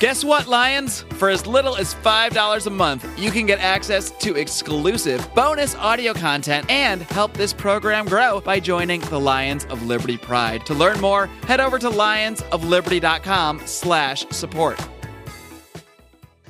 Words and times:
Guess 0.00 0.24
what, 0.24 0.46
Lions? 0.46 1.00
For 1.14 1.28
as 1.28 1.44
little 1.44 1.74
as 1.74 1.92
$5 1.92 2.66
a 2.66 2.70
month, 2.70 3.18
you 3.18 3.32
can 3.32 3.46
get 3.46 3.58
access 3.58 4.12
to 4.12 4.36
exclusive 4.36 5.28
bonus 5.34 5.74
audio 5.74 6.14
content 6.14 6.70
and 6.70 7.02
help 7.02 7.32
this 7.32 7.52
program 7.52 8.06
grow 8.06 8.40
by 8.40 8.60
joining 8.60 9.00
the 9.00 9.18
Lions 9.18 9.64
of 9.64 9.82
Liberty 9.82 10.16
Pride. 10.16 10.64
To 10.66 10.74
learn 10.74 11.00
more, 11.00 11.26
head 11.48 11.58
over 11.58 11.80
to 11.80 11.90
lionsofliberty.com 11.90 13.62
slash 13.64 14.24
support. 14.28 14.78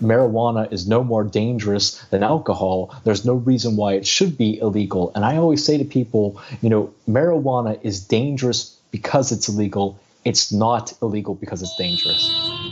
Marijuana 0.03 0.71
is 0.71 0.87
no 0.87 1.03
more 1.03 1.25
dangerous 1.25 2.03
than 2.11 2.23
alcohol. 2.23 2.95
There's 3.05 3.25
no 3.25 3.37
reason 3.37 3.77
why 3.77 3.95
it 3.95 4.07
should 4.07 4.37
be 4.37 4.59
illegal. 4.59 5.11
And 5.15 5.25
I 5.25 5.39
always 5.39 5.65
say 5.65 5.79
to 5.79 5.87
people, 5.87 6.39
you 6.61 6.69
know, 6.69 6.93
marijuana 7.09 7.79
is 7.83 8.05
dangerous 8.05 8.79
because 8.91 9.33
it's 9.33 9.49
illegal. 9.49 9.99
It's 10.27 10.53
not 10.53 10.93
illegal 11.01 11.35
because 11.35 11.63
it's 11.63 11.77
dangerous. 11.79 12.68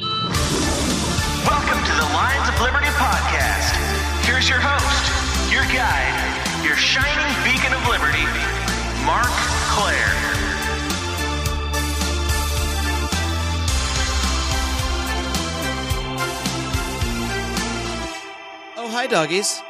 Marc 9.06 9.28
Clair. 9.28 10.08
Oh, 18.76 18.88
hi, 18.90 19.06
doggies. 19.06 19.62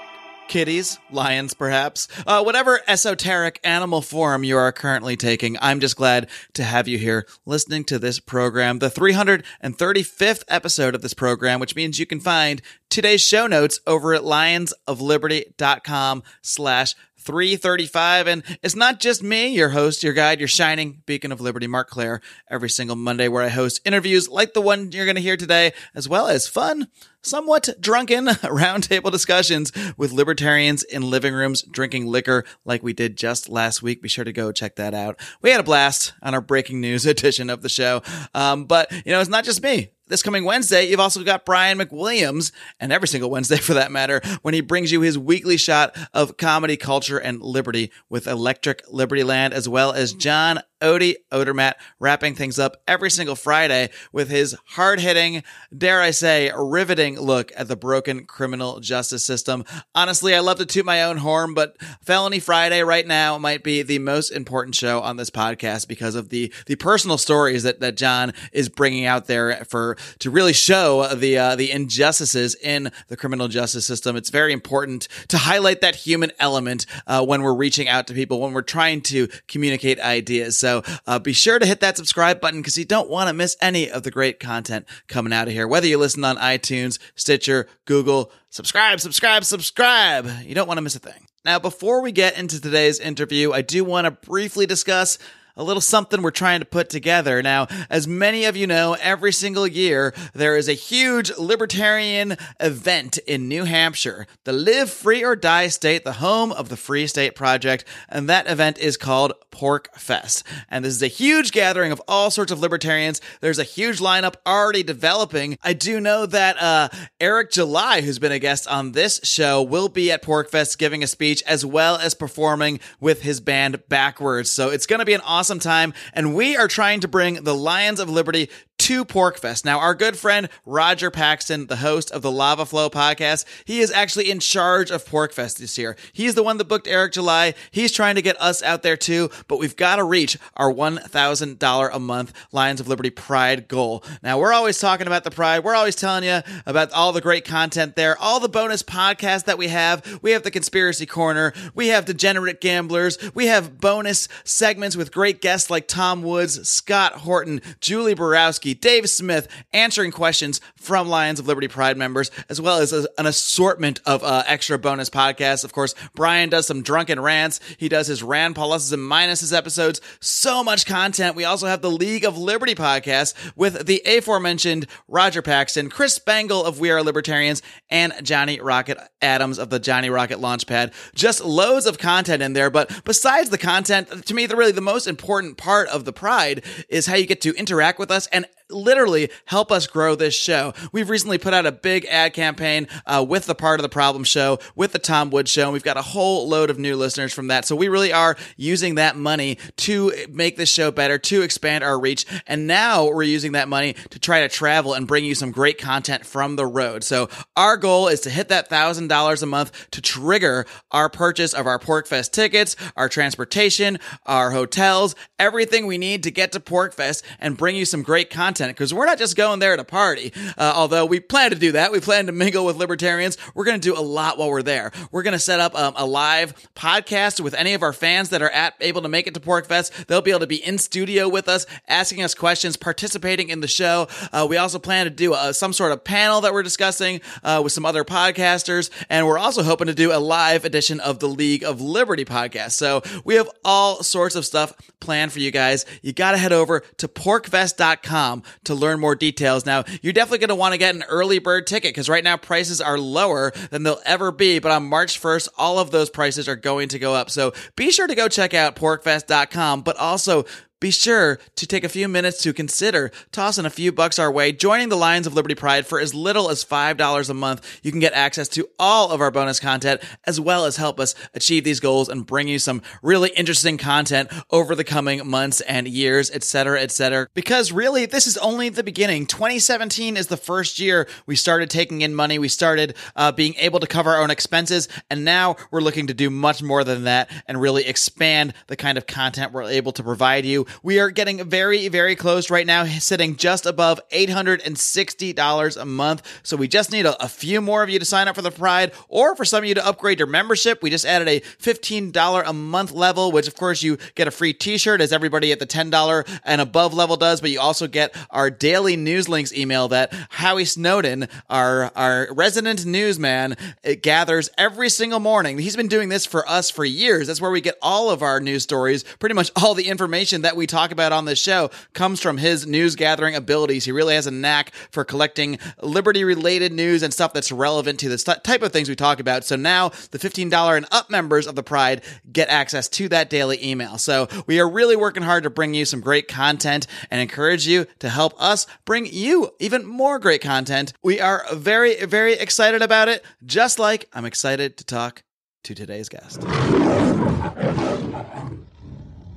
Kitties, 0.48 0.98
lions, 1.10 1.52
perhaps. 1.52 2.08
Uh, 2.26 2.42
whatever 2.42 2.80
esoteric 2.88 3.60
animal 3.62 4.00
form 4.00 4.42
you 4.42 4.56
are 4.56 4.72
currently 4.72 5.18
taking, 5.18 5.58
I'm 5.60 5.80
just 5.80 5.96
glad 5.96 6.30
to 6.54 6.64
have 6.64 6.88
you 6.88 6.96
here 6.96 7.26
listening 7.44 7.84
to 7.84 7.98
this 7.98 8.20
program, 8.20 8.78
the 8.78 8.88
335th 8.88 10.44
episode 10.48 10.94
of 10.94 11.02
this 11.02 11.14
program, 11.14 11.60
which 11.60 11.76
means 11.76 11.98
you 11.98 12.06
can 12.06 12.20
find 12.20 12.62
today's 12.88 13.20
show 13.20 13.46
notes 13.46 13.80
over 13.86 14.14
at 14.14 14.22
lionsofliberty.com 14.22 16.22
slash 16.40 16.94
335. 17.26 18.28
And 18.28 18.42
it's 18.62 18.76
not 18.76 19.00
just 19.00 19.22
me, 19.22 19.48
your 19.48 19.70
host, 19.70 20.02
your 20.02 20.12
guide, 20.12 20.38
your 20.38 20.48
shining 20.48 21.02
beacon 21.04 21.32
of 21.32 21.40
liberty, 21.40 21.66
Marc 21.66 21.90
Clair, 21.90 22.20
every 22.48 22.70
single 22.70 22.96
Monday 22.96 23.28
where 23.28 23.42
I 23.42 23.48
host 23.48 23.80
interviews 23.84 24.28
like 24.28 24.54
the 24.54 24.60
one 24.60 24.92
you're 24.92 25.04
going 25.04 25.16
to 25.16 25.22
hear 25.22 25.36
today, 25.36 25.72
as 25.94 26.08
well 26.08 26.28
as 26.28 26.48
fun, 26.48 26.88
somewhat 27.22 27.68
drunken 27.80 28.26
roundtable 28.26 29.10
discussions 29.10 29.72
with 29.96 30.12
libertarians 30.12 30.84
in 30.84 31.10
living 31.10 31.34
rooms 31.34 31.62
drinking 31.62 32.06
liquor 32.06 32.44
like 32.64 32.82
we 32.82 32.92
did 32.92 33.16
just 33.16 33.48
last 33.48 33.82
week. 33.82 34.00
Be 34.00 34.08
sure 34.08 34.24
to 34.24 34.32
go 34.32 34.52
check 34.52 34.76
that 34.76 34.94
out. 34.94 35.20
We 35.42 35.50
had 35.50 35.60
a 35.60 35.64
blast 35.64 36.14
on 36.22 36.32
our 36.32 36.40
breaking 36.40 36.80
news 36.80 37.04
edition 37.06 37.50
of 37.50 37.62
the 37.62 37.68
show. 37.68 38.02
Um, 38.34 38.66
but, 38.66 38.90
you 39.04 39.12
know, 39.12 39.20
it's 39.20 39.28
not 39.28 39.44
just 39.44 39.62
me 39.62 39.90
this 40.08 40.22
coming 40.22 40.44
Wednesday, 40.44 40.88
you've 40.88 41.00
also 41.00 41.22
got 41.24 41.44
Brian 41.44 41.78
McWilliams, 41.78 42.52
and 42.78 42.92
every 42.92 43.08
single 43.08 43.30
Wednesday 43.30 43.56
for 43.56 43.74
that 43.74 43.90
matter, 43.90 44.20
when 44.42 44.54
he 44.54 44.60
brings 44.60 44.92
you 44.92 45.00
his 45.00 45.18
weekly 45.18 45.56
shot 45.56 45.96
of 46.14 46.36
comedy, 46.36 46.76
culture, 46.76 47.18
and 47.18 47.42
liberty 47.42 47.90
with 48.08 48.26
Electric 48.26 48.82
Liberty 48.90 49.24
Land, 49.24 49.54
as 49.54 49.68
well 49.68 49.92
as 49.92 50.12
John 50.12 50.60
Odie 50.80 51.16
Odermatt 51.32 51.74
wrapping 51.98 52.34
things 52.34 52.58
up 52.58 52.82
every 52.86 53.10
single 53.10 53.36
Friday 53.36 53.90
with 54.12 54.28
his 54.28 54.56
hard 54.66 55.00
hitting, 55.00 55.42
dare 55.76 56.00
I 56.00 56.10
say, 56.10 56.52
riveting 56.56 57.18
look 57.18 57.52
at 57.56 57.68
the 57.68 57.76
broken 57.76 58.26
criminal 58.26 58.80
justice 58.80 59.24
system. 59.24 59.64
Honestly, 59.94 60.34
I 60.34 60.40
love 60.40 60.58
to 60.58 60.66
toot 60.66 60.84
my 60.84 61.02
own 61.04 61.18
horn, 61.18 61.54
but 61.54 61.76
Felony 62.02 62.40
Friday 62.40 62.82
right 62.82 63.06
now 63.06 63.38
might 63.38 63.64
be 63.64 63.82
the 63.82 63.98
most 63.98 64.30
important 64.30 64.74
show 64.74 65.00
on 65.00 65.16
this 65.16 65.30
podcast 65.30 65.88
because 65.88 66.14
of 66.14 66.28
the, 66.28 66.52
the 66.66 66.76
personal 66.76 67.18
stories 67.18 67.62
that, 67.62 67.80
that 67.80 67.96
John 67.96 68.32
is 68.52 68.68
bringing 68.68 69.06
out 69.06 69.26
there 69.26 69.64
for, 69.64 69.96
to 70.18 70.30
really 70.30 70.52
show 70.52 71.14
the, 71.14 71.38
uh, 71.38 71.56
the 71.56 71.70
injustices 71.70 72.54
in 72.54 72.90
the 73.08 73.16
criminal 73.16 73.48
justice 73.48 73.86
system. 73.86 74.16
It's 74.16 74.30
very 74.30 74.52
important 74.52 75.08
to 75.28 75.38
highlight 75.38 75.80
that 75.80 75.94
human 75.94 76.32
element, 76.38 76.86
uh, 77.06 77.24
when 77.24 77.42
we're 77.42 77.54
reaching 77.54 77.88
out 77.88 78.06
to 78.08 78.14
people, 78.14 78.40
when 78.40 78.52
we're 78.52 78.62
trying 78.62 79.00
to 79.02 79.28
communicate 79.48 80.00
ideas. 80.00 80.58
So 80.58 80.65
uh, 80.66 81.18
be 81.18 81.32
sure 81.32 81.58
to 81.58 81.66
hit 81.66 81.80
that 81.80 81.96
subscribe 81.96 82.40
button 82.40 82.60
because 82.60 82.76
you 82.76 82.84
don't 82.84 83.08
want 83.08 83.28
to 83.28 83.34
miss 83.34 83.56
any 83.60 83.90
of 83.90 84.02
the 84.02 84.10
great 84.10 84.40
content 84.40 84.86
coming 85.08 85.32
out 85.32 85.48
of 85.48 85.54
here. 85.54 85.66
Whether 85.66 85.86
you 85.86 85.98
listen 85.98 86.24
on 86.24 86.36
iTunes, 86.36 86.98
Stitcher, 87.14 87.68
Google, 87.84 88.32
subscribe, 88.50 89.00
subscribe, 89.00 89.44
subscribe. 89.44 90.28
You 90.44 90.54
don't 90.54 90.66
want 90.66 90.78
to 90.78 90.82
miss 90.82 90.96
a 90.96 91.00
thing. 91.00 91.26
Now, 91.44 91.60
before 91.60 92.02
we 92.02 92.10
get 92.10 92.36
into 92.36 92.60
today's 92.60 92.98
interview, 92.98 93.52
I 93.52 93.62
do 93.62 93.84
want 93.84 94.06
to 94.06 94.10
briefly 94.10 94.66
discuss 94.66 95.16
a 95.56 95.64
little 95.64 95.80
something 95.80 96.22
we're 96.22 96.30
trying 96.30 96.60
to 96.60 96.66
put 96.66 96.90
together. 96.90 97.42
Now, 97.42 97.66
as 97.88 98.06
many 98.06 98.44
of 98.44 98.56
you 98.56 98.66
know, 98.66 98.96
every 99.00 99.32
single 99.32 99.66
year 99.66 100.14
there 100.34 100.56
is 100.56 100.68
a 100.68 100.74
huge 100.74 101.30
libertarian 101.38 102.36
event 102.60 103.18
in 103.26 103.48
New 103.48 103.64
Hampshire, 103.64 104.26
the 104.44 104.52
Live 104.52 104.90
Free 104.90 105.24
or 105.24 105.36
Die 105.36 105.68
State, 105.68 106.04
the 106.04 106.14
home 106.14 106.52
of 106.52 106.68
the 106.68 106.76
Free 106.76 107.06
State 107.06 107.34
Project, 107.34 107.84
and 108.08 108.28
that 108.28 108.48
event 108.48 108.78
is 108.78 108.96
called 108.96 109.32
Pork 109.50 109.88
Fest. 109.96 110.44
And 110.70 110.84
this 110.84 110.94
is 110.94 111.02
a 111.02 111.08
huge 111.08 111.52
gathering 111.52 111.92
of 111.92 112.02
all 112.06 112.30
sorts 112.30 112.52
of 112.52 112.60
libertarians. 112.60 113.20
There's 113.40 113.58
a 113.58 113.64
huge 113.64 113.98
lineup 113.98 114.34
already 114.46 114.82
developing. 114.82 115.56
I 115.62 115.72
do 115.72 116.00
know 116.00 116.26
that 116.26 116.60
uh, 116.60 116.88
Eric 117.20 117.50
July, 117.50 118.02
who's 118.02 118.18
been 118.18 118.32
a 118.32 118.38
guest 118.38 118.68
on 118.68 118.92
this 118.92 119.20
show, 119.24 119.62
will 119.62 119.88
be 119.88 120.12
at 120.12 120.22
Pork 120.22 120.50
Fest 120.50 120.78
giving 120.78 121.02
a 121.02 121.06
speech 121.06 121.42
as 121.44 121.64
well 121.64 121.96
as 121.96 122.12
performing 122.12 122.80
with 123.00 123.22
his 123.22 123.40
band 123.40 123.82
Backwards. 123.88 124.50
So 124.50 124.68
it's 124.68 124.86
going 124.86 124.98
to 124.98 125.06
be 125.06 125.14
an 125.14 125.22
awesome 125.22 125.45
time. 125.58 125.94
And 126.12 126.34
we 126.34 126.56
are 126.56 126.68
trying 126.68 127.00
to 127.00 127.08
bring 127.08 127.44
the 127.44 127.54
Lions 127.54 128.00
of 128.00 128.10
Liberty 128.10 128.48
to 128.78 129.04
Porkfest. 129.04 129.64
Now, 129.64 129.78
our 129.78 129.94
good 129.94 130.18
friend 130.18 130.48
Roger 130.64 131.10
Paxton, 131.10 131.66
the 131.66 131.76
host 131.76 132.10
of 132.10 132.22
the 132.22 132.30
Lava 132.30 132.66
Flow 132.66 132.90
podcast, 132.90 133.44
he 133.64 133.80
is 133.80 133.90
actually 133.90 134.30
in 134.30 134.38
charge 134.38 134.90
of 134.90 135.04
Porkfest 135.04 135.56
this 135.56 135.78
year. 135.78 135.96
He's 136.12 136.34
the 136.34 136.42
one 136.42 136.58
that 136.58 136.66
booked 136.68 136.86
Eric 136.86 137.12
July. 137.12 137.54
He's 137.70 137.90
trying 137.90 138.16
to 138.16 138.22
get 138.22 138.40
us 138.40 138.62
out 138.62 138.82
there 138.82 138.96
too, 138.96 139.30
but 139.48 139.58
we've 139.58 139.76
got 139.76 139.96
to 139.96 140.04
reach 140.04 140.36
our 140.56 140.72
$1,000 140.72 141.90
a 141.92 141.98
month 141.98 142.32
Lions 142.52 142.80
of 142.80 142.86
Liberty 142.86 143.10
Pride 143.10 143.66
goal. 143.66 144.04
Now, 144.22 144.38
we're 144.38 144.52
always 144.52 144.78
talking 144.78 145.06
about 145.06 145.24
the 145.24 145.30
Pride. 145.30 145.64
We're 145.64 145.74
always 145.74 145.96
telling 145.96 146.24
you 146.24 146.40
about 146.66 146.92
all 146.92 147.12
the 147.12 147.20
great 147.20 147.44
content 147.44 147.96
there, 147.96 148.18
all 148.18 148.40
the 148.40 148.48
bonus 148.48 148.82
podcasts 148.82 149.44
that 149.44 149.58
we 149.58 149.68
have. 149.68 150.20
We 150.22 150.32
have 150.32 150.42
the 150.42 150.50
Conspiracy 150.50 151.06
Corner. 151.06 151.54
We 151.74 151.88
have 151.88 152.04
Degenerate 152.04 152.60
Gamblers. 152.60 153.18
We 153.34 153.46
have 153.46 153.80
bonus 153.80 154.28
segments 154.44 154.96
with 154.96 155.12
great 155.12 155.35
guests 155.40 155.70
like 155.70 155.88
Tom 155.88 156.22
Woods, 156.22 156.68
Scott 156.68 157.14
Horton, 157.14 157.60
Julie 157.80 158.14
Borowski, 158.14 158.74
Dave 158.74 159.08
Smith, 159.08 159.48
answering 159.72 160.10
questions 160.10 160.60
from 160.76 161.08
Lions 161.08 161.40
of 161.40 161.46
Liberty 161.46 161.68
Pride 161.68 161.96
members, 161.96 162.30
as 162.48 162.60
well 162.60 162.78
as 162.78 162.92
an 162.92 163.26
assortment 163.26 164.00
of 164.06 164.22
uh, 164.22 164.42
extra 164.46 164.78
bonus 164.78 165.10
podcasts. 165.10 165.64
Of 165.64 165.72
course, 165.72 165.94
Brian 166.14 166.48
does 166.48 166.66
some 166.66 166.82
drunken 166.82 167.20
rants. 167.20 167.60
He 167.78 167.88
does 167.88 168.06
his 168.06 168.22
Rand 168.22 168.54
pluses 168.54 168.92
and 168.92 169.02
minuses 169.02 169.56
episodes. 169.56 170.00
So 170.20 170.62
much 170.64 170.86
content. 170.86 171.36
We 171.36 171.44
also 171.44 171.66
have 171.66 171.82
the 171.82 171.90
League 171.90 172.24
of 172.24 172.38
Liberty 172.38 172.74
podcast 172.74 173.34
with 173.56 173.86
the 173.86 174.02
aforementioned 174.06 174.86
Roger 175.08 175.42
Paxton, 175.42 175.90
Chris 175.90 176.14
Spangle 176.14 176.64
of 176.64 176.80
We 176.80 176.90
Are 176.90 177.02
Libertarians, 177.02 177.62
and 177.90 178.12
Johnny 178.22 178.60
Rocket 178.60 178.98
Adams 179.20 179.58
of 179.58 179.70
the 179.70 179.78
Johnny 179.78 180.10
Rocket 180.10 180.38
Launchpad. 180.38 180.92
Just 181.14 181.44
loads 181.44 181.86
of 181.86 181.98
content 181.98 182.42
in 182.42 182.52
there. 182.52 182.70
But 182.70 183.04
besides 183.04 183.50
the 183.50 183.58
content, 183.58 184.26
to 184.26 184.34
me, 184.34 184.46
the 184.46 184.56
really 184.56 184.72
the 184.72 184.80
most 184.80 185.06
important 185.06 185.25
part 185.54 185.88
of 185.88 186.04
the 186.04 186.12
Pride 186.12 186.64
is 186.88 187.06
how 187.06 187.16
you 187.16 187.26
get 187.26 187.40
to 187.42 187.54
interact 187.54 187.98
with 187.98 188.10
us 188.10 188.26
and 188.28 188.46
literally 188.70 189.30
help 189.44 189.70
us 189.70 189.86
grow 189.86 190.14
this 190.14 190.34
show. 190.34 190.74
We've 190.92 191.08
recently 191.08 191.38
put 191.38 191.54
out 191.54 191.66
a 191.66 191.72
big 191.72 192.04
ad 192.06 192.32
campaign 192.32 192.88
uh, 193.06 193.24
with 193.26 193.46
the 193.46 193.54
part 193.54 193.78
of 193.78 193.82
the 193.82 193.88
problem 193.88 194.24
show, 194.24 194.58
with 194.74 194.92
the 194.92 194.98
Tom 194.98 195.30
Wood 195.30 195.48
show, 195.48 195.64
and 195.64 195.72
we've 195.72 195.84
got 195.84 195.96
a 195.96 196.02
whole 196.02 196.48
load 196.48 196.70
of 196.70 196.78
new 196.78 196.96
listeners 196.96 197.32
from 197.32 197.48
that. 197.48 197.64
So 197.64 197.76
we 197.76 197.88
really 197.88 198.12
are 198.12 198.36
using 198.56 198.96
that 198.96 199.16
money 199.16 199.58
to 199.76 200.12
make 200.30 200.56
this 200.56 200.68
show 200.68 200.90
better, 200.90 201.18
to 201.18 201.42
expand 201.42 201.84
our 201.84 201.98
reach. 201.98 202.26
And 202.46 202.66
now 202.66 203.06
we're 203.06 203.22
using 203.22 203.52
that 203.52 203.68
money 203.68 203.94
to 204.10 204.18
try 204.18 204.40
to 204.40 204.48
travel 204.48 204.94
and 204.94 205.06
bring 205.06 205.24
you 205.24 205.34
some 205.34 205.52
great 205.52 205.78
content 205.78 206.26
from 206.26 206.56
the 206.56 206.66
road. 206.66 207.04
So 207.04 207.28
our 207.56 207.76
goal 207.76 208.08
is 208.08 208.20
to 208.20 208.30
hit 208.30 208.48
that 208.48 208.68
thousand 208.68 209.08
dollars 209.08 209.42
a 209.42 209.46
month 209.46 209.90
to 209.92 210.00
trigger 210.00 210.66
our 210.90 211.08
purchase 211.08 211.54
of 211.54 211.66
our 211.66 211.78
Porkfest 211.78 212.32
tickets, 212.32 212.74
our 212.96 213.08
transportation, 213.08 213.98
our 214.24 214.50
hotels, 214.50 215.14
everything 215.38 215.86
we 215.86 215.98
need 215.98 216.24
to 216.24 216.30
get 216.30 216.52
to 216.52 216.60
Porkfest 216.60 217.22
and 217.38 217.56
bring 217.56 217.76
you 217.76 217.84
some 217.84 218.02
great 218.02 218.30
content 218.30 218.55
because 218.58 218.92
we're 218.92 219.06
not 219.06 219.18
just 219.18 219.36
going 219.36 219.58
there 219.58 219.76
to 219.76 219.84
party. 219.84 220.32
Uh, 220.56 220.72
although 220.74 221.04
we 221.04 221.20
plan 221.20 221.50
to 221.50 221.56
do 221.56 221.72
that, 221.72 221.92
we 221.92 222.00
plan 222.00 222.26
to 222.26 222.32
mingle 222.32 222.64
with 222.64 222.76
libertarians. 222.76 223.36
We're 223.54 223.64
going 223.64 223.80
to 223.80 223.88
do 223.88 223.98
a 223.98 224.00
lot 224.00 224.38
while 224.38 224.50
we're 224.50 224.62
there. 224.62 224.92
We're 225.10 225.22
going 225.22 225.32
to 225.32 225.38
set 225.38 225.60
up 225.60 225.74
um, 225.74 225.94
a 225.96 226.06
live 226.06 226.54
podcast 226.74 227.40
with 227.40 227.54
any 227.54 227.74
of 227.74 227.82
our 227.82 227.92
fans 227.92 228.30
that 228.30 228.42
are 228.42 228.50
at 228.50 228.74
able 228.80 229.02
to 229.02 229.08
make 229.08 229.26
it 229.26 229.34
to 229.34 229.40
Porkfest. 229.40 230.06
They'll 230.06 230.22
be 230.22 230.30
able 230.30 230.40
to 230.40 230.46
be 230.46 230.64
in 230.64 230.78
studio 230.78 231.28
with 231.28 231.48
us, 231.48 231.66
asking 231.88 232.22
us 232.22 232.34
questions, 232.34 232.76
participating 232.76 233.48
in 233.48 233.60
the 233.60 233.68
show. 233.68 234.08
Uh, 234.32 234.46
we 234.48 234.56
also 234.56 234.78
plan 234.78 235.04
to 235.06 235.10
do 235.10 235.34
some 235.52 235.72
sort 235.72 235.92
of 235.92 236.04
panel 236.04 236.40
that 236.42 236.52
we're 236.52 236.62
discussing 236.62 237.20
uh, 237.42 237.60
with 237.62 237.72
some 237.72 237.84
other 237.84 238.04
podcasters, 238.04 238.90
and 239.08 239.26
we're 239.26 239.38
also 239.38 239.62
hoping 239.62 239.86
to 239.86 239.94
do 239.94 240.12
a 240.12 240.18
live 240.18 240.64
edition 240.64 241.00
of 241.00 241.18
the 241.18 241.28
League 241.28 241.64
of 241.64 241.80
Liberty 241.80 242.24
podcast. 242.24 242.72
So 242.72 243.02
we 243.24 243.34
have 243.34 243.50
all 243.64 244.02
sorts 244.02 244.34
of 244.34 244.44
stuff 244.44 244.72
planned 245.00 245.32
for 245.32 245.40
you 245.40 245.50
guys. 245.50 245.84
You 246.02 246.12
got 246.12 246.32
to 246.32 246.38
head 246.38 246.52
over 246.52 246.80
to 246.98 247.08
porkfest.com 247.08 248.42
to 248.64 248.74
learn 248.74 249.00
more 249.00 249.14
details. 249.14 249.66
Now, 249.66 249.84
you're 250.02 250.12
definitely 250.12 250.38
going 250.38 250.48
to 250.48 250.54
want 250.54 250.72
to 250.72 250.78
get 250.78 250.94
an 250.94 251.02
early 251.04 251.38
bird 251.38 251.66
ticket 251.66 251.90
because 251.90 252.08
right 252.08 252.24
now 252.24 252.36
prices 252.36 252.80
are 252.80 252.98
lower 252.98 253.52
than 253.70 253.82
they'll 253.82 254.00
ever 254.04 254.30
be. 254.30 254.58
But 254.58 254.72
on 254.72 254.86
March 254.88 255.20
1st, 255.20 255.48
all 255.56 255.78
of 255.78 255.90
those 255.90 256.10
prices 256.10 256.48
are 256.48 256.56
going 256.56 256.88
to 256.88 256.98
go 256.98 257.14
up. 257.14 257.30
So 257.30 257.52
be 257.76 257.90
sure 257.90 258.06
to 258.06 258.14
go 258.14 258.28
check 258.28 258.54
out 258.54 258.76
porkfest.com, 258.76 259.82
but 259.82 259.96
also 259.96 260.44
be 260.78 260.90
sure 260.90 261.38
to 261.54 261.66
take 261.66 261.84
a 261.84 261.88
few 261.88 262.06
minutes 262.06 262.42
to 262.42 262.52
consider 262.52 263.10
tossing 263.32 263.64
a 263.64 263.70
few 263.70 263.90
bucks 263.92 264.18
our 264.18 264.30
way, 264.30 264.52
joining 264.52 264.90
the 264.90 264.96
Lions 264.96 265.26
of 265.26 265.32
Liberty 265.32 265.54
Pride 265.54 265.86
for 265.86 265.98
as 265.98 266.12
little 266.12 266.50
as 266.50 266.66
$5 266.66 267.30
a 267.30 267.34
month. 267.34 267.80
You 267.82 267.90
can 267.90 268.00
get 268.00 268.12
access 268.12 268.46
to 268.48 268.68
all 268.78 269.10
of 269.10 269.22
our 269.22 269.30
bonus 269.30 269.58
content 269.58 270.02
as 270.24 270.38
well 270.38 270.66
as 270.66 270.76
help 270.76 271.00
us 271.00 271.14
achieve 271.32 271.64
these 271.64 271.80
goals 271.80 272.10
and 272.10 272.26
bring 272.26 272.46
you 272.46 272.58
some 272.58 272.82
really 273.02 273.30
interesting 273.30 273.78
content 273.78 274.30
over 274.50 274.74
the 274.74 274.84
coming 274.84 275.26
months 275.26 275.62
and 275.62 275.88
years, 275.88 276.30
etc., 276.30 276.82
etc. 276.82 277.28
Because 277.32 277.72
really, 277.72 278.04
this 278.04 278.26
is 278.26 278.36
only 278.36 278.68
the 278.68 278.84
beginning. 278.84 279.24
2017 279.24 280.18
is 280.18 280.26
the 280.26 280.36
first 280.36 280.78
year 280.78 281.08
we 281.24 281.36
started 281.36 281.70
taking 281.70 282.02
in 282.02 282.14
money. 282.14 282.38
We 282.38 282.48
started 282.48 282.96
uh, 283.14 283.32
being 283.32 283.54
able 283.54 283.80
to 283.80 283.86
cover 283.86 284.10
our 284.10 284.22
own 284.22 284.30
expenses, 284.30 284.88
and 285.08 285.24
now 285.24 285.56
we're 285.70 285.80
looking 285.80 286.08
to 286.08 286.14
do 286.14 286.28
much 286.28 286.62
more 286.62 286.84
than 286.84 287.04
that 287.04 287.30
and 287.46 287.58
really 287.58 287.86
expand 287.86 288.52
the 288.66 288.76
kind 288.76 288.98
of 288.98 289.06
content 289.06 289.52
we're 289.52 289.62
able 289.62 289.92
to 289.92 290.02
provide 290.02 290.44
you. 290.44 290.65
We 290.82 291.00
are 291.00 291.10
getting 291.10 291.44
very, 291.48 291.88
very 291.88 292.16
close 292.16 292.50
right 292.50 292.66
now, 292.66 292.84
sitting 292.84 293.36
just 293.36 293.66
above 293.66 294.00
$860 294.10 295.76
a 295.80 295.84
month. 295.84 296.40
So 296.42 296.56
we 296.56 296.68
just 296.68 296.92
need 296.92 297.06
a, 297.06 297.22
a, 297.22 297.28
few 297.28 297.60
more 297.60 297.82
of 297.82 297.90
you 297.90 297.98
to 297.98 298.04
sign 298.04 298.28
up 298.28 298.36
for 298.36 298.42
the 298.42 298.50
Pride 298.50 298.92
or 299.08 299.36
for 299.36 299.44
some 299.44 299.58
of 299.58 299.64
you 299.68 299.74
to 299.74 299.86
upgrade 299.86 300.18
your 300.18 300.28
membership. 300.28 300.82
We 300.82 300.90
just 300.90 301.04
added 301.04 301.28
a 301.28 301.40
$15 301.40 302.42
a 302.46 302.52
month 302.52 302.92
level, 302.92 303.32
which 303.32 303.46
of 303.46 303.54
course 303.54 303.82
you 303.82 303.98
get 304.14 304.26
a 304.26 304.30
free 304.30 304.52
t 304.52 304.78
shirt 304.78 305.00
as 305.00 305.12
everybody 305.12 305.52
at 305.52 305.58
the 305.58 305.66
$10 305.66 306.40
and 306.44 306.60
above 306.60 306.94
level 306.94 307.16
does, 307.16 307.40
but 307.40 307.50
you 307.50 307.60
also 307.60 307.86
get 307.86 308.14
our 308.30 308.50
daily 308.50 308.96
news 308.96 309.28
links 309.28 309.52
email 309.52 309.88
that 309.88 310.12
Howie 310.30 310.64
Snowden, 310.64 311.28
our, 311.50 311.92
our 311.94 312.28
resident 312.32 312.86
newsman, 312.86 313.56
eh, 313.84 313.94
gathers 313.94 314.48
every 314.56 314.88
single 314.88 315.20
morning. 315.20 315.58
He's 315.58 315.76
been 315.76 315.88
doing 315.88 316.08
this 316.08 316.26
for 316.26 316.48
us 316.48 316.70
for 316.70 316.84
years. 316.84 317.26
That's 317.26 317.40
where 317.40 317.50
we 317.50 317.60
get 317.60 317.76
all 317.82 318.10
of 318.10 318.22
our 318.22 318.40
news 318.40 318.62
stories, 318.62 319.04
pretty 319.18 319.34
much 319.34 319.50
all 319.56 319.74
the 319.74 319.88
information 319.88 320.42
that 320.42 320.55
we 320.56 320.66
talk 320.66 320.90
about 320.90 321.12
on 321.12 321.24
this 321.24 321.38
show 321.38 321.70
comes 321.92 322.20
from 322.20 322.38
his 322.38 322.66
news 322.66 322.96
gathering 322.96 323.34
abilities. 323.34 323.84
He 323.84 323.92
really 323.92 324.14
has 324.14 324.26
a 324.26 324.30
knack 324.30 324.72
for 324.90 325.04
collecting 325.04 325.58
liberty 325.82 326.24
related 326.24 326.72
news 326.72 327.02
and 327.02 327.12
stuff 327.12 327.32
that's 327.32 327.52
relevant 327.52 328.00
to 328.00 328.08
the 328.08 328.18
type 328.42 328.62
of 328.62 328.72
things 328.72 328.88
we 328.88 328.96
talk 328.96 329.20
about. 329.20 329.44
So 329.44 329.56
now 329.56 329.90
the 330.10 330.18
$15 330.18 330.76
and 330.76 330.86
up 330.90 331.10
members 331.10 331.46
of 331.46 331.54
the 331.54 331.62
Pride 331.62 332.02
get 332.32 332.48
access 332.48 332.88
to 332.90 333.08
that 333.08 333.30
daily 333.30 333.64
email. 333.64 333.98
So 333.98 334.28
we 334.46 334.60
are 334.60 334.68
really 334.68 334.96
working 334.96 335.22
hard 335.22 335.42
to 335.44 335.50
bring 335.50 335.74
you 335.74 335.84
some 335.84 336.00
great 336.00 336.28
content 336.28 336.86
and 337.10 337.20
encourage 337.20 337.66
you 337.66 337.86
to 337.98 338.08
help 338.08 338.34
us 338.40 338.66
bring 338.84 339.06
you 339.06 339.50
even 339.58 339.84
more 339.84 340.18
great 340.18 340.40
content. 340.40 340.92
We 341.02 341.20
are 341.20 341.44
very, 341.52 342.04
very 342.04 342.34
excited 342.34 342.82
about 342.82 343.08
it, 343.08 343.24
just 343.44 343.78
like 343.78 344.08
I'm 344.12 344.24
excited 344.24 344.76
to 344.78 344.84
talk 344.84 345.22
to 345.64 345.74
today's 345.74 346.08
guest. 346.08 346.42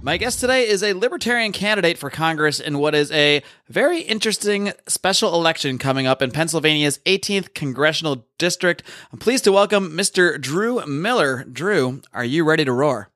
My 0.01 0.15
guest 0.15 0.39
today 0.39 0.65
is 0.65 0.81
a 0.81 0.93
libertarian 0.93 1.51
candidate 1.51 1.97
for 1.97 2.09
Congress 2.09 2.61
in 2.61 2.79
what 2.79 2.95
is 2.95 3.11
a 3.11 3.43
very 3.67 3.99
interesting 3.99 4.71
special 4.87 5.35
election 5.35 5.77
coming 5.77 6.07
up 6.07 6.21
in 6.21 6.31
Pennsylvania's 6.31 6.99
18th 6.99 7.53
congressional 7.53 8.25
district. 8.37 8.81
I'm 9.11 9.19
pleased 9.19 9.43
to 9.43 9.51
welcome 9.51 9.91
Mr. 9.91 10.39
Drew 10.39 10.85
Miller. 10.85 11.43
Drew, 11.43 12.01
are 12.13 12.23
you 12.23 12.45
ready 12.45 12.63
to 12.63 12.71
roar? 12.71 13.09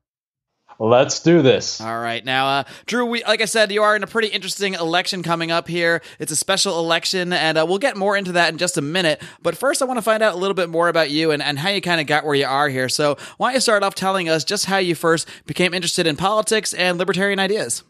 Let's 0.84 1.22
do 1.22 1.42
this. 1.42 1.80
All 1.80 1.98
right. 1.98 2.26
Now, 2.26 2.48
uh, 2.48 2.64
Drew, 2.88 3.06
we, 3.06 3.24
like 3.24 3.40
I 3.40 3.46
said, 3.46 3.72
you 3.72 3.84
are 3.84 3.96
in 3.96 4.04
a 4.04 4.08
pretty 4.08 4.28
interesting 4.28 4.74
election 4.74 5.24
coming 5.24 5.50
up 5.50 5.70
here. 5.70 6.02
It's 6.20 6.34
a 6.34 6.36
special 6.36 6.78
election, 6.78 7.32
and 7.32 7.58
uh, 7.58 7.66
we'll 7.66 7.78
get 7.78 7.96
more 7.96 8.18
into 8.18 8.34
that 8.34 8.52
in 8.52 8.58
just 8.58 8.78
a 8.78 8.82
minute. 8.82 9.22
But 9.42 9.56
first, 9.56 9.82
I 9.82 9.86
want 9.86 9.98
to 9.98 10.02
find 10.02 10.22
out 10.22 10.34
a 10.34 10.38
little 10.38 10.54
bit 10.54 10.68
more 10.68 10.90
about 10.90 11.10
you 11.10 11.32
and, 11.32 11.42
and 11.42 11.58
how 11.58 11.70
you 11.70 11.80
kind 11.80 12.02
of 12.02 12.08
got 12.08 12.26
where 12.26 12.36
you 12.36 12.46
are 12.46 12.68
here. 12.68 12.90
So, 12.90 13.16
why 13.38 13.48
don't 13.48 13.54
you 13.56 13.62
start 13.62 13.82
off 13.82 13.96
telling 13.96 14.28
us 14.28 14.44
just 14.44 14.66
how 14.66 14.76
you 14.76 14.94
first 14.94 15.26
became 15.46 15.74
interested 15.74 16.06
in 16.06 16.18
politics 16.18 16.74
and 16.74 16.98
libertarian 16.98 17.40
ideas? 17.40 17.84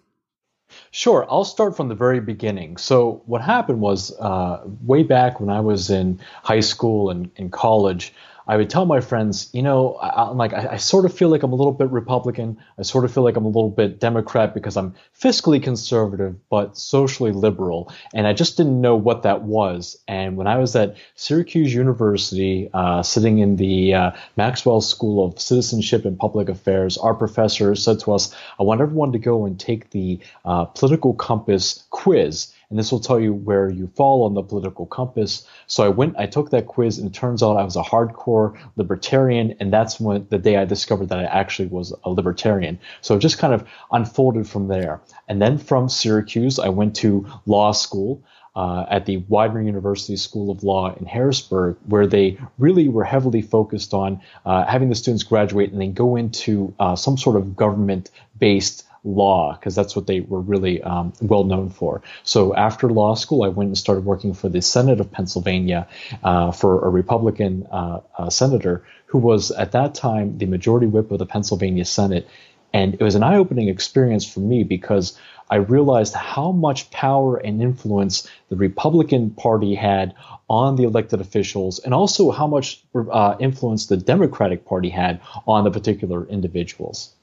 Sure, 0.92 1.26
I'll 1.28 1.46
start 1.46 1.76
from 1.76 1.88
the 1.88 1.96
very 1.96 2.20
beginning. 2.20 2.78
So, 2.78 3.24
what 3.26 3.42
happened 3.42 3.82
was 3.82 4.16
uh, 4.20 4.62
way 4.84 5.02
back 5.02 5.40
when 5.40 5.50
I 5.50 5.62
was 5.62 5.90
in 5.90 6.20
high 6.44 6.60
school 6.60 7.10
and 7.10 7.32
in 7.38 7.50
college, 7.50 8.14
I 8.48 8.58
would 8.58 8.70
tell 8.70 8.86
my 8.86 9.00
friends, 9.00 9.50
you 9.54 9.62
know, 9.62 9.96
I, 9.96 10.30
am 10.30 10.38
like, 10.38 10.54
I, 10.54 10.74
I, 10.74 10.78
sort 10.78 11.06
of 11.06 11.14
feel 11.14 11.30
like 11.30 11.44
I'm 11.44 11.54
a 11.54 11.56
little 11.56 11.72
bit 11.72 11.90
Republican. 11.90 12.58
I 12.78 12.82
sort 12.82 13.06
of 13.06 13.14
feel 13.14 13.24
like 13.24 13.38
I'm 13.38 13.46
a 13.46 13.50
little 13.50 13.70
bit 13.70 14.00
Democrat 14.00 14.54
because 14.54 14.76
I'm 14.76 14.96
fiscally 15.20 15.62
conservative 15.62 16.36
but 16.50 16.78
socially 16.78 17.32
liberal, 17.32 17.92
and 18.14 18.28
I 18.28 18.34
just 18.34 18.58
didn't 18.58 18.82
know 18.82 18.96
what 18.96 19.24
that 19.24 19.44
was. 19.44 19.98
And 20.08 20.36
when 20.36 20.48
I 20.48 20.58
was 20.58 20.76
at 20.76 20.98
Syracuse 21.16 21.74
University, 21.74 22.70
uh, 22.74 23.02
sitting 23.04 23.40
in 23.40 23.56
the 23.56 23.94
uh, 23.94 24.12
Maxwell 24.36 24.82
School 24.82 25.26
of 25.26 25.40
Citizenship 25.40 26.06
and 26.06 26.18
Public 26.18 26.50
Affairs, 26.50 26.98
our 26.98 27.14
professor 27.14 27.76
said 27.76 28.00
to 28.02 28.14
us, 28.14 28.36
"I 28.60 28.64
want 28.64 28.82
everyone 28.82 29.14
to 29.14 29.20
go 29.20 29.46
and 29.46 29.60
take 29.60 29.92
the 29.92 30.20
uh, 30.44 30.66
political 30.66 31.14
compass 31.14 31.84
quiz." 31.92 32.54
And 32.70 32.80
this 32.80 32.92
will 32.92 33.00
tell 33.00 33.20
you 33.20 33.34
where 33.34 33.70
you 33.70 33.88
fall 33.96 34.24
on 34.24 34.34
the 34.34 34.44
political 34.44 34.86
compass. 34.86 35.48
So 35.68 35.84
I 35.84 35.90
went, 35.90 36.16
I 36.18 36.26
took 36.26 36.50
that 36.52 36.68
quiz, 36.68 36.98
and 36.98 37.08
it 37.08 37.14
turns 37.14 37.44
out 37.44 37.58
I 37.58 37.64
was 37.64 37.76
a 37.76 37.84
hardcore 37.84 38.58
libertarian, 38.76 39.56
and 39.60 39.72
that's 39.72 40.00
when 40.00 40.28
the 40.30 40.38
day 40.38 40.58
I 40.58 40.66
discovered 40.66 41.10
that 41.10 41.20
I 41.20 41.26
actually 41.26 41.68
was 41.68 41.94
a 42.04 42.10
libertarian. 42.10 42.80
So 43.02 43.16
it 43.16 43.20
just 43.20 43.38
kind 43.38 43.54
of 43.54 43.68
unfolded 43.92 44.48
from 44.48 44.68
there. 44.68 45.02
And 45.28 45.42
then 45.42 45.58
from 45.58 45.90
Syracuse, 45.90 46.60
I 46.60 46.70
went 46.70 46.96
to 46.98 47.28
law 47.46 47.72
school. 47.72 48.24
Uh, 48.56 48.86
at 48.88 49.08
the 49.08 49.18
Widener 49.30 49.64
University 49.64 50.16
School 50.16 50.52
of 50.52 50.64
Law 50.64 50.94
in 50.94 51.08
Harrisburg, 51.08 51.76
where 51.88 52.06
they 52.06 52.38
really 52.60 52.88
were 52.88 53.04
heavily 53.04 53.42
focused 53.42 53.96
on 53.96 54.22
uh, 54.46 54.64
having 54.66 54.90
the 54.90 54.96
students 54.96 55.24
graduate 55.24 55.72
and 55.72 55.82
then 55.82 55.94
go 55.94 56.16
into 56.16 56.72
uh, 56.80 56.96
some 56.96 57.18
sort 57.18 57.36
of 57.36 57.56
government 57.56 58.12
based 58.38 58.86
law 59.04 59.54
because 59.54 59.76
that's 59.76 59.96
what 59.96 60.08
they 60.08 60.22
were 60.22 60.40
really 60.40 60.82
um, 60.82 61.14
well 61.22 61.44
known 61.44 61.70
for. 61.70 62.02
So 62.24 62.56
after 62.56 62.90
law 62.90 63.16
school, 63.16 63.44
I 63.44 63.50
went 63.50 63.68
and 63.68 63.78
started 63.78 64.06
working 64.06 64.34
for 64.34 64.50
the 64.50 64.62
Senate 64.62 65.00
of 65.00 65.12
Pennsylvania 65.12 65.88
uh, 66.24 66.52
for 66.52 66.86
a 66.86 66.90
Republican 66.90 67.68
uh, 67.72 68.02
uh, 68.18 68.30
senator 68.30 68.86
who 69.08 69.18
was 69.20 69.52
at 69.52 69.74
that 69.74 69.94
time 69.96 70.38
the 70.38 70.46
majority 70.46 70.88
whip 70.88 71.12
of 71.12 71.20
the 71.20 71.26
Pennsylvania 71.26 71.86
Senate. 71.86 72.28
And 72.74 72.96
it 72.96 73.02
was 73.02 73.16
an 73.16 73.24
eye 73.24 73.36
opening 73.36 73.68
experience 73.68 74.28
for 74.28 74.40
me 74.40 74.64
because 74.64 75.18
I 75.50 75.58
realized 75.58 76.16
how 76.16 76.52
much 76.52 76.90
power 76.90 77.38
and 77.38 77.62
influence 77.62 78.28
the 78.50 78.56
Republican 78.56 79.32
Party 79.32 79.76
had 79.76 80.16
on 80.50 80.76
the 80.78 80.84
elected 80.84 81.22
officials, 81.22 81.80
and 81.80 81.94
also 81.94 82.32
how 82.32 82.48
much 82.48 82.84
uh, 82.96 83.36
influence 83.40 83.86
the 83.86 83.98
Democratic 83.98 84.66
Party 84.66 84.90
had 84.90 85.22
on 85.48 85.64
the 85.64 85.72
particular 85.72 86.26
individuals. 86.26 87.14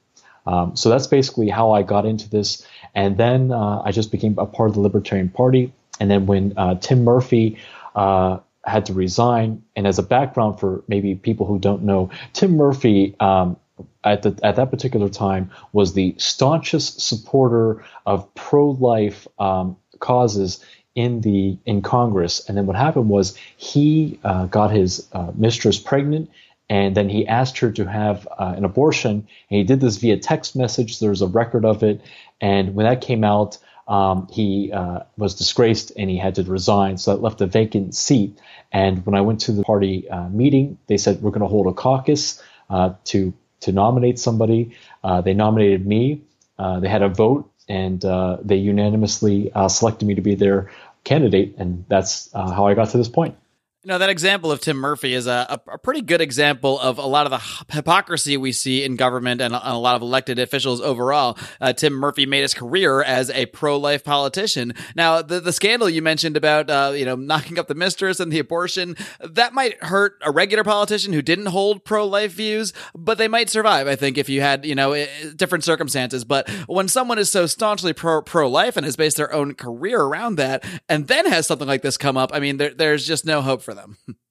Um, 0.50 0.76
so 0.76 0.88
that's 0.90 1.06
basically 1.06 1.48
how 1.48 1.70
I 1.72 1.82
got 1.82 2.04
into 2.06 2.28
this. 2.28 2.66
And 2.94 3.16
then 3.16 3.52
uh, 3.52 3.82
I 3.84 3.92
just 3.92 4.10
became 4.10 4.36
a 4.38 4.46
part 4.46 4.70
of 4.70 4.74
the 4.74 4.80
Libertarian 4.80 5.28
Party. 5.28 5.72
And 6.00 6.10
then 6.10 6.26
when 6.26 6.54
uh, 6.56 6.74
Tim 6.74 7.04
Murphy 7.04 7.58
uh, 7.94 8.38
had 8.64 8.86
to 8.86 8.92
resign, 8.92 9.62
and 9.76 9.86
as 9.86 9.98
a 9.98 10.02
background 10.02 10.58
for 10.58 10.82
maybe 10.88 11.14
people 11.14 11.46
who 11.46 11.58
don't 11.58 11.82
know, 11.82 12.10
Tim 12.32 12.56
Murphy 12.56 13.14
um, 13.20 13.56
at 14.02 14.22
the 14.22 14.38
at 14.42 14.56
that 14.56 14.70
particular 14.70 15.08
time 15.08 15.50
was 15.72 15.92
the 15.92 16.14
staunchest 16.18 17.00
supporter 17.00 17.84
of 18.04 18.34
pro-life 18.34 19.28
um, 19.38 19.76
causes 20.00 20.64
in 20.94 21.20
the 21.20 21.58
in 21.64 21.82
Congress. 21.82 22.48
And 22.48 22.56
then 22.56 22.66
what 22.66 22.76
happened 22.76 23.08
was 23.08 23.36
he 23.56 24.18
uh, 24.24 24.46
got 24.46 24.70
his 24.72 25.06
uh, 25.12 25.30
mistress 25.34 25.78
pregnant 25.78 26.30
and 26.70 26.96
then 26.96 27.08
he 27.08 27.26
asked 27.26 27.58
her 27.58 27.72
to 27.72 27.84
have 27.84 28.28
uh, 28.38 28.54
an 28.56 28.64
abortion. 28.64 29.10
And 29.50 29.58
he 29.58 29.64
did 29.64 29.80
this 29.80 29.96
via 29.96 30.16
text 30.16 30.54
message. 30.54 31.00
There's 31.00 31.20
a 31.20 31.26
record 31.26 31.64
of 31.64 31.82
it. 31.82 32.00
And 32.40 32.76
when 32.76 32.86
that 32.86 33.00
came 33.00 33.24
out, 33.24 33.58
um, 33.88 34.28
he 34.30 34.70
uh, 34.72 35.00
was 35.16 35.34
disgraced 35.34 35.90
and 35.96 36.08
he 36.08 36.16
had 36.16 36.36
to 36.36 36.44
resign. 36.44 36.96
So 36.96 37.12
that 37.12 37.22
left 37.22 37.40
a 37.40 37.46
vacant 37.46 37.96
seat. 37.96 38.38
And 38.70 39.04
when 39.04 39.16
I 39.16 39.20
went 39.20 39.40
to 39.42 39.52
the 39.52 39.64
party 39.64 40.08
uh, 40.08 40.28
meeting, 40.28 40.78
they 40.86 40.96
said 40.96 41.20
we're 41.20 41.32
going 41.32 41.40
to 41.40 41.48
hold 41.48 41.66
a 41.66 41.72
caucus 41.72 42.40
uh, 42.70 42.94
to 43.06 43.34
to 43.62 43.72
nominate 43.72 44.18
somebody. 44.18 44.74
Uh, 45.04 45.20
they 45.20 45.34
nominated 45.34 45.84
me. 45.84 46.22
Uh, 46.56 46.80
they 46.80 46.88
had 46.88 47.02
a 47.02 47.10
vote, 47.10 47.50
and 47.68 48.00
they 48.42 48.56
unanimously 48.56 49.50
selected 49.68 50.06
me 50.06 50.14
to 50.14 50.22
be 50.22 50.34
their 50.34 50.70
candidate. 51.04 51.56
And 51.58 51.84
that's 51.88 52.32
how 52.32 52.66
I 52.68 52.72
got 52.72 52.88
to 52.90 52.96
this 52.96 53.08
point. 53.08 53.36
You 53.82 53.88
know, 53.88 53.96
that 53.96 54.10
example 54.10 54.52
of 54.52 54.60
Tim 54.60 54.76
Murphy 54.76 55.14
is 55.14 55.26
a, 55.26 55.58
a, 55.66 55.78
pretty 55.78 56.02
good 56.02 56.20
example 56.20 56.78
of 56.78 56.98
a 56.98 57.06
lot 57.06 57.24
of 57.24 57.30
the 57.30 57.74
hypocrisy 57.74 58.36
we 58.36 58.52
see 58.52 58.84
in 58.84 58.96
government 58.96 59.40
and 59.40 59.54
a, 59.54 59.72
a 59.72 59.78
lot 59.78 59.96
of 59.96 60.02
elected 60.02 60.38
officials 60.38 60.82
overall. 60.82 61.38
Uh, 61.62 61.72
Tim 61.72 61.94
Murphy 61.94 62.26
made 62.26 62.42
his 62.42 62.52
career 62.52 63.02
as 63.02 63.30
a 63.30 63.46
pro-life 63.46 64.04
politician. 64.04 64.74
Now, 64.94 65.22
the, 65.22 65.40
the 65.40 65.50
scandal 65.50 65.88
you 65.88 66.02
mentioned 66.02 66.36
about, 66.36 66.68
uh, 66.68 66.92
you 66.94 67.06
know, 67.06 67.14
knocking 67.14 67.58
up 67.58 67.68
the 67.68 67.74
mistress 67.74 68.20
and 68.20 68.30
the 68.30 68.38
abortion, 68.38 68.96
that 69.18 69.54
might 69.54 69.82
hurt 69.82 70.20
a 70.20 70.30
regular 70.30 70.62
politician 70.62 71.14
who 71.14 71.22
didn't 71.22 71.46
hold 71.46 71.82
pro-life 71.82 72.32
views, 72.32 72.74
but 72.94 73.16
they 73.16 73.28
might 73.28 73.48
survive, 73.48 73.86
I 73.86 73.96
think, 73.96 74.18
if 74.18 74.28
you 74.28 74.42
had, 74.42 74.66
you 74.66 74.74
know, 74.74 75.06
different 75.36 75.64
circumstances. 75.64 76.26
But 76.26 76.50
when 76.66 76.86
someone 76.88 77.18
is 77.18 77.32
so 77.32 77.46
staunchly 77.46 77.94
pro, 77.94 78.20
pro-life 78.20 78.76
and 78.76 78.84
has 78.84 78.96
based 78.96 79.16
their 79.16 79.32
own 79.32 79.54
career 79.54 80.02
around 80.02 80.36
that 80.36 80.66
and 80.86 81.08
then 81.08 81.24
has 81.24 81.46
something 81.46 81.66
like 81.66 81.80
this 81.80 81.96
come 81.96 82.18
up, 82.18 82.30
I 82.34 82.40
mean, 82.40 82.58
there, 82.58 82.74
there's 82.74 83.06
just 83.06 83.24
no 83.24 83.40
hope 83.40 83.62
for 83.62 83.69
for 83.70 83.74
them. 83.74 83.96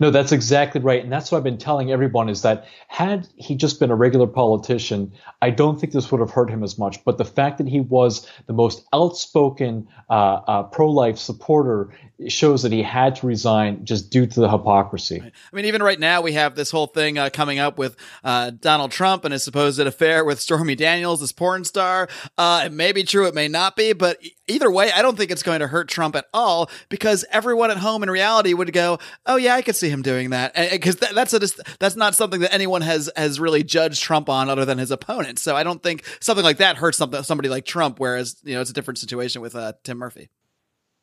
No, 0.00 0.10
that's 0.10 0.32
exactly 0.32 0.80
right. 0.80 1.02
And 1.02 1.12
that's 1.12 1.30
what 1.30 1.38
I've 1.38 1.44
been 1.44 1.58
telling 1.58 1.90
everyone 1.90 2.28
is 2.28 2.42
that 2.42 2.66
had 2.88 3.28
he 3.36 3.54
just 3.54 3.80
been 3.80 3.90
a 3.90 3.96
regular 3.96 4.26
politician, 4.26 5.12
I 5.40 5.50
don't 5.50 5.80
think 5.80 5.92
this 5.92 6.10
would 6.10 6.20
have 6.20 6.30
hurt 6.30 6.50
him 6.50 6.62
as 6.62 6.78
much. 6.78 7.04
But 7.04 7.18
the 7.18 7.24
fact 7.24 7.58
that 7.58 7.68
he 7.68 7.80
was 7.80 8.26
the 8.46 8.52
most 8.52 8.86
outspoken 8.92 9.88
uh, 10.10 10.12
uh, 10.12 10.62
pro 10.64 10.90
life 10.90 11.18
supporter 11.18 11.90
shows 12.28 12.62
that 12.62 12.72
he 12.72 12.82
had 12.82 13.16
to 13.16 13.26
resign 13.26 13.84
just 13.84 14.10
due 14.10 14.26
to 14.26 14.40
the 14.40 14.48
hypocrisy. 14.48 15.20
I 15.20 15.56
mean, 15.56 15.64
even 15.64 15.82
right 15.82 15.98
now, 15.98 16.20
we 16.20 16.32
have 16.32 16.54
this 16.54 16.70
whole 16.70 16.86
thing 16.86 17.18
uh, 17.18 17.30
coming 17.30 17.58
up 17.58 17.78
with 17.78 17.96
uh, 18.22 18.50
Donald 18.50 18.90
Trump 18.90 19.24
and 19.24 19.32
his 19.32 19.42
supposed 19.42 19.80
affair 19.80 20.24
with 20.24 20.40
Stormy 20.40 20.74
Daniels, 20.74 21.20
this 21.20 21.32
porn 21.32 21.64
star. 21.64 22.08
Uh, 22.38 22.62
it 22.66 22.72
may 22.72 22.92
be 22.92 23.02
true, 23.02 23.26
it 23.26 23.34
may 23.34 23.48
not 23.48 23.76
be, 23.76 23.92
but 23.92 24.18
either 24.46 24.70
way, 24.70 24.92
I 24.92 25.02
don't 25.02 25.16
think 25.16 25.30
it's 25.30 25.42
going 25.42 25.60
to 25.60 25.66
hurt 25.66 25.88
Trump 25.88 26.14
at 26.16 26.26
all 26.32 26.70
because 26.88 27.24
everyone 27.30 27.70
at 27.70 27.78
home 27.78 28.02
in 28.02 28.10
reality 28.10 28.54
would 28.54 28.72
go, 28.72 28.98
"Oh 29.26 29.36
yeah, 29.36 29.54
I 29.54 29.62
could 29.62 29.76
see 29.86 29.90
him 29.90 30.02
doing 30.02 30.30
that," 30.30 30.54
because 30.70 30.96
that, 30.96 31.14
that's 31.14 31.32
a 31.32 31.40
that's 31.78 31.96
not 31.96 32.14
something 32.14 32.40
that 32.40 32.54
anyone 32.54 32.82
has 32.82 33.10
has 33.16 33.38
really 33.38 33.62
judged 33.62 34.02
Trump 34.02 34.28
on 34.28 34.48
other 34.48 34.64
than 34.64 34.78
his 34.78 34.90
opponents. 34.90 35.42
So 35.42 35.56
I 35.56 35.62
don't 35.62 35.82
think 35.82 36.04
something 36.20 36.44
like 36.44 36.58
that 36.58 36.76
hurts 36.76 36.98
something 36.98 37.22
somebody 37.22 37.48
like 37.48 37.64
Trump. 37.64 38.00
Whereas 38.00 38.36
you 38.44 38.54
know, 38.54 38.60
it's 38.60 38.70
a 38.70 38.74
different 38.74 38.98
situation 38.98 39.42
with 39.42 39.54
uh, 39.54 39.74
Tim 39.84 39.98
Murphy. 39.98 40.30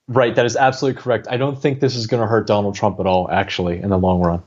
Right, 0.07 0.33
that 0.35 0.45
is 0.45 0.55
absolutely 0.55 0.99
correct. 0.99 1.27
I 1.29 1.37
don't 1.37 1.61
think 1.61 1.81
this 1.81 1.95
is 1.95 2.07
going 2.07 2.21
to 2.21 2.25
hurt 2.25 2.47
Donald 2.47 2.73
Trump 2.73 2.99
at 2.99 3.05
all, 3.05 3.29
actually, 3.29 3.79
in 3.79 3.89
the 3.89 3.97
long 3.97 4.21
run. 4.21 4.41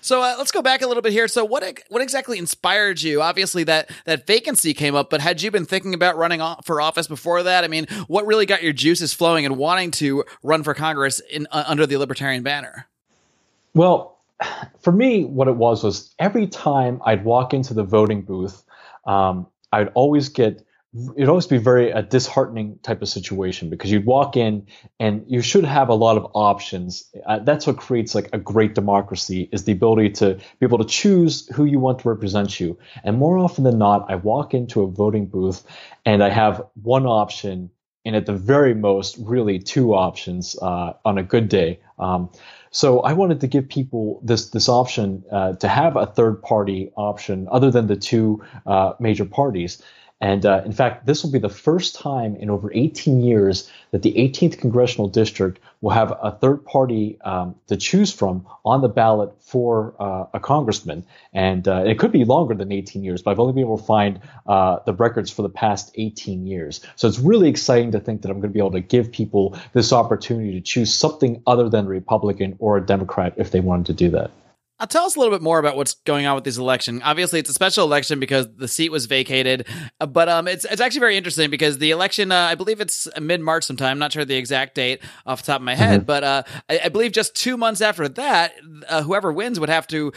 So 0.00 0.20
uh, 0.20 0.34
let's 0.36 0.50
go 0.50 0.60
back 0.60 0.82
a 0.82 0.88
little 0.88 1.02
bit 1.02 1.12
here. 1.12 1.28
So 1.28 1.44
what 1.44 1.62
what 1.88 2.02
exactly 2.02 2.36
inspired 2.36 3.00
you? 3.00 3.22
Obviously 3.22 3.62
that 3.64 3.88
that 4.04 4.26
vacancy 4.26 4.74
came 4.74 4.96
up, 4.96 5.08
but 5.08 5.20
had 5.20 5.40
you 5.40 5.52
been 5.52 5.64
thinking 5.64 5.94
about 5.94 6.16
running 6.16 6.40
for 6.64 6.80
office 6.80 7.06
before 7.06 7.44
that? 7.44 7.62
I 7.62 7.68
mean, 7.68 7.86
what 8.08 8.26
really 8.26 8.44
got 8.44 8.64
your 8.64 8.72
juices 8.72 9.14
flowing 9.14 9.46
and 9.46 9.56
wanting 9.56 9.92
to 9.92 10.24
run 10.42 10.64
for 10.64 10.74
Congress 10.74 11.20
in 11.20 11.46
uh, 11.52 11.62
under 11.68 11.86
the 11.86 11.96
Libertarian 11.98 12.42
banner? 12.42 12.88
Well, 13.74 14.18
for 14.80 14.92
me, 14.92 15.24
what 15.24 15.48
it 15.48 15.56
was 15.56 15.82
was 15.82 16.14
every 16.18 16.46
time 16.46 17.00
I'd 17.04 17.24
walk 17.24 17.54
into 17.54 17.74
the 17.74 17.84
voting 17.84 18.22
booth, 18.22 18.62
um, 19.06 19.46
I'd 19.72 19.88
always 19.94 20.28
get 20.28 20.64
it'd 21.16 21.28
always 21.28 21.46
be 21.46 21.56
very 21.56 21.90
a 21.90 22.02
disheartening 22.02 22.78
type 22.82 23.00
of 23.00 23.08
situation 23.08 23.70
because 23.70 23.90
you'd 23.90 24.04
walk 24.04 24.36
in 24.36 24.66
and 25.00 25.24
you 25.26 25.40
should 25.40 25.64
have 25.64 25.88
a 25.88 25.94
lot 25.94 26.18
of 26.18 26.30
options. 26.34 27.10
Uh, 27.26 27.38
that's 27.38 27.66
what 27.66 27.78
creates 27.78 28.14
like 28.14 28.28
a 28.34 28.38
great 28.38 28.74
democracy 28.74 29.48
is 29.52 29.64
the 29.64 29.72
ability 29.72 30.10
to 30.10 30.34
be 30.34 30.66
able 30.66 30.78
to 30.78 30.84
choose 30.84 31.48
who 31.48 31.64
you 31.64 31.78
want 31.78 32.00
to 32.00 32.08
represent 32.08 32.60
you. 32.60 32.78
And 33.04 33.16
more 33.16 33.38
often 33.38 33.64
than 33.64 33.78
not, 33.78 34.10
I 34.10 34.16
walk 34.16 34.52
into 34.52 34.82
a 34.82 34.86
voting 34.86 35.26
booth 35.26 35.64
and 36.04 36.22
I 36.22 36.28
have 36.28 36.62
one 36.82 37.06
option 37.06 37.70
and 38.04 38.16
at 38.16 38.26
the 38.26 38.34
very 38.34 38.74
most, 38.74 39.16
really 39.18 39.58
two 39.58 39.94
options 39.94 40.56
uh, 40.60 40.94
on 41.04 41.18
a 41.18 41.22
good 41.22 41.48
day. 41.48 41.78
Um, 41.98 42.30
so 42.70 43.00
I 43.00 43.12
wanted 43.12 43.40
to 43.40 43.46
give 43.46 43.68
people 43.68 44.20
this 44.24 44.50
this 44.50 44.68
option 44.68 45.24
uh, 45.30 45.52
to 45.54 45.68
have 45.68 45.96
a 45.96 46.06
third 46.06 46.42
party 46.42 46.90
option 46.96 47.46
other 47.50 47.70
than 47.70 47.86
the 47.86 47.96
two 47.96 48.42
uh, 48.66 48.94
major 48.98 49.26
parties. 49.26 49.82
And 50.22 50.46
uh, 50.46 50.62
in 50.64 50.70
fact, 50.70 51.04
this 51.04 51.24
will 51.24 51.32
be 51.32 51.40
the 51.40 51.48
first 51.48 51.96
time 51.96 52.36
in 52.36 52.48
over 52.48 52.70
18 52.72 53.22
years 53.22 53.68
that 53.90 54.02
the 54.02 54.12
18th 54.12 54.56
congressional 54.56 55.08
district 55.08 55.58
will 55.80 55.90
have 55.90 56.12
a 56.12 56.30
third 56.30 56.64
party 56.64 57.20
um, 57.22 57.56
to 57.66 57.76
choose 57.76 58.12
from 58.12 58.46
on 58.64 58.82
the 58.82 58.88
ballot 58.88 59.34
for 59.40 59.94
uh, 59.98 60.26
a 60.32 60.38
congressman. 60.38 61.04
And 61.32 61.66
uh, 61.66 61.82
it 61.84 61.98
could 61.98 62.12
be 62.12 62.24
longer 62.24 62.54
than 62.54 62.70
18 62.70 63.02
years, 63.02 63.20
but 63.20 63.32
I've 63.32 63.40
only 63.40 63.52
been 63.52 63.64
able 63.64 63.78
to 63.78 63.84
find 63.84 64.20
uh, 64.46 64.78
the 64.86 64.94
records 64.94 65.32
for 65.32 65.42
the 65.42 65.48
past 65.48 65.90
18 65.96 66.46
years. 66.46 66.80
So 66.94 67.08
it's 67.08 67.18
really 67.18 67.48
exciting 67.48 67.90
to 67.90 67.98
think 67.98 68.22
that 68.22 68.30
I'm 68.30 68.38
going 68.38 68.52
to 68.52 68.54
be 68.54 68.60
able 68.60 68.70
to 68.70 68.80
give 68.80 69.10
people 69.10 69.58
this 69.72 69.92
opportunity 69.92 70.52
to 70.52 70.60
choose 70.60 70.94
something 70.94 71.42
other 71.48 71.68
than 71.68 71.86
a 71.86 71.88
Republican 71.88 72.54
or 72.60 72.76
a 72.76 72.86
Democrat 72.86 73.34
if 73.38 73.50
they 73.50 73.58
wanted 73.58 73.86
to 73.86 73.92
do 73.94 74.10
that. 74.10 74.30
Uh, 74.82 74.86
tell 74.86 75.04
us 75.04 75.14
a 75.14 75.18
little 75.20 75.32
bit 75.32 75.42
more 75.42 75.60
about 75.60 75.76
what's 75.76 75.94
going 75.94 76.26
on 76.26 76.34
with 76.34 76.42
this 76.42 76.58
election. 76.58 77.00
Obviously, 77.02 77.38
it's 77.38 77.48
a 77.48 77.54
special 77.54 77.84
election 77.86 78.18
because 78.18 78.48
the 78.56 78.66
seat 78.66 78.90
was 78.90 79.06
vacated, 79.06 79.64
uh, 80.00 80.06
but 80.06 80.28
um, 80.28 80.48
it's 80.48 80.64
it's 80.64 80.80
actually 80.80 80.98
very 80.98 81.16
interesting 81.16 81.50
because 81.50 81.78
the 81.78 81.92
election, 81.92 82.32
uh, 82.32 82.48
I 82.50 82.56
believe 82.56 82.80
it's 82.80 83.06
mid 83.20 83.40
March 83.40 83.62
sometime. 83.62 83.92
I'm 83.92 83.98
not 84.00 84.12
sure 84.12 84.24
the 84.24 84.34
exact 84.34 84.74
date 84.74 85.00
off 85.24 85.42
the 85.42 85.52
top 85.52 85.60
of 85.60 85.64
my 85.64 85.76
head, 85.76 86.00
mm-hmm. 86.00 86.06
but 86.06 86.24
uh, 86.24 86.42
I, 86.68 86.80
I, 86.86 86.88
believe 86.88 87.12
just 87.12 87.36
two 87.36 87.56
months 87.56 87.80
after 87.80 88.08
that, 88.08 88.54
uh, 88.88 89.04
whoever 89.04 89.32
wins 89.32 89.60
would 89.60 89.68
have 89.68 89.86
to 89.86 90.12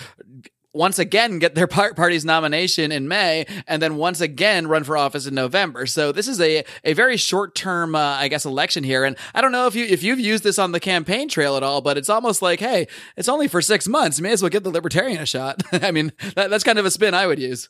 once 0.76 1.00
again 1.00 1.40
get 1.40 1.56
their 1.56 1.68
party's 1.68 2.26
nomination 2.26 2.92
in 2.92 3.08
May 3.08 3.46
and 3.68 3.82
then 3.82 3.96
once 3.96 4.22
again 4.22 4.68
run 4.68 4.84
for 4.84 4.98
office 4.98 5.26
in 5.26 5.34
November. 5.34 5.86
So 5.86 6.12
this 6.12 6.28
is 6.28 6.40
a, 6.42 6.64
a 6.84 6.94
very 6.94 7.18
short 7.18 7.56
term, 7.56 7.96
uh, 7.96 8.00
I 8.00 8.28
guess, 8.28 8.46
election 8.46 8.84
here. 8.84 9.06
And 9.06 9.16
I 9.34 9.42
don't 9.42 9.52
know 9.52 9.68
if 9.68 9.76
you 9.76 9.86
if 9.86 10.04
you've 10.04 10.20
used 10.20 10.44
this 10.44 10.60
on 10.60 10.74
the 10.74 10.80
campaign 10.80 11.30
trail 11.30 11.56
at 11.56 11.64
all, 11.64 11.82
but 11.82 11.98
it's 11.98 12.10
almost 12.10 12.42
like, 12.42 12.60
hey, 12.60 12.88
it's 13.16 13.30
only 13.30 13.48
for 13.48 13.62
six 13.62 13.88
months. 13.88 14.20
You 14.20 14.24
may 14.24 14.32
as 14.32 14.42
well 14.42 14.50
give 14.50 14.64
the 14.64 14.70
Libertarian 14.70 15.22
a 15.22 15.26
shot. 15.26 15.64
I 15.72 15.92
mean, 15.92 16.12
that, 16.36 16.50
that's 16.50 16.64
kind 16.64 16.78
of 16.78 16.86
a 16.86 16.92
spin 16.92 17.14
I 17.14 17.26
would 17.26 17.40
use. 17.40 17.70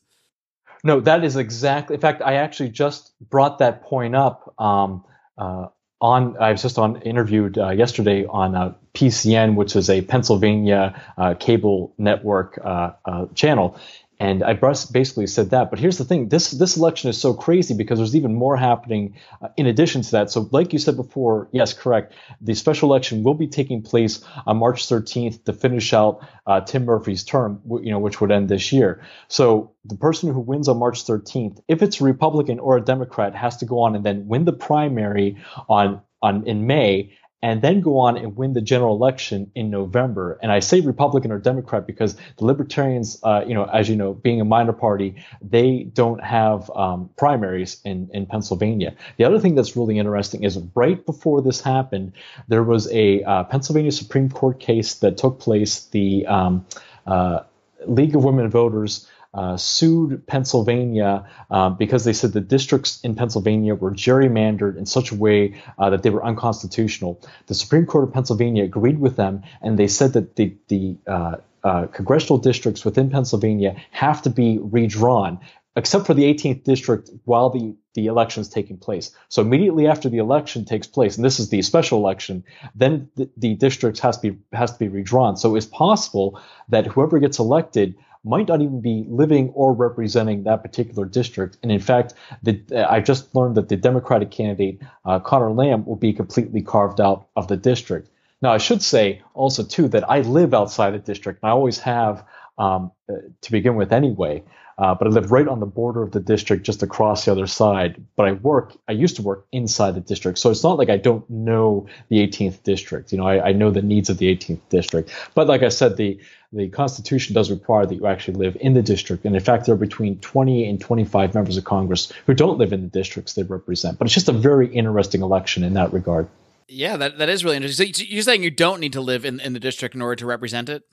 No, 0.83 0.99
that 0.99 1.23
is 1.23 1.35
exactly. 1.35 1.95
In 1.95 2.01
fact, 2.01 2.21
I 2.21 2.35
actually 2.35 2.69
just 2.69 3.13
brought 3.19 3.59
that 3.59 3.83
point 3.83 4.15
up. 4.15 4.53
Um, 4.59 5.03
uh, 5.37 5.67
on 6.05 6.37
I 6.37 6.51
was 6.51 6.61
just 6.61 6.77
on 6.77 7.01
interviewed 7.01 7.57
uh, 7.57 7.69
yesterday 7.71 8.25
on 8.25 8.55
uh, 8.55 8.73
PCN, 8.93 9.55
which 9.55 9.75
is 9.75 9.89
a 9.89 10.01
Pennsylvania 10.01 11.01
uh, 11.17 11.33
cable 11.33 11.93
network 11.97 12.59
uh, 12.63 12.91
uh, 13.05 13.25
channel, 13.33 13.77
and 14.19 14.43
I 14.43 14.53
basically 14.53 15.27
said 15.27 15.49
that. 15.49 15.69
But 15.69 15.79
here's 15.79 15.97
the 15.97 16.05
thing: 16.05 16.29
this 16.29 16.51
this 16.51 16.77
election 16.77 17.09
is 17.09 17.19
so 17.19 17.33
crazy 17.33 17.73
because 17.73 17.99
there's 17.99 18.15
even 18.15 18.33
more 18.33 18.55
happening 18.55 19.15
uh, 19.41 19.49
in 19.57 19.65
addition 19.65 20.01
to 20.03 20.11
that. 20.11 20.31
So, 20.31 20.47
like 20.51 20.71
you 20.71 20.79
said 20.79 20.95
before, 20.95 21.49
yes, 21.51 21.73
correct. 21.73 22.13
The 22.41 22.53
special 22.53 22.89
election 22.89 23.23
will 23.23 23.33
be 23.33 23.47
taking 23.47 23.81
place 23.81 24.23
on 24.45 24.57
March 24.57 24.87
13th 24.87 25.43
to 25.45 25.53
finish 25.53 25.93
out 25.93 26.25
uh, 26.47 26.61
Tim 26.61 26.85
Murphy's 26.85 27.23
term, 27.23 27.61
you 27.81 27.91
know, 27.91 27.99
which 27.99 28.21
would 28.21 28.31
end 28.31 28.47
this 28.47 28.71
year. 28.71 29.01
So, 29.27 29.73
the 29.83 29.97
person 29.97 30.33
who 30.33 30.39
wins 30.39 30.69
on 30.69 30.77
March 30.77 31.05
13th, 31.05 31.59
if 31.67 31.81
it's 31.81 31.99
a 31.99 32.03
Republican 32.03 32.59
or 32.59 32.77
a 32.77 32.81
Democrat, 32.81 33.35
has 33.35 33.57
to 33.57 33.65
go 33.65 33.79
on 33.79 33.95
and 33.95 34.05
then 34.05 34.27
win 34.27 34.45
the 34.45 34.53
primary 34.53 35.37
on 35.67 36.01
on 36.21 36.47
in 36.47 36.65
May 36.65 37.11
and 37.41 37.61
then 37.61 37.81
go 37.81 37.99
on 37.99 38.17
and 38.17 38.35
win 38.35 38.53
the 38.53 38.61
general 38.61 38.95
election 38.95 39.51
in 39.55 39.69
November. 39.69 40.39
And 40.41 40.51
I 40.51 40.59
say 40.59 40.81
Republican 40.81 41.31
or 41.31 41.39
Democrat 41.39 41.85
because 41.85 42.15
the 42.37 42.45
Libertarians, 42.45 43.19
uh, 43.23 43.43
you 43.47 43.53
know, 43.53 43.65
as 43.65 43.87
you 43.89 43.95
know, 43.95 44.13
being 44.13 44.41
a 44.41 44.45
minor 44.45 44.73
party, 44.73 45.15
they 45.41 45.83
don't 45.93 46.23
have 46.23 46.69
um, 46.71 47.09
primaries 47.17 47.81
in, 47.85 48.09
in 48.13 48.25
Pennsylvania. 48.25 48.95
The 49.17 49.25
other 49.25 49.39
thing 49.39 49.55
that's 49.55 49.75
really 49.75 49.99
interesting 49.99 50.43
is 50.43 50.57
right 50.73 51.05
before 51.05 51.41
this 51.41 51.61
happened, 51.61 52.13
there 52.47 52.63
was 52.63 52.91
a 52.91 53.23
uh, 53.23 53.43
Pennsylvania 53.43 53.91
Supreme 53.91 54.29
Court 54.29 54.59
case 54.59 54.95
that 54.95 55.17
took 55.17 55.39
place. 55.39 55.85
The 55.85 56.25
um, 56.25 56.65
uh, 57.05 57.41
League 57.87 58.15
of 58.15 58.23
Women 58.23 58.49
Voters 58.49 59.07
uh, 59.35 59.57
sued 59.57 60.25
Pennsylvania 60.27 61.29
uh, 61.51 61.69
because 61.69 62.05
they 62.05 62.13
said 62.13 62.31
the 62.31 62.41
districts 62.41 63.01
in 63.01 63.15
Pennsylvania 63.15 63.75
were 63.75 63.91
gerrymandered 63.91 64.77
in 64.77 64.85
such 64.85 65.11
a 65.11 65.15
way 65.15 65.61
uh, 65.77 65.89
that 65.89 66.03
they 66.03 66.09
were 66.09 66.25
unconstitutional. 66.25 67.21
The 67.47 67.53
Supreme 67.53 67.85
Court 67.85 68.05
of 68.05 68.13
Pennsylvania 68.13 68.63
agreed 68.63 68.99
with 68.99 69.17
them, 69.17 69.43
and 69.61 69.77
they 69.77 69.87
said 69.87 70.13
that 70.13 70.37
the 70.37 70.55
the 70.69 70.95
uh, 71.05 71.35
uh, 71.63 71.87
congressional 71.87 72.37
districts 72.37 72.85
within 72.85 73.09
Pennsylvania 73.09 73.75
have 73.91 74.21
to 74.21 74.29
be 74.29 74.57
redrawn, 74.61 75.39
except 75.75 76.05
for 76.05 76.13
the 76.13 76.23
18th 76.33 76.63
district 76.63 77.09
while 77.25 77.49
the 77.49 77.75
the 77.95 78.07
election 78.07 78.41
is 78.41 78.49
taking 78.49 78.77
place. 78.77 79.11
So 79.29 79.41
immediately 79.41 79.87
after 79.87 80.09
the 80.09 80.17
election 80.19 80.65
takes 80.65 80.85
place, 80.85 81.15
and 81.15 81.25
this 81.25 81.39
is 81.39 81.49
the 81.49 81.61
special 81.61 81.97
election, 81.97 82.43
then 82.75 83.09
the, 83.15 83.29
the 83.37 83.55
districts 83.55 83.99
has 84.01 84.17
to 84.19 84.31
be 84.31 84.37
has 84.53 84.71
to 84.73 84.79
be 84.79 84.87
redrawn. 84.87 85.35
So 85.35 85.55
it's 85.55 85.65
possible 85.65 86.39
that 86.69 86.85
whoever 86.85 87.19
gets 87.19 87.39
elected 87.39 87.95
might 88.25 88.47
not 88.47 88.61
even 88.61 88.81
be 88.81 89.05
living 89.07 89.49
or 89.49 89.73
representing 89.73 90.43
that 90.43 90.63
particular 90.63 91.05
district. 91.05 91.57
And 91.61 91.71
in 91.71 91.79
fact, 91.79 92.15
the, 92.43 92.61
I 92.89 92.99
just 92.99 93.33
learned 93.35 93.55
that 93.55 93.69
the 93.69 93.77
Democratic 93.77 94.31
candidate, 94.31 94.81
uh, 95.05 95.19
Conor 95.19 95.51
Lamb, 95.51 95.85
will 95.85 95.95
be 95.95 96.11
completely 96.11 96.61
carved 96.61 96.99
out 96.99 97.27
of 97.35 97.47
the 97.47 97.57
district. 97.57 98.09
Now, 98.41 98.51
I 98.51 98.57
should 98.57 98.81
say 98.81 99.21
also, 99.33 99.63
too, 99.63 99.87
that 99.89 100.09
I 100.09 100.19
live 100.21 100.53
outside 100.53 100.91
the 100.91 100.99
district, 100.99 101.39
and 101.41 101.49
I 101.49 101.53
always 101.53 101.79
have 101.79 102.25
um, 102.57 102.91
uh, 103.09 103.13
to 103.41 103.51
begin 103.51 103.75
with 103.75 103.91
anyway. 103.91 104.43
Uh, 104.77 104.93
but 104.93 105.07
I 105.07 105.09
live 105.09 105.31
right 105.31 105.47
on 105.47 105.61
the 105.61 105.65
border 105.65 106.03
of 106.03 106.11
the 106.11 106.19
district, 106.19 106.63
just 106.63 106.83
across 106.83 107.23
the 107.23 107.31
other 107.31 107.47
side. 107.47 108.03
But 108.17 108.27
I 108.27 108.31
work, 108.33 108.75
I 108.89 108.91
used 108.91 109.15
to 109.15 109.21
work 109.21 109.47
inside 109.53 109.95
the 109.95 110.01
district, 110.01 110.37
so 110.37 110.49
it's 110.49 110.63
not 110.63 110.77
like 110.77 110.89
I 110.89 110.97
don't 110.97 111.27
know 111.29 111.87
the 112.09 112.17
18th 112.27 112.61
district. 112.63 113.13
You 113.13 113.19
know, 113.19 113.25
I, 113.25 113.49
I 113.49 113.51
know 113.53 113.71
the 113.71 113.81
needs 113.81 114.09
of 114.09 114.17
the 114.17 114.35
18th 114.35 114.59
district. 114.69 115.11
But 115.33 115.47
like 115.47 115.63
I 115.63 115.69
said, 115.69 115.95
the 115.95 116.19
the 116.51 116.69
Constitution 116.69 117.33
does 117.33 117.51
require 117.51 117.85
that 117.85 117.95
you 117.95 118.05
actually 118.05 118.35
live 118.35 118.55
in 118.61 118.73
the 118.73 118.81
district, 118.81 119.25
and 119.25 119.35
in 119.35 119.41
fact, 119.41 119.65
there 119.65 119.75
are 119.75 119.77
between 119.77 120.19
20 120.19 120.69
and 120.69 120.79
25 120.79 121.33
members 121.33 121.57
of 121.57 121.63
Congress 121.63 122.11
who 122.25 122.33
don't 122.33 122.57
live 122.57 122.71
in 122.71 122.81
the 122.81 122.87
districts 122.87 123.33
they 123.33 123.43
represent. 123.43 123.97
But 123.97 124.05
it's 124.05 124.13
just 124.13 124.29
a 124.29 124.33
very 124.33 124.73
interesting 124.73 125.21
election 125.21 125.63
in 125.63 125.73
that 125.73 125.91
regard. 125.91 126.27
Yeah, 126.67 126.97
that, 126.97 127.17
that 127.17 127.29
is 127.29 127.43
really 127.43 127.57
interesting. 127.57 127.93
So 127.93 128.03
you're 128.03 128.23
saying 128.23 128.43
you 128.43 128.51
don't 128.51 128.79
need 128.79 128.93
to 128.93 129.01
live 129.01 129.25
in, 129.25 129.39
in 129.39 129.53
the 129.53 129.59
district 129.59 129.95
in 129.95 130.01
order 130.01 130.15
to 130.15 130.25
represent 130.25 130.69
it? 130.69 130.83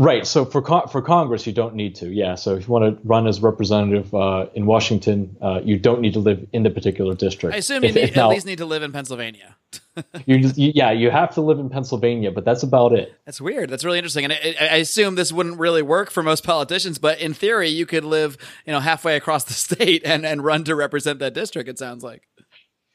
Right. 0.00 0.26
So 0.26 0.46
for 0.46 0.62
for 0.62 1.02
Congress, 1.02 1.46
you 1.46 1.52
don't 1.52 1.74
need 1.74 1.94
to. 1.96 2.08
Yeah. 2.08 2.34
So 2.34 2.54
if 2.54 2.66
you 2.66 2.72
want 2.72 2.84
to 2.86 3.06
run 3.06 3.26
as 3.26 3.42
representative 3.42 4.14
uh, 4.14 4.46
in 4.54 4.64
Washington, 4.64 5.36
uh, 5.42 5.60
you 5.62 5.78
don't 5.78 6.00
need 6.00 6.14
to 6.14 6.20
live 6.20 6.46
in 6.54 6.62
the 6.62 6.70
particular 6.70 7.14
district. 7.14 7.54
I 7.54 7.58
assume 7.58 7.84
if, 7.84 7.94
you 7.94 8.06
need, 8.06 8.16
now, 8.16 8.30
at 8.30 8.34
least 8.34 8.46
need 8.46 8.58
to 8.58 8.64
live 8.64 8.82
in 8.82 8.92
Pennsylvania. 8.92 9.56
you, 10.24 10.36
you 10.38 10.72
yeah, 10.74 10.90
you 10.90 11.10
have 11.10 11.34
to 11.34 11.42
live 11.42 11.58
in 11.58 11.68
Pennsylvania, 11.68 12.30
but 12.30 12.46
that's 12.46 12.62
about 12.62 12.94
it. 12.94 13.12
That's 13.26 13.42
weird. 13.42 13.68
That's 13.68 13.84
really 13.84 13.98
interesting, 13.98 14.24
and 14.24 14.32
I, 14.32 14.56
I, 14.58 14.76
assume 14.76 15.16
this 15.16 15.32
wouldn't 15.32 15.58
really 15.58 15.82
work 15.82 16.10
for 16.10 16.22
most 16.22 16.44
politicians. 16.44 16.98
But 16.98 17.20
in 17.20 17.34
theory, 17.34 17.68
you 17.68 17.84
could 17.84 18.04
live, 18.04 18.38
you 18.64 18.72
know, 18.72 18.80
halfway 18.80 19.16
across 19.16 19.44
the 19.44 19.52
state 19.74 20.00
and 20.06 20.24
and 20.24 20.42
run 20.42 20.64
to 20.64 20.74
represent 20.74 21.18
that 21.18 21.34
district. 21.34 21.68
It 21.68 21.78
sounds 21.78 22.02
like 22.02 22.22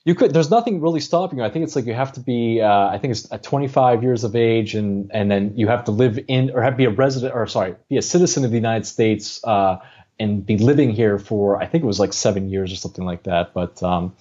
you 0.06 0.14
could 0.14 0.34
there's 0.34 0.52
nothing 0.52 0.80
really 0.80 1.00
stopping 1.00 1.40
you. 1.40 1.44
I 1.44 1.50
think 1.50 1.64
it's 1.64 1.76
like 1.76 1.86
you 1.86 1.94
have 1.94 2.14
to 2.14 2.20
be 2.20 2.62
uh, 2.62 2.88
i 2.88 2.98
think 2.98 3.12
it's 3.12 3.30
at 3.32 3.44
25 3.44 4.04
years 4.04 4.24
of 4.24 4.36
age 4.36 4.76
and 4.76 5.12
and 5.14 5.30
then 5.30 5.54
you 5.58 5.68
have 5.68 5.84
to 5.86 5.92
live 5.92 6.20
in 6.28 6.52
or 6.52 6.62
have 6.62 6.78
be 6.78 6.86
a 6.86 6.90
resident 6.90 7.34
or 7.36 7.46
sorry 7.48 7.76
be 7.90 7.98
a 7.98 8.02
citizen 8.02 8.46
of 8.46 8.52
the 8.52 8.58
united 8.58 8.86
states 8.86 9.44
uh, 9.44 9.78
and 10.20 10.46
be 10.46 10.58
living 10.58 10.92
here 10.92 11.20
for 11.20 11.62
i 11.62 11.66
think 11.66 11.84
it 11.84 11.88
was 11.88 12.00
like 12.00 12.14
seven 12.14 12.50
years 12.50 12.72
or 12.72 12.78
something 12.78 13.04
like 13.06 13.24
that. 13.24 13.54
But 13.54 13.82
um, 13.84 14.16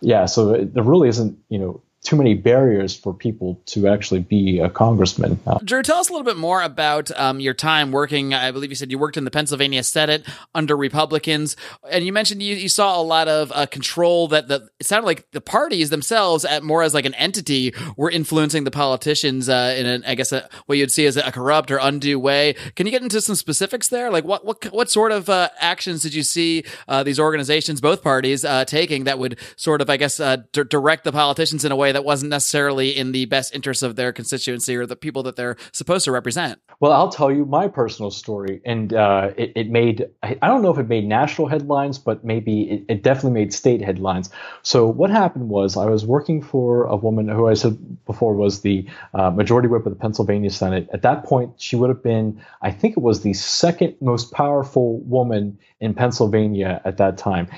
yeah 0.00 0.26
so 0.26 0.64
there 0.64 0.82
really 0.82 1.08
isn't 1.08 1.38
you 1.48 1.58
know 1.58 1.80
too 2.02 2.16
many 2.16 2.34
barriers 2.34 2.96
for 2.96 3.12
people 3.12 3.60
to 3.66 3.88
actually 3.88 4.20
be 4.20 4.60
a 4.60 4.70
congressman. 4.70 5.38
Uh, 5.46 5.58
Drew, 5.64 5.82
tell 5.82 5.98
us 5.98 6.08
a 6.08 6.12
little 6.12 6.24
bit 6.24 6.36
more 6.36 6.62
about 6.62 7.10
um, 7.18 7.40
your 7.40 7.54
time 7.54 7.90
working. 7.90 8.32
I 8.32 8.50
believe 8.52 8.70
you 8.70 8.76
said 8.76 8.90
you 8.90 8.98
worked 8.98 9.16
in 9.16 9.24
the 9.24 9.30
Pennsylvania 9.30 9.82
Senate 9.82 10.24
under 10.54 10.76
Republicans, 10.76 11.56
and 11.90 12.06
you 12.06 12.12
mentioned 12.12 12.42
you, 12.42 12.54
you 12.54 12.68
saw 12.68 13.00
a 13.00 13.02
lot 13.02 13.26
of 13.26 13.50
uh, 13.52 13.66
control 13.66 14.28
that 14.28 14.48
the 14.48 14.68
it 14.78 14.86
sounded 14.86 15.06
like 15.06 15.30
the 15.32 15.40
parties 15.40 15.90
themselves, 15.90 16.44
at 16.44 16.62
more 16.62 16.82
as 16.82 16.94
like 16.94 17.04
an 17.04 17.14
entity, 17.14 17.74
were 17.96 18.10
influencing 18.10 18.64
the 18.64 18.70
politicians 18.70 19.48
uh, 19.48 19.74
in, 19.76 19.86
an, 19.86 20.04
I 20.06 20.14
guess, 20.14 20.30
a, 20.30 20.48
what 20.66 20.78
you'd 20.78 20.92
see 20.92 21.06
as 21.06 21.16
a 21.16 21.32
corrupt 21.32 21.70
or 21.70 21.78
undue 21.78 22.18
way. 22.20 22.54
Can 22.76 22.86
you 22.86 22.92
get 22.92 23.02
into 23.02 23.20
some 23.20 23.34
specifics 23.34 23.88
there? 23.88 24.10
Like 24.10 24.24
what 24.24 24.44
what 24.44 24.64
what 24.72 24.88
sort 24.88 25.10
of 25.10 25.28
uh, 25.28 25.48
actions 25.58 26.02
did 26.02 26.14
you 26.14 26.22
see 26.22 26.64
uh, 26.86 27.02
these 27.02 27.18
organizations, 27.18 27.80
both 27.80 28.02
parties, 28.02 28.44
uh, 28.44 28.64
taking 28.64 29.04
that 29.04 29.18
would 29.18 29.38
sort 29.56 29.80
of, 29.80 29.90
I 29.90 29.96
guess, 29.96 30.18
d- 30.18 30.62
direct 30.70 31.02
the 31.04 31.12
politicians 31.12 31.64
in 31.64 31.72
a 31.72 31.76
way 31.76 31.87
way 31.88 31.92
that 31.92 32.04
wasn't 32.04 32.30
necessarily 32.30 32.96
in 32.96 33.12
the 33.12 33.24
best 33.24 33.54
interest 33.54 33.82
of 33.82 33.96
their 33.96 34.12
constituency 34.12 34.76
or 34.76 34.86
the 34.86 34.96
people 34.96 35.22
that 35.22 35.36
they're 35.36 35.56
supposed 35.72 36.04
to 36.04 36.12
represent. 36.12 36.60
Well, 36.80 36.92
I'll 36.92 37.08
tell 37.08 37.32
you 37.32 37.46
my 37.46 37.66
personal 37.66 38.10
story, 38.10 38.60
and 38.64 38.92
uh, 38.92 39.30
it, 39.36 39.52
it, 39.56 39.70
made 39.70 40.06
I 40.22 40.34
don't 40.46 40.62
know 40.62 40.70
if 40.70 40.78
it 40.78 40.88
made 40.88 41.06
national 41.06 41.48
headlines, 41.48 41.98
but 41.98 42.24
maybe 42.24 42.62
it, 42.70 42.84
it, 42.88 43.02
definitely 43.02 43.40
made 43.40 43.54
state 43.54 43.80
headlines. 43.80 44.30
So 44.62 44.86
what 44.86 45.10
happened 45.10 45.48
was 45.48 45.76
I 45.76 45.86
was 45.86 46.04
working 46.04 46.42
for 46.42 46.84
a 46.84 46.96
woman 46.96 47.28
who 47.28 47.48
I 47.48 47.54
said 47.54 48.04
before 48.04 48.34
was 48.34 48.60
the 48.60 48.86
uh, 49.14 49.30
majority 49.30 49.68
whip 49.68 49.86
of 49.86 49.92
the 49.92 49.98
Pennsylvania 49.98 50.50
Senate. 50.50 50.88
At 50.92 51.02
that 51.02 51.24
point, 51.24 51.60
she 51.60 51.74
would 51.74 51.88
have 51.88 52.02
been 52.02 52.40
I 52.62 52.70
think 52.70 52.96
it 52.96 53.02
was 53.02 53.22
the 53.22 53.32
second 53.32 53.96
most 54.00 54.32
powerful 54.32 55.00
woman 55.00 55.58
in 55.80 55.94
Pennsylvania 55.94 56.80
at 56.84 56.98
that 56.98 57.16
time, 57.16 57.48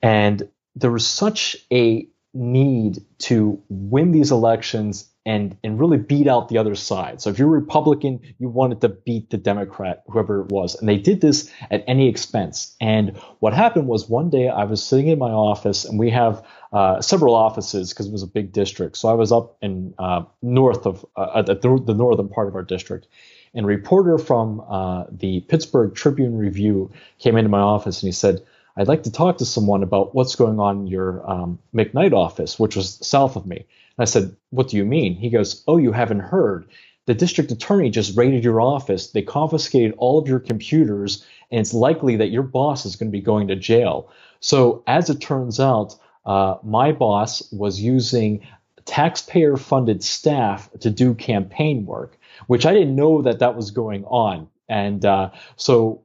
and 0.00 0.48
there 0.76 0.92
was 0.92 1.06
such 1.06 1.56
a 1.72 2.06
need 2.32 3.04
to 3.18 3.60
win 3.68 4.12
these 4.12 4.30
elections 4.30 5.10
and 5.26 5.56
and 5.62 5.78
really 5.78 5.98
beat 5.98 6.26
out 6.26 6.48
the 6.48 6.58
other 6.58 6.74
side. 6.74 7.20
So 7.20 7.28
if 7.30 7.38
you're 7.38 7.48
Republican, 7.48 8.20
you 8.38 8.48
wanted 8.48 8.80
to 8.80 8.88
beat 8.88 9.30
the 9.30 9.36
Democrat, 9.36 10.02
whoever 10.08 10.42
it 10.42 10.48
was, 10.48 10.74
and 10.74 10.88
they 10.88 10.96
did 10.96 11.20
this 11.20 11.52
at 11.70 11.84
any 11.86 12.08
expense. 12.08 12.74
And 12.80 13.16
what 13.40 13.52
happened 13.52 13.86
was 13.86 14.08
one 14.08 14.30
day 14.30 14.48
I 14.48 14.64
was 14.64 14.82
sitting 14.82 15.08
in 15.08 15.18
my 15.18 15.30
office, 15.30 15.84
and 15.84 15.98
we 15.98 16.10
have 16.10 16.44
uh, 16.72 17.02
several 17.02 17.34
offices 17.34 17.90
because 17.90 18.06
it 18.06 18.12
was 18.12 18.22
a 18.22 18.28
big 18.28 18.52
district. 18.52 18.96
So 18.96 19.08
I 19.08 19.14
was 19.14 19.30
up 19.30 19.58
in 19.60 19.94
uh, 19.98 20.22
north 20.40 20.86
of 20.86 21.04
uh, 21.16 21.42
the, 21.42 21.82
the 21.84 21.94
northern 21.94 22.28
part 22.28 22.48
of 22.48 22.54
our 22.54 22.62
district. 22.62 23.06
And 23.52 23.64
a 23.64 23.68
reporter 23.68 24.16
from 24.16 24.62
uh, 24.68 25.04
the 25.10 25.40
Pittsburgh 25.40 25.94
Tribune 25.94 26.36
Review 26.36 26.92
came 27.18 27.36
into 27.36 27.48
my 27.48 27.58
office 27.58 28.02
and 28.02 28.08
he 28.08 28.12
said, 28.12 28.42
I'd 28.76 28.88
like 28.88 29.02
to 29.04 29.12
talk 29.12 29.38
to 29.38 29.44
someone 29.44 29.82
about 29.82 30.14
what's 30.14 30.36
going 30.36 30.58
on 30.60 30.80
in 30.80 30.86
your 30.86 31.28
um, 31.28 31.58
McKnight 31.74 32.12
office, 32.12 32.58
which 32.58 32.76
was 32.76 32.98
south 33.06 33.36
of 33.36 33.46
me. 33.46 33.56
And 33.56 33.66
I 33.98 34.04
said, 34.04 34.36
What 34.50 34.68
do 34.68 34.76
you 34.76 34.84
mean? 34.84 35.14
He 35.14 35.30
goes, 35.30 35.62
Oh, 35.66 35.76
you 35.76 35.92
haven't 35.92 36.20
heard. 36.20 36.66
The 37.06 37.14
district 37.14 37.50
attorney 37.50 37.90
just 37.90 38.16
raided 38.16 38.44
your 38.44 38.60
office. 38.60 39.10
They 39.10 39.22
confiscated 39.22 39.94
all 39.98 40.18
of 40.18 40.28
your 40.28 40.38
computers, 40.38 41.24
and 41.50 41.60
it's 41.60 41.74
likely 41.74 42.16
that 42.16 42.30
your 42.30 42.42
boss 42.42 42.86
is 42.86 42.96
going 42.96 43.10
to 43.10 43.16
be 43.16 43.22
going 43.22 43.48
to 43.48 43.56
jail. 43.56 44.10
So, 44.40 44.84
as 44.86 45.10
it 45.10 45.20
turns 45.20 45.58
out, 45.58 45.96
uh, 46.24 46.56
my 46.62 46.92
boss 46.92 47.50
was 47.52 47.80
using 47.80 48.46
taxpayer 48.84 49.56
funded 49.56 50.02
staff 50.04 50.70
to 50.80 50.90
do 50.90 51.14
campaign 51.14 51.84
work, 51.84 52.18
which 52.46 52.66
I 52.66 52.72
didn't 52.72 52.96
know 52.96 53.22
that 53.22 53.40
that 53.40 53.56
was 53.56 53.70
going 53.70 54.04
on. 54.04 54.48
And 54.68 55.04
uh, 55.04 55.30
so, 55.56 56.02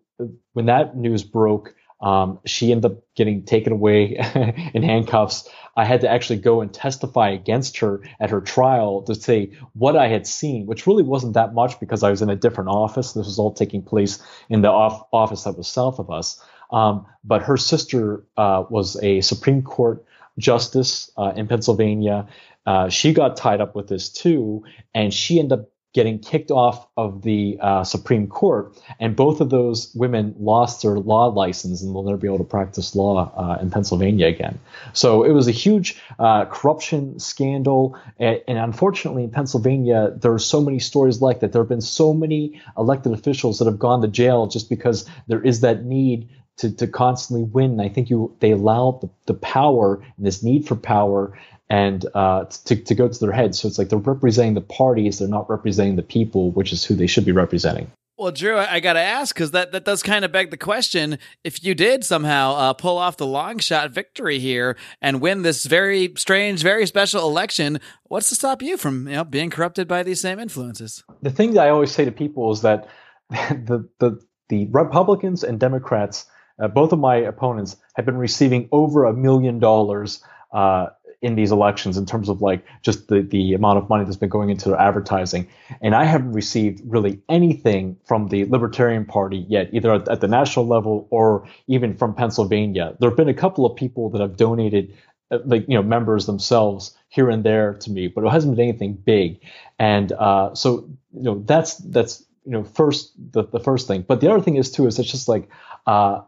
when 0.54 0.66
that 0.66 0.98
news 0.98 1.24
broke, 1.24 1.76
um, 2.02 2.40
she 2.46 2.72
ended 2.72 2.92
up 2.92 2.98
getting 3.16 3.44
taken 3.44 3.74
away 3.74 4.16
in 4.74 4.84
handcuffs. 4.84 5.50
I 5.78 5.86
had 5.86 6.02
to 6.02 6.10
actually 6.10 6.40
go 6.40 6.62
and 6.62 6.74
testify 6.74 7.30
against 7.30 7.80
her 7.80 8.02
at 8.20 8.30
her 8.30 8.42
trial 8.42 9.02
to 9.04 9.16
say 9.16 9.52
what 9.74 9.96
I 9.96 10.08
had 10.08 10.26
seen, 10.28 10.66
which 10.66 10.88
really 10.88 11.04
wasn't 11.04 11.34
that 11.34 11.54
much 11.54 11.80
because 11.80 12.04
I 12.04 12.10
was 12.10 12.22
in 12.22 12.30
a 12.30 12.36
different 12.36 12.70
office. 12.70 13.14
This 13.14 13.26
was 13.26 13.40
all 13.40 13.54
taking 13.54 13.82
place 13.82 14.22
in 14.50 14.62
the 14.62 14.70
off- 14.70 15.08
office 15.12 15.44
that 15.44 15.58
was 15.58 15.68
south 15.68 16.00
of 16.00 16.10
us. 16.10 16.42
Um, 16.72 17.06
but 17.24 17.44
her 17.44 17.58
sister 17.58 18.26
uh, 18.38 18.64
was 18.70 19.02
a 19.04 19.22
Supreme 19.22 19.62
Court 19.62 20.04
justice 20.38 21.12
uh, 21.18 21.34
in 21.36 21.48
Pennsylvania. 21.48 22.28
Uh, 22.66 22.90
she 22.90 23.14
got 23.14 23.38
tied 23.38 23.62
up 23.62 23.76
with 23.76 23.88
this 23.88 24.10
too, 24.10 24.64
and 24.94 25.14
she 25.14 25.40
ended 25.40 25.60
up 25.60 25.70
getting 25.96 26.20
kicked 26.20 26.52
off 26.52 26.86
of 26.98 27.22
the 27.22 27.58
uh, 27.62 27.82
Supreme 27.86 28.28
Court, 28.28 28.78
and 29.00 29.16
both 29.16 29.40
of 29.40 29.50
those 29.50 29.96
women 29.96 30.36
lost 30.38 30.82
their 30.82 31.00
law 31.00 31.28
license 31.28 31.82
and 31.82 31.94
will 31.94 32.04
never 32.04 32.18
be 32.18 32.28
able 32.28 32.40
to 32.40 32.44
practice 32.44 32.96
law 32.96 33.32
uh, 33.34 33.62
in 33.62 33.72
Pennsylvania 33.72 34.28
again. 34.28 34.60
So 34.92 35.24
it 35.24 35.32
was 35.32 35.48
a 35.48 35.54
huge 35.54 35.98
uh, 36.20 36.46
corruption 36.46 37.18
scandal, 37.18 37.98
and, 38.20 38.42
and, 38.46 38.58
unfortunately 38.58 39.24
in 39.24 39.32
Pennsylvania 39.32 40.12
there 40.18 40.34
are 40.34 40.40
so 40.40 40.60
many 40.60 40.80
stories 40.80 41.22
like 41.22 41.40
that. 41.40 41.54
There 41.54 41.62
have 41.62 41.70
been 41.70 41.80
so 41.80 42.14
many 42.14 42.62
elected 42.78 43.14
officials 43.14 43.60
that 43.60 43.66
have 43.66 43.80
gone 43.80 44.02
to 44.02 44.10
jail 44.10 44.48
just 44.48 44.70
because 44.70 45.10
there 45.28 45.42
is 45.42 45.62
that 45.62 45.86
need 45.86 46.28
to, 46.58 46.76
to 46.76 46.88
constantly 46.88 47.46
win. 47.46 47.80
I 47.80 47.88
think 47.88 48.10
you 48.10 48.36
they 48.42 48.52
allow 48.52 49.00
the, 49.02 49.10
the 49.28 49.34
power 49.34 50.04
and 50.18 50.26
this 50.26 50.44
need 50.44 50.68
for 50.68 50.76
power 50.76 51.38
and 51.70 52.06
uh, 52.14 52.46
to, 52.66 52.76
to 52.76 52.96
go 52.96 53.08
to 53.08 53.20
their 53.20 53.32
head. 53.32 53.56
So 53.56 53.68
it's 53.68 53.78
like 53.78 53.90
they're 53.90 54.00
representing 54.00 54.54
the 54.54 54.62
parties, 54.62 55.20
they're 55.20 55.28
not 55.28 55.50
representing 55.50 55.96
the 55.96 56.04
people, 56.04 56.52
which 56.52 56.72
is 56.72 56.84
who 56.84 56.96
they 56.96 57.08
should 57.08 57.26
be 57.26 57.32
representing. 57.32 57.92
Well, 58.18 58.32
Drew, 58.32 58.58
I 58.58 58.80
got 58.80 58.94
to 58.94 59.02
ask 59.02 59.36
because 59.36 59.52
that, 59.52 59.74
that 59.74 59.84
does 59.84 60.02
kind 60.02 60.24
of 60.24 60.32
beg 60.32 60.50
the 60.50 60.58
question. 60.58 61.20
If 61.44 61.66
you 61.66 61.76
did 61.76 62.06
somehow 62.06 62.54
uh, 62.54 62.74
pull 62.74 62.98
off 62.98 63.18
the 63.18 63.26
long 63.26 63.60
shot 63.60 63.92
victory 63.92 64.40
here 64.40 64.78
and 65.02 65.20
win 65.20 65.42
this 65.42 65.66
very 65.66 66.14
strange, 66.16 66.64
very 66.64 66.86
special 66.86 67.28
election, 67.28 67.82
what's 68.06 68.30
to 68.30 68.36
stop 68.36 68.62
you 68.62 68.78
from 68.78 69.10
you 69.10 69.16
know 69.16 69.26
being 69.26 69.50
corrupted 69.50 69.90
by 69.90 70.02
these 70.02 70.22
same 70.22 70.40
influences? 70.40 71.04
The 71.24 71.30
thing 71.30 71.56
that 71.56 71.68
I 71.68 71.70
always 71.70 71.92
say 71.92 72.06
to 72.06 72.12
people 72.12 72.54
is 72.54 72.62
that 72.62 72.88
the 73.30 73.90
the 74.00 74.22
the 74.48 74.68
Republicans 74.68 75.44
and 75.44 75.60
Democrats, 75.60 76.26
uh, 76.58 76.70
both 76.70 76.94
of 76.94 77.00
my 77.00 77.18
opponents, 77.18 77.76
have 77.98 78.06
been 78.06 78.18
receiving 78.18 78.70
over 78.72 79.04
a 79.04 79.14
million 79.14 79.60
dollars 79.60 80.24
uh, 80.54 80.88
in 81.26 81.34
these 81.34 81.52
elections 81.52 81.98
in 81.98 82.06
terms 82.06 82.30
of 82.30 82.40
like 82.44 82.64
just 82.84 83.08
the, 83.08 83.22
the 83.22 83.54
amount 83.54 83.80
of 83.80 83.90
money 83.90 84.06
that's 84.06 84.16
been 84.16 84.30
going 84.30 84.52
into 84.52 84.70
their 84.70 84.80
advertising. 84.80 85.48
And 85.82 85.96
I 85.96 86.04
haven't 86.04 86.34
received 86.34 86.82
really 86.86 87.20
anything 87.28 87.98
from 88.06 88.28
the 88.28 88.46
Libertarian 88.46 89.06
Party 89.06 89.44
yet, 89.50 89.70
either 89.74 89.92
at, 89.96 90.08
at 90.08 90.22
the 90.22 90.28
national 90.28 90.68
level 90.68 91.08
or 91.10 91.48
even 91.66 91.98
from 91.98 92.14
Pennsylvania. 92.14 92.96
There 93.00 93.10
have 93.10 93.18
been 93.18 93.28
a 93.28 93.34
couple 93.34 93.66
of 93.66 93.76
people 93.76 94.12
that 94.12 94.22
have 94.22 94.38
donated 94.38 94.96
uh, 95.32 95.40
like 95.46 95.66
you 95.68 95.74
know 95.74 95.82
members 95.82 96.28
themselves 96.28 96.96
here 97.10 97.32
and 97.32 97.44
there 97.44 97.74
to 97.74 97.90
me, 97.90 98.08
but 98.08 98.24
it 98.24 98.32
hasn't 98.32 98.56
been 98.56 98.70
anything 98.70 98.94
big. 98.94 99.42
And 99.80 100.12
uh, 100.12 100.54
so 100.54 100.88
you 101.12 101.24
know 101.24 101.42
that's 101.44 101.78
that's 101.78 102.24
you 102.46 102.52
know 102.52 102.64
first 102.64 103.14
the, 103.32 103.46
the 103.46 103.60
first 103.60 103.88
thing. 103.88 104.06
But 104.08 104.22
the 104.22 104.32
other 104.32 104.44
thing 104.44 104.58
is 104.58 104.70
too 104.70 104.86
is 104.86 105.00
it's 105.00 105.10
just 105.10 105.28
like 105.28 105.50
uh, 105.88 106.22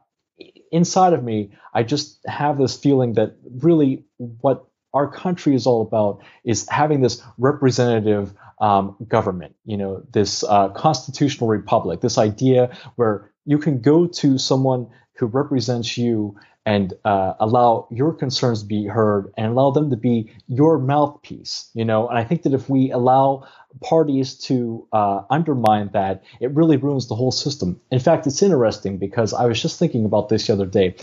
inside 0.71 1.13
of 1.13 1.23
me, 1.23 1.51
I 1.71 1.83
just 1.83 2.19
have 2.25 2.57
this 2.57 2.75
feeling 2.75 3.13
that 3.13 3.35
really 3.61 4.05
what 4.17 4.65
our 4.97 5.07
country 5.07 5.53
is 5.53 5.67
all 5.67 5.83
about 5.83 6.23
is 6.43 6.67
having 6.69 7.01
this 7.01 7.21
representative 7.37 8.33
um, 8.59 8.95
government, 9.07 9.55
you 9.63 9.77
know, 9.77 10.01
this 10.11 10.43
uh, 10.43 10.69
constitutional 10.69 11.47
republic, 11.47 12.01
this 12.01 12.17
idea 12.17 12.75
where 12.95 13.31
you 13.45 13.59
can 13.59 13.79
go 13.81 14.07
to 14.07 14.39
someone 14.39 14.87
who 15.17 15.27
represents 15.27 15.99
you 15.99 16.35
and 16.67 16.93
uh, 17.05 17.33
allow 17.39 17.87
your 17.89 18.13
concerns 18.13 18.61
to 18.61 18.67
be 18.67 18.85
heard 18.85 19.33
and 19.37 19.47
allow 19.47 19.71
them 19.71 19.89
to 19.89 19.95
be 19.95 20.29
your 20.49 20.77
mouthpiece 20.77 21.71
you 21.73 21.85
know? 21.85 22.07
And 22.07 22.17
i 22.17 22.23
think 22.23 22.43
that 22.43 22.53
if 22.53 22.69
we 22.69 22.91
allow 22.91 23.47
parties 23.81 24.35
to 24.35 24.87
uh, 24.91 25.21
undermine 25.29 25.89
that 25.93 26.23
it 26.39 26.51
really 26.51 26.77
ruins 26.77 27.07
the 27.07 27.15
whole 27.15 27.31
system. 27.31 27.79
In 27.91 27.99
fact 27.99 28.27
it's 28.27 28.41
interesting 28.41 28.97
because 28.97 29.33
i 29.33 29.45
was 29.45 29.61
just 29.61 29.79
thinking 29.79 30.05
about 30.05 30.29
this 30.29 30.47
the 30.47 30.53
other 30.53 30.65
day. 30.65 30.95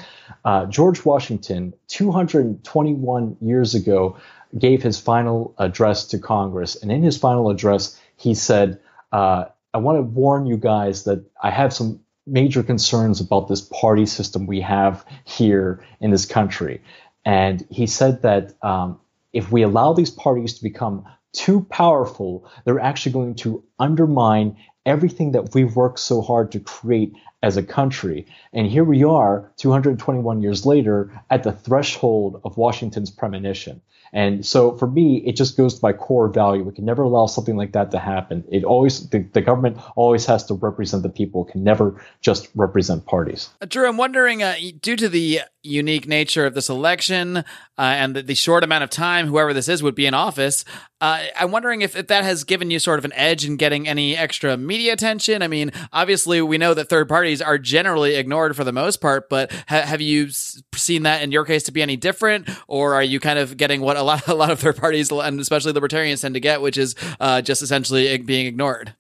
Uh, 0.45 0.67
george 0.67 1.05
washington 1.05 1.73
221 1.89 3.37
years 3.41 3.75
ago 3.75 4.17
gave 4.59 4.83
his 4.83 5.01
final 5.01 5.55
address 5.59 6.05
to 6.09 6.19
congress. 6.19 6.77
And 6.77 6.93
in 6.93 7.03
his 7.03 7.17
final 7.17 7.49
address 7.51 7.99
he 8.17 8.35
said 8.35 8.81
uh, 9.13 9.47
I 9.73 9.79
want 9.79 9.99
to 9.99 10.03
warn 10.03 10.47
you 10.47 10.57
guys 10.57 11.05
that 11.05 11.25
I 11.43 11.51
have 11.51 11.73
some 11.73 12.01
major 12.27 12.63
concerns 12.63 13.21
about 13.21 13.49
this 13.49 13.61
party 13.61 14.07
system 14.07 14.47
we 14.47 14.61
have 14.61 15.05
here 15.25 15.85
in 16.01 16.11
this 16.11 16.27
country. 16.27 16.83
And 17.25 17.67
he 17.71 17.87
said 17.87 18.23
that 18.23 18.55
um, 18.63 19.01
if 19.33 19.51
we 19.51 19.63
allow 19.63 19.93
these 19.93 20.11
parties 20.11 20.55
to 20.55 20.63
become 20.63 21.05
too 21.33 21.63
powerful, 21.63 22.49
they're 22.65 22.81
actually 22.81 23.13
going 23.13 23.35
to 23.35 23.63
undermine 23.79 24.57
everything 24.87 25.33
that 25.33 25.55
we've 25.55 25.75
worked 25.75 25.99
so 25.99 26.23
hard 26.23 26.53
to 26.53 26.61
create 26.61 27.15
as 27.45 27.59
a 27.59 27.63
country. 27.63 28.27
And 28.55 28.67
here 28.67 28.85
we 28.85 29.05
are, 29.05 29.53
221 29.59 30.41
years 30.41 30.65
later, 30.65 31.13
at 31.29 31.43
the 31.43 31.53
threshold 31.53 32.41
of 32.43 32.57
Washington's 32.57 33.11
premonition. 33.11 33.83
And 34.15 34.47
so 34.47 34.77
for 34.77 34.87
me, 34.87 35.17
it 35.27 35.35
just 35.35 35.57
goes 35.57 35.75
to 35.75 35.81
my 35.83 35.93
core 35.93 36.29
value. 36.29 36.63
We 36.63 36.73
can 36.73 36.85
never 36.85 37.03
allow 37.03 37.27
something 37.27 37.57
like 37.57 37.73
that 37.73 37.91
to 37.91 37.99
happen. 37.99 38.45
It 38.49 38.63
always, 38.63 39.11
the, 39.11 39.19
the 39.33 39.43
government 39.43 39.77
always 39.97 40.25
has 40.27 40.45
to 40.45 40.55
represent 40.55 41.03
the 41.03 41.09
people, 41.09 41.45
can 41.45 41.65
never 41.65 42.01
just 42.21 42.49
represent 42.55 43.07
parties. 43.07 43.51
Uh, 43.61 43.67
Drew, 43.67 43.89
I'm 43.89 43.97
wondering, 43.97 44.41
uh, 44.41 44.55
due 44.81 44.95
to 44.95 45.09
the 45.09 45.41
unique 45.65 46.07
nature 46.07 46.47
of 46.47 46.55
this 46.55 46.69
election 46.69 47.39
uh, 47.39 47.43
and 47.77 48.15
the, 48.15 48.23
the, 48.23 48.35
short 48.35 48.63
amount 48.63 48.85
of 48.85 48.91
time 48.91 49.27
whoever 49.27 49.55
this 49.55 49.69
is 49.69 49.83
would 49.83 49.95
be 49.95 50.07
in 50.07 50.15
office, 50.15 50.65
uh, 51.01 51.25
I'm 51.37 51.51
wondering 51.51 51.83
if, 51.83 51.97
if 51.97 52.07
that 52.09 52.23
has 52.23 52.45
given 52.45 52.71
you 52.71 52.79
sort 52.79 52.99
of 52.99 53.05
an 53.05 53.13
edge 53.15 53.45
in 53.45 53.57
getting 53.57 53.89
any 53.89 54.17
extra 54.17 54.57
media 54.57 54.93
attention. 54.93 55.43
I 55.43 55.49
mean, 55.49 55.73
obviously, 55.93 56.41
we 56.41 56.59
know 56.59 56.75
that 56.75 56.89
third 56.89 57.09
parties 57.09 57.34
are 57.43 57.59
generally 57.59 58.17
ignored 58.17 58.57
for 58.57 58.65
the 58.65 58.73
most 58.73 59.01
part, 59.01 59.29
but 59.29 59.53
ha- 59.69 59.83
have 59.83 60.01
you 60.01 60.29
seen 60.75 61.05
that 61.05 61.23
in 61.23 61.33
your 61.33 61.45
case 61.45 61.65
to 61.65 61.73
be 61.73 61.83
any 61.83 61.97
different, 61.97 62.49
or 62.67 62.95
are 62.95 63.03
you 63.03 63.21
kind 63.21 63.39
of 63.39 63.57
getting 63.57 63.81
what 63.81 63.97
a 63.97 64.03
lot 64.03 64.27
a 64.29 64.35
lot 64.35 64.51
of 64.51 64.61
third 64.61 64.77
parties 64.77 65.11
and 65.11 65.41
especially 65.41 65.73
libertarians 65.73 66.21
tend 66.21 66.35
to 66.35 66.41
get, 66.41 66.61
which 66.61 66.79
is 66.79 66.95
uh, 67.21 67.41
just 67.43 67.63
essentially 67.63 68.17
being 68.19 68.47
ignored? 68.47 68.95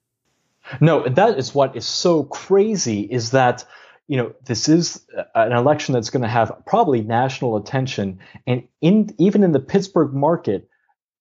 No, 0.80 1.06
that 1.06 1.38
is 1.38 1.54
what 1.54 1.76
is 1.76 1.86
so 1.86 2.24
crazy 2.24 3.00
is 3.00 3.32
that 3.32 3.64
you 4.06 4.16
know 4.16 4.34
this 4.44 4.68
is 4.68 5.04
an 5.34 5.52
election 5.52 5.92
that's 5.92 6.10
going 6.10 6.22
to 6.22 6.28
have 6.28 6.52
probably 6.66 7.02
national 7.02 7.56
attention, 7.56 8.20
and 8.46 8.66
in 8.80 9.14
even 9.18 9.42
in 9.42 9.52
the 9.52 9.60
Pittsburgh 9.60 10.12
market, 10.12 10.68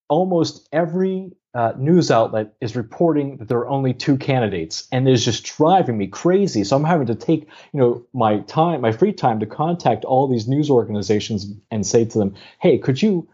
almost 0.08 0.68
every 0.72 1.32
uh, 1.54 1.72
news 1.78 2.10
outlet 2.10 2.52
is 2.60 2.74
reporting 2.74 3.36
that 3.36 3.48
there 3.48 3.58
are 3.58 3.68
only 3.68 3.94
two 3.94 4.16
candidates, 4.16 4.88
and 4.90 5.08
it's 5.08 5.24
just 5.24 5.44
driving 5.56 5.96
me 5.96 6.08
crazy. 6.08 6.64
So 6.64 6.76
I'm 6.76 6.84
having 6.84 7.06
to 7.06 7.14
take, 7.14 7.48
you 7.72 7.80
know, 7.80 8.04
my 8.12 8.40
time, 8.40 8.80
my 8.80 8.90
free 8.90 9.12
time, 9.12 9.38
to 9.40 9.46
contact 9.46 10.04
all 10.04 10.26
these 10.26 10.48
news 10.48 10.68
organizations 10.68 11.46
and 11.70 11.86
say 11.86 12.04
to 12.04 12.18
them, 12.18 12.34
"Hey, 12.60 12.78
could 12.78 13.00
you 13.00 13.28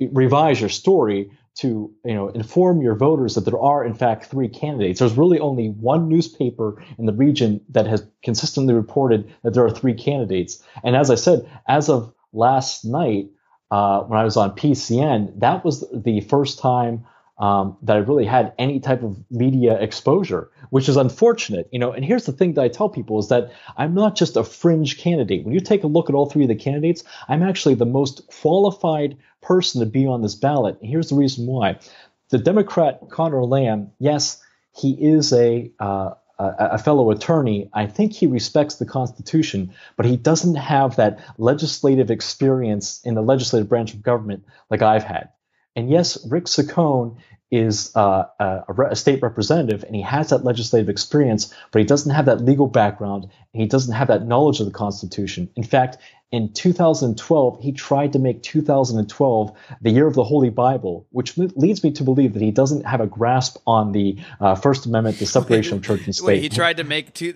revise 0.00 0.60
your 0.60 0.70
story 0.70 1.30
to, 1.56 1.92
you 2.04 2.14
know, 2.14 2.28
inform 2.28 2.80
your 2.80 2.94
voters 2.94 3.34
that 3.34 3.44
there 3.44 3.58
are 3.58 3.84
in 3.84 3.94
fact 3.94 4.26
three 4.26 4.48
candidates?" 4.48 5.00
There's 5.00 5.18
really 5.18 5.40
only 5.40 5.70
one 5.70 6.08
newspaper 6.08 6.80
in 6.96 7.06
the 7.06 7.12
region 7.12 7.60
that 7.70 7.88
has 7.88 8.06
consistently 8.22 8.74
reported 8.74 9.32
that 9.42 9.52
there 9.52 9.64
are 9.64 9.70
three 9.70 9.94
candidates, 9.94 10.62
and 10.84 10.94
as 10.94 11.10
I 11.10 11.16
said, 11.16 11.44
as 11.66 11.88
of 11.88 12.14
last 12.32 12.84
night. 12.84 13.30
Uh, 13.74 14.04
when 14.04 14.20
I 14.20 14.22
was 14.22 14.36
on 14.36 14.52
PCN, 14.52 15.40
that 15.40 15.64
was 15.64 15.84
the 15.92 16.20
first 16.20 16.60
time 16.60 17.04
um, 17.38 17.76
that 17.82 17.96
I 17.96 17.98
really 17.98 18.24
had 18.24 18.52
any 18.56 18.78
type 18.78 19.02
of 19.02 19.16
media 19.32 19.76
exposure, 19.80 20.48
which 20.70 20.88
is 20.88 20.96
unfortunate, 20.96 21.68
you 21.72 21.80
know. 21.80 21.90
And 21.90 22.04
here's 22.04 22.24
the 22.24 22.30
thing 22.30 22.54
that 22.54 22.62
I 22.62 22.68
tell 22.68 22.88
people 22.88 23.18
is 23.18 23.30
that 23.30 23.50
I'm 23.76 23.92
not 23.92 24.14
just 24.14 24.36
a 24.36 24.44
fringe 24.44 24.98
candidate. 24.98 25.44
When 25.44 25.54
you 25.54 25.58
take 25.58 25.82
a 25.82 25.88
look 25.88 26.08
at 26.08 26.14
all 26.14 26.26
three 26.26 26.44
of 26.44 26.48
the 26.50 26.54
candidates, 26.54 27.02
I'm 27.26 27.42
actually 27.42 27.74
the 27.74 27.84
most 27.84 28.28
qualified 28.28 29.16
person 29.42 29.80
to 29.80 29.86
be 29.86 30.06
on 30.06 30.22
this 30.22 30.36
ballot. 30.36 30.78
And 30.80 30.88
here's 30.88 31.08
the 31.08 31.16
reason 31.16 31.44
why: 31.44 31.80
the 32.28 32.38
Democrat 32.38 33.00
Conor 33.10 33.44
Lamb, 33.44 33.90
yes, 33.98 34.40
he 34.72 34.92
is 34.92 35.32
a 35.32 35.72
uh, 35.80 36.12
a, 36.38 36.78
fellow 36.78 37.10
attorney, 37.10 37.68
I 37.72 37.86
think 37.86 38.12
he 38.12 38.26
respects 38.26 38.76
the 38.76 38.86
Constitution, 38.86 39.72
but 39.96 40.06
he 40.06 40.16
doesn't 40.16 40.56
have 40.56 40.96
that 40.96 41.20
legislative 41.38 42.10
experience 42.10 43.00
in 43.04 43.14
the 43.14 43.22
legislative 43.22 43.68
branch 43.68 43.94
of 43.94 44.02
government 44.02 44.44
like 44.70 44.82
I've 44.82 45.04
had. 45.04 45.28
And 45.76 45.90
yes, 45.90 46.24
Rick 46.26 46.44
Saccone 46.44 47.16
is 47.50 47.94
uh, 47.94 48.24
a, 48.40 48.64
a, 48.90 48.96
state 48.96 49.22
representative 49.22 49.84
and 49.84 49.94
he 49.94 50.02
has 50.02 50.30
that 50.30 50.44
legislative 50.44 50.88
experience, 50.88 51.54
but 51.70 51.78
he 51.78 51.84
doesn't 51.84 52.10
have 52.10 52.26
that 52.26 52.40
legal 52.40 52.66
background 52.66 53.24
and 53.52 53.62
he 53.62 53.66
doesn't 53.66 53.94
have 53.94 54.08
that 54.08 54.26
knowledge 54.26 54.58
of 54.58 54.66
the 54.66 54.72
Constitution. 54.72 55.48
In 55.54 55.62
fact, 55.62 55.98
in 56.32 56.52
2012, 56.52 57.60
he 57.60 57.70
tried 57.70 58.14
to 58.14 58.18
make 58.18 58.42
2012 58.42 59.56
the 59.80 59.90
year 59.90 60.08
of 60.08 60.14
the 60.14 60.24
Holy 60.24 60.50
Bible, 60.50 61.06
which 61.10 61.38
leads 61.38 61.84
me 61.84 61.92
to 61.92 62.02
believe 62.02 62.32
that 62.32 62.42
he 62.42 62.50
doesn't 62.50 62.84
have 62.86 63.00
a 63.00 63.06
grasp 63.06 63.58
on 63.68 63.92
the 63.92 64.18
uh, 64.40 64.56
First 64.56 64.86
Amendment, 64.86 65.20
the 65.20 65.26
separation 65.26 65.74
of 65.74 65.84
church 65.84 66.06
and 66.06 66.14
state. 66.14 66.26
Wait, 66.26 66.42
he 66.42 66.48
tried 66.48 66.78
to 66.78 66.84
make 66.84 67.14
two, 67.14 67.34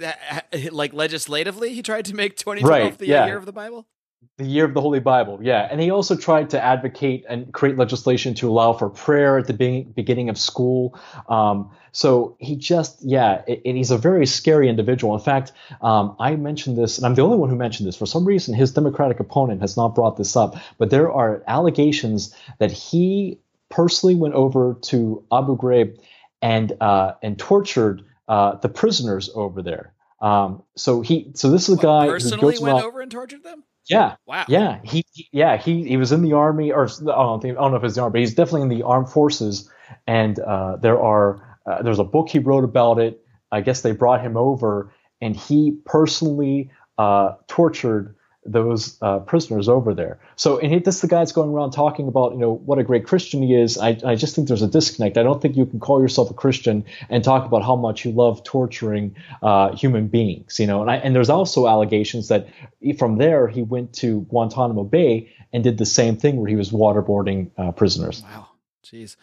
like 0.72 0.92
legislatively, 0.92 1.74
he 1.74 1.82
tried 1.82 2.06
to 2.06 2.14
make 2.14 2.36
2012 2.36 2.68
right, 2.68 2.98
the 2.98 3.06
yeah. 3.06 3.26
year 3.26 3.36
of 3.36 3.46
the 3.46 3.52
Bible? 3.52 3.86
The 4.38 4.44
year 4.44 4.64
of 4.64 4.72
the 4.72 4.80
Holy 4.80 5.00
Bible, 5.00 5.40
yeah. 5.42 5.66
And 5.68 5.80
he 5.80 5.90
also 5.90 6.16
tried 6.16 6.50
to 6.50 6.62
advocate 6.62 7.24
and 7.28 7.52
create 7.52 7.76
legislation 7.76 8.34
to 8.34 8.48
allow 8.48 8.72
for 8.72 8.88
prayer 8.88 9.36
at 9.36 9.48
the 9.48 9.52
be- 9.52 9.82
beginning 9.82 10.28
of 10.28 10.38
school. 10.38 10.96
Um, 11.28 11.72
so 11.90 12.36
he 12.38 12.54
just, 12.54 13.02
yeah, 13.02 13.42
it, 13.48 13.62
it, 13.64 13.74
he's 13.74 13.90
a 13.90 13.98
very 13.98 14.26
scary 14.26 14.68
individual. 14.68 15.12
In 15.14 15.20
fact, 15.20 15.50
um, 15.82 16.14
I 16.20 16.36
mentioned 16.36 16.78
this, 16.78 16.98
and 16.98 17.04
I'm 17.06 17.16
the 17.16 17.22
only 17.22 17.36
one 17.36 17.50
who 17.50 17.56
mentioned 17.56 17.88
this. 17.88 17.96
For 17.96 18.06
some 18.06 18.24
reason, 18.24 18.54
his 18.54 18.72
Democratic 18.72 19.18
opponent 19.18 19.60
has 19.60 19.76
not 19.76 19.96
brought 19.96 20.16
this 20.16 20.36
up, 20.36 20.54
but 20.78 20.90
there 20.90 21.10
are 21.10 21.42
allegations 21.48 22.32
that 22.60 22.70
he 22.70 23.40
personally 23.70 24.14
went 24.14 24.34
over 24.34 24.76
to 24.82 25.24
Abu 25.32 25.56
Ghraib 25.56 25.98
and 26.40 26.72
uh, 26.80 27.14
and 27.24 27.38
tortured 27.40 28.04
uh, 28.28 28.54
the 28.54 28.68
prisoners 28.68 29.30
over 29.34 29.62
there. 29.62 29.92
Um, 30.20 30.62
so 30.76 31.00
he, 31.00 31.32
so 31.34 31.50
this 31.50 31.68
is 31.68 31.78
a 31.78 31.82
guy 31.82 32.06
personally 32.06 32.36
who 32.36 32.52
goes 32.52 32.60
went 32.60 32.74
around, 32.74 32.84
over 32.84 33.00
and 33.00 33.10
tortured 33.10 33.42
them. 33.42 33.64
Yeah. 33.88 34.16
Wow. 34.26 34.44
Yeah. 34.48 34.80
He, 34.84 35.04
he, 35.12 35.28
yeah 35.32 35.56
he 35.56 35.84
he 35.88 35.96
was 35.96 36.12
in 36.12 36.22
the 36.22 36.34
army 36.34 36.72
or 36.72 36.84
I 36.86 37.04
don't 37.04 37.40
think 37.40 37.56
I 37.56 37.60
don't 37.62 37.70
know 37.72 37.78
if 37.78 37.84
it's 37.84 37.94
the 37.94 38.02
army, 38.02 38.12
but 38.12 38.20
he's 38.20 38.34
definitely 38.34 38.62
in 38.62 38.68
the 38.68 38.82
armed 38.82 39.08
forces. 39.10 39.70
And 40.06 40.38
uh, 40.38 40.76
there 40.76 41.00
are 41.00 41.58
uh, 41.66 41.82
there's 41.82 41.98
a 41.98 42.04
book 42.04 42.28
he 42.28 42.38
wrote 42.38 42.64
about 42.64 42.98
it. 42.98 43.20
I 43.50 43.62
guess 43.62 43.80
they 43.80 43.92
brought 43.92 44.20
him 44.20 44.36
over, 44.36 44.92
and 45.22 45.34
he 45.34 45.78
personally 45.86 46.70
uh, 46.98 47.34
tortured 47.46 48.14
those 48.52 48.96
uh, 49.02 49.18
prisoners 49.20 49.68
over 49.68 49.94
there. 49.94 50.18
So, 50.36 50.58
and 50.58 50.72
he, 50.72 50.78
this 50.78 50.96
is 50.96 51.00
the 51.00 51.08
guy 51.08 51.18
that's 51.18 51.32
going 51.32 51.50
around 51.50 51.72
talking 51.72 52.08
about, 52.08 52.32
you 52.32 52.38
know, 52.38 52.52
what 52.52 52.78
a 52.78 52.82
great 52.82 53.06
Christian 53.06 53.42
he 53.42 53.54
is. 53.54 53.78
I, 53.78 53.98
I 54.04 54.14
just 54.14 54.34
think 54.34 54.48
there's 54.48 54.62
a 54.62 54.68
disconnect. 54.68 55.16
I 55.18 55.22
don't 55.22 55.40
think 55.40 55.56
you 55.56 55.66
can 55.66 55.80
call 55.80 56.00
yourself 56.00 56.30
a 56.30 56.34
Christian 56.34 56.84
and 57.08 57.22
talk 57.22 57.46
about 57.46 57.62
how 57.62 57.76
much 57.76 58.04
you 58.04 58.12
love 58.12 58.42
torturing 58.44 59.16
uh, 59.42 59.74
human 59.76 60.08
beings, 60.08 60.58
you 60.58 60.66
know. 60.66 60.80
And, 60.82 60.90
I, 60.90 60.96
and 60.96 61.14
there's 61.14 61.30
also 61.30 61.66
allegations 61.68 62.28
that 62.28 62.48
from 62.98 63.18
there 63.18 63.48
he 63.48 63.62
went 63.62 63.92
to 63.94 64.22
Guantanamo 64.22 64.84
Bay 64.84 65.34
and 65.52 65.64
did 65.64 65.78
the 65.78 65.86
same 65.86 66.16
thing 66.16 66.36
where 66.36 66.48
he 66.48 66.56
was 66.56 66.70
waterboarding 66.70 67.50
uh, 67.56 67.72
prisoners. 67.72 68.22
Wow, 68.22 68.48
jeez. 68.84 69.16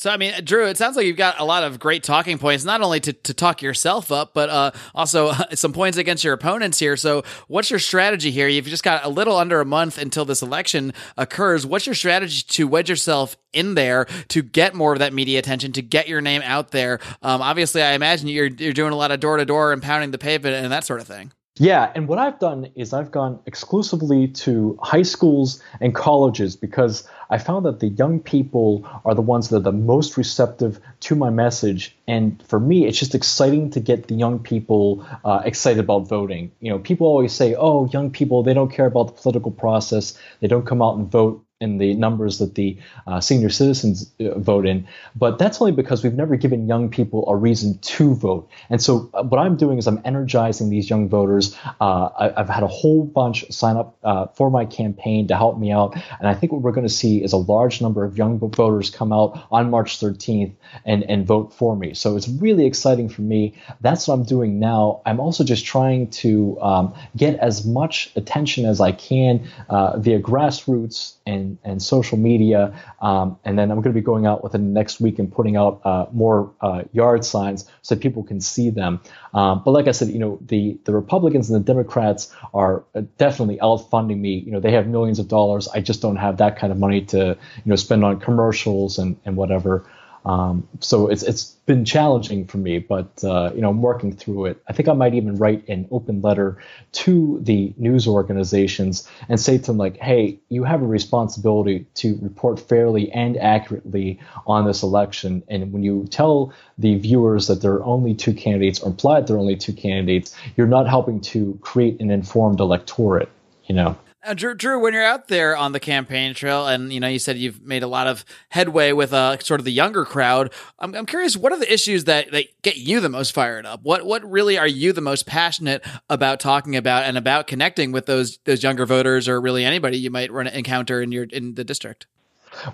So, 0.00 0.08
I 0.08 0.16
mean, 0.16 0.32
Drew, 0.44 0.66
it 0.66 0.78
sounds 0.78 0.96
like 0.96 1.04
you've 1.04 1.18
got 1.18 1.38
a 1.40 1.44
lot 1.44 1.62
of 1.62 1.78
great 1.78 2.02
talking 2.02 2.38
points, 2.38 2.64
not 2.64 2.80
only 2.80 3.00
to, 3.00 3.12
to 3.12 3.34
talk 3.34 3.60
yourself 3.60 4.10
up, 4.10 4.32
but 4.32 4.48
uh, 4.48 4.70
also 4.94 5.32
some 5.52 5.74
points 5.74 5.98
against 5.98 6.24
your 6.24 6.32
opponents 6.32 6.78
here. 6.78 6.96
So, 6.96 7.22
what's 7.48 7.68
your 7.68 7.78
strategy 7.78 8.30
here? 8.30 8.48
You've 8.48 8.64
just 8.64 8.82
got 8.82 9.04
a 9.04 9.10
little 9.10 9.36
under 9.36 9.60
a 9.60 9.66
month 9.66 9.98
until 9.98 10.24
this 10.24 10.40
election 10.40 10.94
occurs. 11.18 11.66
What's 11.66 11.84
your 11.84 11.94
strategy 11.94 12.42
to 12.48 12.66
wedge 12.66 12.88
yourself 12.88 13.36
in 13.52 13.74
there 13.74 14.06
to 14.28 14.40
get 14.40 14.74
more 14.74 14.94
of 14.94 15.00
that 15.00 15.12
media 15.12 15.38
attention, 15.38 15.72
to 15.72 15.82
get 15.82 16.08
your 16.08 16.22
name 16.22 16.40
out 16.46 16.70
there? 16.70 16.98
Um, 17.20 17.42
obviously, 17.42 17.82
I 17.82 17.92
imagine 17.92 18.28
you're, 18.28 18.46
you're 18.46 18.72
doing 18.72 18.94
a 18.94 18.96
lot 18.96 19.10
of 19.10 19.20
door 19.20 19.36
to 19.36 19.44
door 19.44 19.70
and 19.70 19.82
pounding 19.82 20.12
the 20.12 20.18
pavement 20.18 20.54
and 20.54 20.72
that 20.72 20.86
sort 20.86 21.02
of 21.02 21.06
thing. 21.08 21.30
Yeah, 21.60 21.92
and 21.94 22.08
what 22.08 22.18
I've 22.18 22.38
done 22.38 22.70
is 22.74 22.94
I've 22.94 23.10
gone 23.10 23.38
exclusively 23.44 24.28
to 24.28 24.78
high 24.82 25.02
schools 25.02 25.62
and 25.78 25.94
colleges 25.94 26.56
because 26.56 27.06
I 27.28 27.36
found 27.36 27.66
that 27.66 27.80
the 27.80 27.88
young 27.88 28.18
people 28.18 28.88
are 29.04 29.14
the 29.14 29.20
ones 29.20 29.50
that 29.50 29.56
are 29.56 29.60
the 29.60 29.70
most 29.70 30.16
receptive 30.16 30.80
to 31.00 31.14
my 31.14 31.28
message. 31.28 31.94
And 32.08 32.42
for 32.48 32.58
me, 32.58 32.86
it's 32.86 32.98
just 32.98 33.14
exciting 33.14 33.68
to 33.72 33.80
get 33.80 34.08
the 34.08 34.14
young 34.14 34.38
people 34.38 35.06
uh, 35.22 35.42
excited 35.44 35.80
about 35.80 36.08
voting. 36.08 36.50
You 36.60 36.70
know, 36.70 36.78
people 36.78 37.06
always 37.06 37.34
say, 37.34 37.54
oh, 37.54 37.90
young 37.92 38.10
people, 38.10 38.42
they 38.42 38.54
don't 38.54 38.72
care 38.72 38.86
about 38.86 39.08
the 39.08 39.20
political 39.20 39.50
process, 39.50 40.18
they 40.40 40.48
don't 40.48 40.64
come 40.64 40.80
out 40.80 40.96
and 40.96 41.12
vote 41.12 41.44
in 41.60 41.76
the 41.76 41.92
numbers 41.94 42.38
that 42.38 42.54
the 42.54 42.78
uh, 43.06 43.20
senior 43.20 43.50
citizens 43.50 44.10
uh, 44.18 44.38
vote 44.38 44.66
in, 44.66 44.88
but 45.14 45.38
that's 45.38 45.60
only 45.60 45.72
because 45.72 46.02
we've 46.02 46.14
never 46.14 46.36
given 46.36 46.66
young 46.66 46.88
people 46.88 47.28
a 47.28 47.36
reason 47.36 47.78
to 47.78 48.14
vote. 48.14 48.48
And 48.70 48.82
so, 48.82 49.10
uh, 49.12 49.22
what 49.22 49.38
I'm 49.38 49.56
doing 49.56 49.76
is 49.76 49.86
I'm 49.86 50.00
energizing 50.04 50.70
these 50.70 50.88
young 50.88 51.10
voters. 51.10 51.54
Uh, 51.80 52.08
I, 52.18 52.32
have 52.36 52.48
had 52.48 52.62
a 52.62 52.68
whole 52.68 53.04
bunch 53.04 53.50
sign 53.52 53.76
up 53.76 53.98
uh, 54.02 54.26
for 54.28 54.50
my 54.50 54.64
campaign 54.64 55.28
to 55.28 55.36
help 55.36 55.58
me 55.58 55.70
out, 55.70 55.94
and 56.18 56.26
I 56.26 56.34
think 56.34 56.52
what 56.52 56.62
we're 56.62 56.72
going 56.72 56.86
to 56.86 56.92
see 56.92 57.22
is 57.22 57.34
a 57.34 57.36
large 57.36 57.82
number 57.82 58.04
of 58.04 58.16
young 58.16 58.38
voters 58.38 58.88
come 58.88 59.12
out 59.12 59.46
on 59.50 59.70
March 59.70 60.00
13th 60.00 60.52
and 60.86 61.04
and 61.10 61.26
vote 61.26 61.52
for 61.52 61.76
me. 61.76 61.92
So 61.92 62.16
it's 62.16 62.28
really 62.28 62.64
exciting 62.64 63.10
for 63.10 63.20
me. 63.20 63.54
That's 63.82 64.08
what 64.08 64.14
I'm 64.14 64.24
doing 64.24 64.60
now. 64.60 65.02
I'm 65.04 65.20
also 65.20 65.44
just 65.44 65.66
trying 65.66 66.08
to 66.10 66.58
um, 66.62 66.94
get 67.14 67.38
as 67.38 67.66
much 67.66 68.12
attention 68.16 68.64
as 68.64 68.80
I 68.80 68.92
can 68.92 69.46
uh, 69.68 69.98
via 69.98 70.20
grassroots 70.20 71.16
and, 71.26 71.49
and 71.64 71.82
social 71.82 72.18
media. 72.18 72.78
Um, 73.00 73.38
and 73.44 73.58
then 73.58 73.70
I'm 73.70 73.78
going 73.78 73.94
to 73.94 74.00
be 74.00 74.04
going 74.04 74.26
out 74.26 74.42
within 74.42 74.62
the 74.68 74.72
next 74.72 75.00
week 75.00 75.18
and 75.18 75.32
putting 75.32 75.56
out 75.56 75.80
uh, 75.84 76.06
more 76.12 76.52
uh, 76.60 76.82
yard 76.92 77.24
signs 77.24 77.64
so 77.82 77.96
people 77.96 78.22
can 78.22 78.40
see 78.40 78.70
them. 78.70 79.00
Um, 79.32 79.62
but 79.64 79.72
like 79.72 79.88
I 79.88 79.92
said, 79.92 80.08
you 80.08 80.18
know, 80.18 80.38
the, 80.42 80.78
the 80.84 80.92
Republicans 80.92 81.50
and 81.50 81.60
the 81.60 81.66
Democrats 81.66 82.34
are 82.52 82.84
definitely 83.18 83.58
outfunding 83.58 84.18
me. 84.18 84.38
You 84.38 84.52
know, 84.52 84.60
they 84.60 84.72
have 84.72 84.86
millions 84.86 85.18
of 85.18 85.28
dollars. 85.28 85.68
I 85.68 85.80
just 85.80 86.02
don't 86.02 86.16
have 86.16 86.38
that 86.38 86.58
kind 86.58 86.72
of 86.72 86.78
money 86.78 87.02
to, 87.06 87.18
you 87.18 87.62
know, 87.64 87.76
spend 87.76 88.04
on 88.04 88.20
commercials 88.20 88.98
and, 88.98 89.16
and 89.24 89.36
whatever. 89.36 89.86
Um, 90.24 90.68
so 90.80 91.08
it's 91.08 91.22
it's 91.22 91.44
been 91.64 91.84
challenging 91.84 92.46
for 92.46 92.58
me, 92.58 92.78
but 92.78 93.24
uh, 93.24 93.52
you 93.54 93.62
know 93.62 93.70
I'm 93.70 93.80
working 93.80 94.14
through 94.14 94.46
it. 94.46 94.62
I 94.68 94.72
think 94.72 94.88
I 94.88 94.92
might 94.92 95.14
even 95.14 95.36
write 95.36 95.66
an 95.68 95.88
open 95.90 96.20
letter 96.20 96.58
to 96.92 97.40
the 97.42 97.72
news 97.78 98.06
organizations 98.06 99.08
and 99.28 99.40
say 99.40 99.56
to 99.56 99.64
them 99.64 99.78
like, 99.78 99.96
"Hey, 99.96 100.38
you 100.50 100.64
have 100.64 100.82
a 100.82 100.86
responsibility 100.86 101.86
to 101.94 102.18
report 102.20 102.60
fairly 102.60 103.10
and 103.12 103.38
accurately 103.38 104.20
on 104.46 104.66
this 104.66 104.82
election, 104.82 105.42
and 105.48 105.72
when 105.72 105.82
you 105.82 106.06
tell 106.10 106.52
the 106.76 106.96
viewers 106.96 107.46
that 107.46 107.62
there 107.62 107.72
are 107.72 107.84
only 107.84 108.14
two 108.14 108.34
candidates 108.34 108.80
or 108.80 108.90
imply 108.90 109.20
that 109.20 109.26
there 109.26 109.36
are 109.36 109.40
only 109.40 109.56
two 109.56 109.72
candidates, 109.72 110.36
you're 110.56 110.66
not 110.66 110.86
helping 110.86 111.20
to 111.20 111.58
create 111.62 111.98
an 112.00 112.10
informed 112.10 112.60
electorate." 112.60 113.30
You 113.64 113.76
know. 113.76 113.96
Uh, 114.22 114.34
Drew, 114.34 114.54
Drew, 114.54 114.78
when 114.78 114.92
you're 114.92 115.02
out 115.02 115.28
there 115.28 115.56
on 115.56 115.72
the 115.72 115.80
campaign 115.80 116.34
trail, 116.34 116.66
and 116.66 116.92
you 116.92 117.00
know, 117.00 117.08
you 117.08 117.18
said 117.18 117.38
you've 117.38 117.62
made 117.62 117.82
a 117.82 117.86
lot 117.86 118.06
of 118.06 118.22
headway 118.50 118.92
with 118.92 119.14
uh, 119.14 119.38
sort 119.38 119.60
of 119.60 119.64
the 119.64 119.72
younger 119.72 120.04
crowd. 120.04 120.52
I'm, 120.78 120.94
I'm 120.94 121.06
curious, 121.06 121.38
what 121.38 121.52
are 121.52 121.58
the 121.58 121.72
issues 121.72 122.04
that, 122.04 122.30
that 122.32 122.44
get 122.60 122.76
you 122.76 123.00
the 123.00 123.08
most 123.08 123.32
fired 123.32 123.64
up? 123.64 123.82
What 123.82 124.04
what 124.04 124.22
really 124.30 124.58
are 124.58 124.66
you 124.66 124.92
the 124.92 125.00
most 125.00 125.24
passionate 125.24 125.82
about 126.10 126.38
talking 126.38 126.76
about 126.76 127.04
and 127.04 127.16
about 127.16 127.46
connecting 127.46 127.92
with 127.92 128.04
those 128.04 128.38
those 128.44 128.62
younger 128.62 128.84
voters, 128.84 129.26
or 129.26 129.40
really 129.40 129.64
anybody 129.64 129.96
you 129.96 130.10
might 130.10 130.30
run 130.30 130.46
encounter 130.46 131.00
in 131.00 131.12
your 131.12 131.24
in 131.24 131.54
the 131.54 131.64
district? 131.64 132.06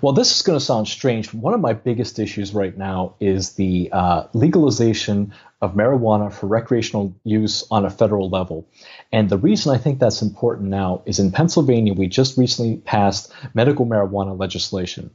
Well, 0.01 0.13
this 0.13 0.35
is 0.35 0.41
going 0.41 0.57
to 0.57 0.63
sound 0.63 0.87
strange. 0.87 1.33
One 1.33 1.53
of 1.53 1.59
my 1.59 1.73
biggest 1.73 2.19
issues 2.19 2.53
right 2.53 2.75
now 2.75 3.15
is 3.19 3.53
the 3.53 3.89
uh, 3.91 4.23
legalization 4.33 5.33
of 5.61 5.75
marijuana 5.75 6.31
for 6.31 6.47
recreational 6.47 7.15
use 7.23 7.63
on 7.71 7.85
a 7.85 7.89
federal 7.89 8.29
level. 8.29 8.67
And 9.11 9.29
the 9.29 9.37
reason 9.37 9.73
I 9.73 9.77
think 9.77 9.99
that's 9.99 10.21
important 10.21 10.69
now 10.69 11.01
is 11.05 11.19
in 11.19 11.31
Pennsylvania, 11.31 11.93
we 11.93 12.07
just 12.07 12.37
recently 12.37 12.77
passed 12.77 13.31
medical 13.53 13.85
marijuana 13.85 14.37
legislation. 14.37 15.11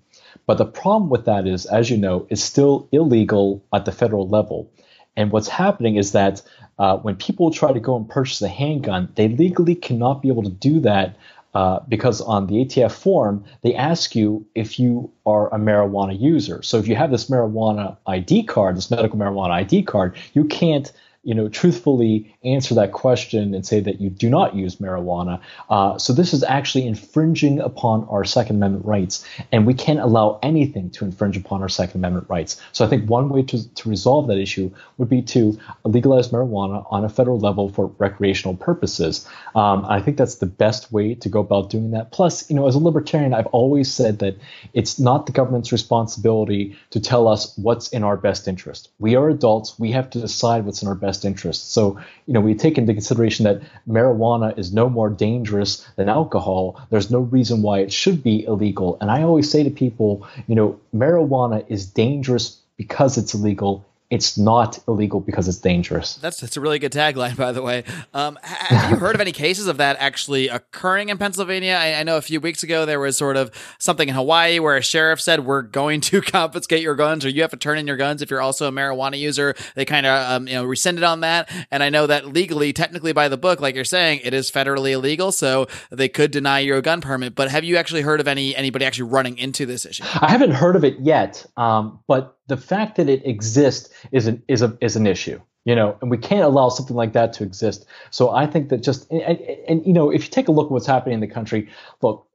But 0.46 0.58
the 0.58 0.66
problem 0.66 1.10
with 1.10 1.26
that 1.26 1.46
is, 1.46 1.66
as 1.66 1.90
you 1.90 1.96
know, 1.96 2.26
it's 2.30 2.42
still 2.42 2.88
illegal 2.92 3.64
at 3.72 3.84
the 3.84 3.92
federal 3.92 4.28
level. 4.28 4.70
And 5.16 5.30
what's 5.30 5.48
happening 5.48 5.96
is 5.96 6.12
that 6.12 6.42
uh, 6.78 6.96
when 6.96 7.16
people 7.16 7.50
try 7.50 7.72
to 7.72 7.80
go 7.80 7.96
and 7.96 8.08
purchase 8.08 8.40
a 8.42 8.48
handgun, 8.48 9.12
they 9.14 9.28
legally 9.28 9.74
cannot 9.74 10.22
be 10.22 10.28
able 10.28 10.42
to 10.44 10.50
do 10.50 10.80
that 10.80 11.16
uh, 11.54 11.80
because 11.88 12.20
on 12.20 12.46
the 12.46 12.64
ATF 12.64 12.92
form, 12.92 13.44
they 13.62 13.74
ask 13.74 14.14
you 14.14 14.46
if 14.54 14.78
you 14.78 15.10
are 15.26 15.52
a 15.54 15.58
marijuana 15.58 16.18
user. 16.18 16.62
So 16.62 16.78
if 16.78 16.88
you 16.88 16.96
have 16.96 17.10
this 17.10 17.28
marijuana 17.28 17.96
ID 18.06 18.44
card, 18.44 18.76
this 18.76 18.90
medical 18.90 19.18
marijuana 19.18 19.50
ID 19.50 19.82
card, 19.82 20.16
you 20.32 20.44
can't 20.44 20.90
you 21.22 21.34
know, 21.34 21.48
truthfully 21.48 22.34
answer 22.44 22.74
that 22.74 22.90
question 22.92 23.54
and 23.54 23.64
say 23.64 23.78
that 23.78 24.00
you 24.00 24.10
do 24.10 24.28
not 24.28 24.56
use 24.56 24.76
marijuana. 24.76 25.40
Uh, 25.70 25.96
so 25.96 26.12
this 26.12 26.34
is 26.34 26.42
actually 26.42 26.86
infringing 26.86 27.60
upon 27.60 28.04
our 28.08 28.24
Second 28.24 28.56
Amendment 28.56 28.84
rights, 28.84 29.24
and 29.52 29.64
we 29.64 29.74
can't 29.74 30.00
allow 30.00 30.40
anything 30.42 30.90
to 30.90 31.04
infringe 31.04 31.36
upon 31.36 31.62
our 31.62 31.68
Second 31.68 32.00
Amendment 32.00 32.26
rights. 32.28 32.60
So 32.72 32.84
I 32.84 32.88
think 32.88 33.08
one 33.08 33.28
way 33.28 33.42
to, 33.44 33.74
to 33.74 33.88
resolve 33.88 34.26
that 34.26 34.38
issue 34.38 34.72
would 34.98 35.08
be 35.08 35.22
to 35.22 35.58
legalize 35.84 36.28
marijuana 36.28 36.84
on 36.90 37.04
a 37.04 37.08
federal 37.08 37.38
level 37.38 37.68
for 37.68 37.86
recreational 37.98 38.56
purposes. 38.56 39.28
Um, 39.54 39.84
I 39.84 40.00
think 40.00 40.16
that's 40.16 40.36
the 40.36 40.46
best 40.46 40.90
way 40.90 41.14
to 41.14 41.28
go 41.28 41.40
about 41.40 41.70
doing 41.70 41.92
that. 41.92 42.10
Plus, 42.10 42.50
you 42.50 42.56
know, 42.56 42.66
as 42.66 42.74
a 42.74 42.80
libertarian, 42.80 43.32
I've 43.32 43.46
always 43.46 43.92
said 43.92 44.18
that 44.20 44.36
it's 44.72 44.98
not 44.98 45.26
the 45.26 45.32
government's 45.32 45.70
responsibility 45.70 46.76
to 46.90 47.00
tell 47.00 47.28
us 47.28 47.56
what's 47.56 47.88
in 47.88 48.02
our 48.02 48.16
best 48.16 48.48
interest. 48.48 48.90
We 48.98 49.14
are 49.14 49.28
adults. 49.28 49.78
We 49.78 49.92
have 49.92 50.10
to 50.10 50.20
decide 50.20 50.64
what's 50.64 50.82
in 50.82 50.88
our 50.88 50.96
best 50.96 51.11
best 51.12 51.26
interest. 51.26 51.72
So, 51.72 51.98
you 52.26 52.32
know, 52.32 52.40
we 52.40 52.54
take 52.54 52.78
into 52.78 52.94
consideration 52.94 53.44
that 53.44 53.60
marijuana 53.86 54.58
is 54.58 54.72
no 54.72 54.88
more 54.88 55.10
dangerous 55.10 55.86
than 55.96 56.08
alcohol. 56.08 56.80
There's 56.88 57.10
no 57.10 57.20
reason 57.20 57.60
why 57.60 57.80
it 57.80 57.92
should 57.92 58.22
be 58.22 58.44
illegal. 58.44 58.96
And 59.00 59.10
I 59.10 59.22
always 59.22 59.50
say 59.50 59.62
to 59.62 59.70
people, 59.70 60.26
you 60.46 60.54
know, 60.54 60.80
marijuana 60.94 61.64
is 61.68 61.84
dangerous 61.84 62.58
because 62.78 63.18
it's 63.18 63.34
illegal 63.34 63.84
it's 64.12 64.36
not 64.36 64.78
illegal 64.86 65.20
because 65.20 65.48
it's 65.48 65.56
dangerous. 65.56 66.16
That's 66.16 66.38
that's 66.38 66.58
a 66.58 66.60
really 66.60 66.78
good 66.78 66.92
tagline, 66.92 67.34
by 67.34 67.50
the 67.50 67.62
way. 67.62 67.82
Um, 68.12 68.38
have 68.42 68.90
you 68.90 68.96
heard 68.98 69.14
of 69.14 69.22
any 69.22 69.32
cases 69.32 69.68
of 69.68 69.78
that 69.78 69.96
actually 70.00 70.48
occurring 70.48 71.08
in 71.08 71.16
Pennsylvania? 71.16 71.78
I, 71.80 71.94
I, 71.94 72.02
know 72.02 72.18
a 72.18 72.20
few 72.20 72.38
weeks 72.38 72.62
ago 72.62 72.84
there 72.84 73.00
was 73.00 73.16
sort 73.16 73.38
of 73.38 73.50
something 73.78 74.10
in 74.10 74.14
Hawaii 74.14 74.58
where 74.58 74.76
a 74.76 74.82
sheriff 74.82 75.18
said 75.18 75.46
we're 75.46 75.62
going 75.62 76.02
to 76.02 76.20
confiscate 76.20 76.82
your 76.82 76.94
guns, 76.94 77.24
or 77.24 77.30
you 77.30 77.40
have 77.40 77.52
to 77.52 77.56
turn 77.56 77.78
in 77.78 77.86
your 77.86 77.96
guns 77.96 78.20
if 78.20 78.30
you're 78.30 78.42
also 78.42 78.68
a 78.68 78.70
marijuana 78.70 79.18
user. 79.18 79.54
They 79.76 79.86
kind 79.86 80.04
of 80.04 80.30
um, 80.30 80.46
you 80.46 80.56
know 80.56 80.64
rescinded 80.64 81.04
on 81.04 81.20
that, 81.20 81.50
and 81.70 81.82
I 81.82 81.88
know 81.88 82.06
that 82.06 82.26
legally, 82.26 82.74
technically 82.74 83.14
by 83.14 83.30
the 83.30 83.38
book, 83.38 83.62
like 83.62 83.74
you're 83.74 83.84
saying, 83.86 84.20
it 84.24 84.34
is 84.34 84.50
federally 84.50 84.92
illegal, 84.92 85.32
so 85.32 85.68
they 85.90 86.10
could 86.10 86.30
deny 86.30 86.58
you 86.58 86.76
a 86.76 86.82
gun 86.82 87.00
permit. 87.00 87.34
But 87.34 87.50
have 87.50 87.64
you 87.64 87.78
actually 87.78 88.02
heard 88.02 88.20
of 88.20 88.28
any 88.28 88.54
anybody 88.54 88.84
actually 88.84 89.10
running 89.10 89.38
into 89.38 89.64
this 89.64 89.86
issue? 89.86 90.04
I 90.20 90.30
haven't 90.30 90.52
heard 90.52 90.76
of 90.76 90.84
it 90.84 91.00
yet, 91.00 91.46
um, 91.56 92.00
but 92.06 92.36
the 92.46 92.56
fact 92.56 92.96
that 92.96 93.08
it 93.08 93.24
exists 93.26 93.92
is 94.10 94.26
an 94.26 94.42
is 94.48 94.62
a 94.62 94.76
is 94.80 94.96
an 94.96 95.06
issue 95.06 95.40
you 95.64 95.74
know 95.74 95.96
and 96.00 96.10
we 96.10 96.18
can't 96.18 96.42
allow 96.42 96.68
something 96.68 96.96
like 96.96 97.12
that 97.12 97.32
to 97.34 97.44
exist. 97.44 97.86
So 98.10 98.30
i 98.30 98.46
think 98.46 98.68
that 98.70 98.82
just 98.82 99.10
and, 99.10 99.22
and, 99.22 99.40
and, 99.68 99.86
you 99.86 99.92
know 99.92 100.10
if 100.10 100.24
you 100.24 100.30
take 100.30 100.48
a 100.48 100.52
look 100.52 100.66
at 100.66 100.72
what's 100.72 100.86
happening 100.86 101.14
in 101.14 101.20
the 101.20 101.26
country 101.26 101.68
look 102.00 102.26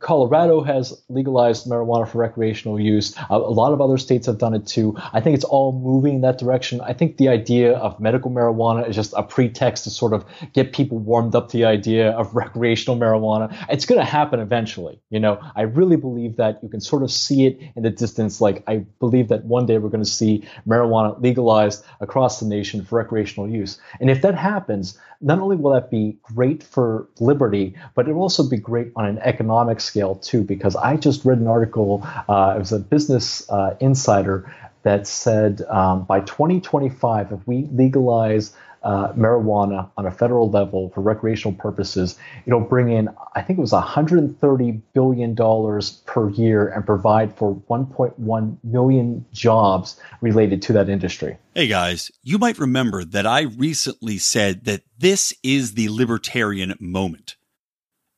Colorado 0.00 0.62
has 0.62 1.02
legalized 1.08 1.66
marijuana 1.66 2.08
for 2.08 2.18
recreational 2.18 2.78
use. 2.78 3.14
a 3.30 3.38
lot 3.38 3.72
of 3.72 3.80
other 3.80 3.98
states 3.98 4.26
have 4.26 4.38
done 4.38 4.54
it 4.54 4.66
too. 4.66 4.96
I 5.12 5.20
think 5.20 5.34
it's 5.34 5.44
all 5.44 5.72
moving 5.72 6.16
in 6.16 6.20
that 6.22 6.38
direction. 6.38 6.80
I 6.80 6.92
think 6.92 7.16
the 7.16 7.28
idea 7.28 7.74
of 7.74 8.00
medical 8.00 8.30
marijuana 8.30 8.88
is 8.88 8.96
just 8.96 9.14
a 9.16 9.22
pretext 9.22 9.84
to 9.84 9.90
sort 9.90 10.12
of 10.12 10.24
get 10.52 10.72
people 10.72 10.98
warmed 10.98 11.34
up 11.34 11.48
to 11.50 11.56
the 11.56 11.64
idea 11.64 12.10
of 12.10 12.34
recreational 12.34 12.98
marijuana. 12.98 13.54
It's 13.70 13.86
going 13.86 14.00
to 14.00 14.04
happen 14.04 14.40
eventually. 14.40 15.00
You 15.10 15.20
know, 15.20 15.40
I 15.54 15.62
really 15.62 15.96
believe 15.96 16.36
that 16.36 16.58
you 16.62 16.68
can 16.68 16.80
sort 16.80 17.02
of 17.02 17.10
see 17.10 17.46
it 17.46 17.60
in 17.76 17.82
the 17.82 17.90
distance. 17.90 18.40
Like, 18.40 18.64
I 18.66 18.78
believe 18.98 19.28
that 19.28 19.44
one 19.44 19.66
day 19.66 19.78
we're 19.78 19.88
going 19.88 20.04
to 20.04 20.10
see 20.10 20.46
marijuana 20.66 21.20
legalized 21.22 21.84
across 22.00 22.40
the 22.40 22.46
nation 22.46 22.84
for 22.84 22.98
recreational 22.98 23.48
use. 23.48 23.78
And 24.00 24.10
if 24.10 24.22
that 24.22 24.34
happens, 24.34 24.98
not 25.22 25.38
only 25.38 25.56
will 25.56 25.72
that 25.72 25.90
be 25.90 26.16
great 26.22 26.62
for 26.62 27.08
liberty, 27.20 27.74
but 27.94 28.08
it 28.08 28.12
will 28.12 28.22
also 28.22 28.48
be 28.48 28.56
great 28.56 28.92
on 28.96 29.06
an 29.06 29.18
economic 29.18 29.80
scale 29.80 30.16
too. 30.16 30.42
Because 30.42 30.76
I 30.76 30.96
just 30.96 31.24
read 31.24 31.38
an 31.38 31.46
article, 31.46 32.06
uh, 32.28 32.54
it 32.56 32.58
was 32.58 32.72
a 32.72 32.78
Business 32.78 33.48
uh, 33.48 33.76
Insider 33.80 34.52
that 34.82 35.06
said 35.06 35.62
um, 35.68 36.04
by 36.04 36.20
2025, 36.20 37.32
if 37.32 37.46
we 37.46 37.68
legalize 37.72 38.52
uh, 38.84 39.12
marijuana 39.12 39.90
on 39.96 40.06
a 40.06 40.10
federal 40.10 40.50
level 40.50 40.90
for 40.90 41.00
recreational 41.00 41.56
purposes, 41.56 42.18
it'll 42.46 42.60
bring 42.60 42.90
in, 42.90 43.08
I 43.34 43.42
think 43.42 43.58
it 43.58 43.62
was 43.62 43.72
130 43.72 44.72
billion 44.92 45.34
dollars 45.34 46.02
per 46.06 46.30
year 46.30 46.68
and 46.68 46.84
provide 46.84 47.36
for 47.36 47.54
1.1 47.68 48.56
million 48.64 49.24
jobs 49.32 50.00
related 50.20 50.62
to 50.62 50.72
that 50.74 50.88
industry. 50.88 51.36
Hey 51.54 51.66
guys, 51.66 52.10
you 52.22 52.38
might 52.38 52.58
remember 52.58 53.04
that 53.04 53.26
I 53.26 53.42
recently 53.42 54.18
said 54.18 54.64
that 54.64 54.82
this 54.98 55.34
is 55.42 55.74
the 55.74 55.88
libertarian 55.88 56.74
moment 56.80 57.36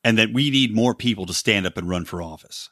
and 0.03 0.19
that 0.19 0.33
we 0.33 0.51
need 0.51 0.75
more 0.75 0.95
people 0.95 1.27
to 1.27 1.35
stand 1.35 1.67
up 1.67 1.77
and 1.77 1.89
run 1.89 2.05
for 2.05 2.23
office. 2.23 2.71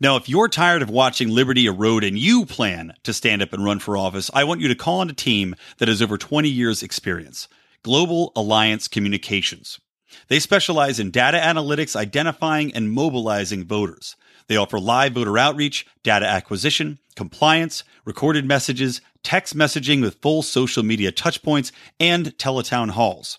Now, 0.00 0.16
if 0.16 0.28
you're 0.28 0.48
tired 0.48 0.82
of 0.82 0.90
watching 0.90 1.28
liberty 1.28 1.66
erode 1.66 2.04
and 2.04 2.18
you 2.18 2.46
plan 2.46 2.94
to 3.04 3.12
stand 3.12 3.42
up 3.42 3.52
and 3.52 3.64
run 3.64 3.78
for 3.78 3.96
office, 3.96 4.30
I 4.34 4.44
want 4.44 4.60
you 4.60 4.68
to 4.68 4.74
call 4.74 5.00
on 5.00 5.10
a 5.10 5.14
team 5.14 5.54
that 5.78 5.88
has 5.88 6.02
over 6.02 6.18
20 6.18 6.48
years 6.48 6.82
experience. 6.82 7.48
Global 7.82 8.32
Alliance 8.34 8.88
Communications. 8.88 9.78
They 10.28 10.38
specialize 10.38 10.98
in 10.98 11.10
data 11.10 11.38
analytics, 11.38 11.96
identifying 11.96 12.74
and 12.74 12.90
mobilizing 12.90 13.64
voters. 13.64 14.16
They 14.46 14.56
offer 14.56 14.78
live 14.78 15.12
voter 15.12 15.38
outreach, 15.38 15.86
data 16.02 16.26
acquisition, 16.26 16.98
compliance, 17.16 17.84
recorded 18.04 18.44
messages, 18.44 19.00
text 19.22 19.56
messaging 19.56 20.02
with 20.02 20.20
full 20.20 20.42
social 20.42 20.82
media 20.82 21.12
touchpoints, 21.12 21.72
and 21.98 22.36
teletown 22.36 22.90
halls. 22.90 23.38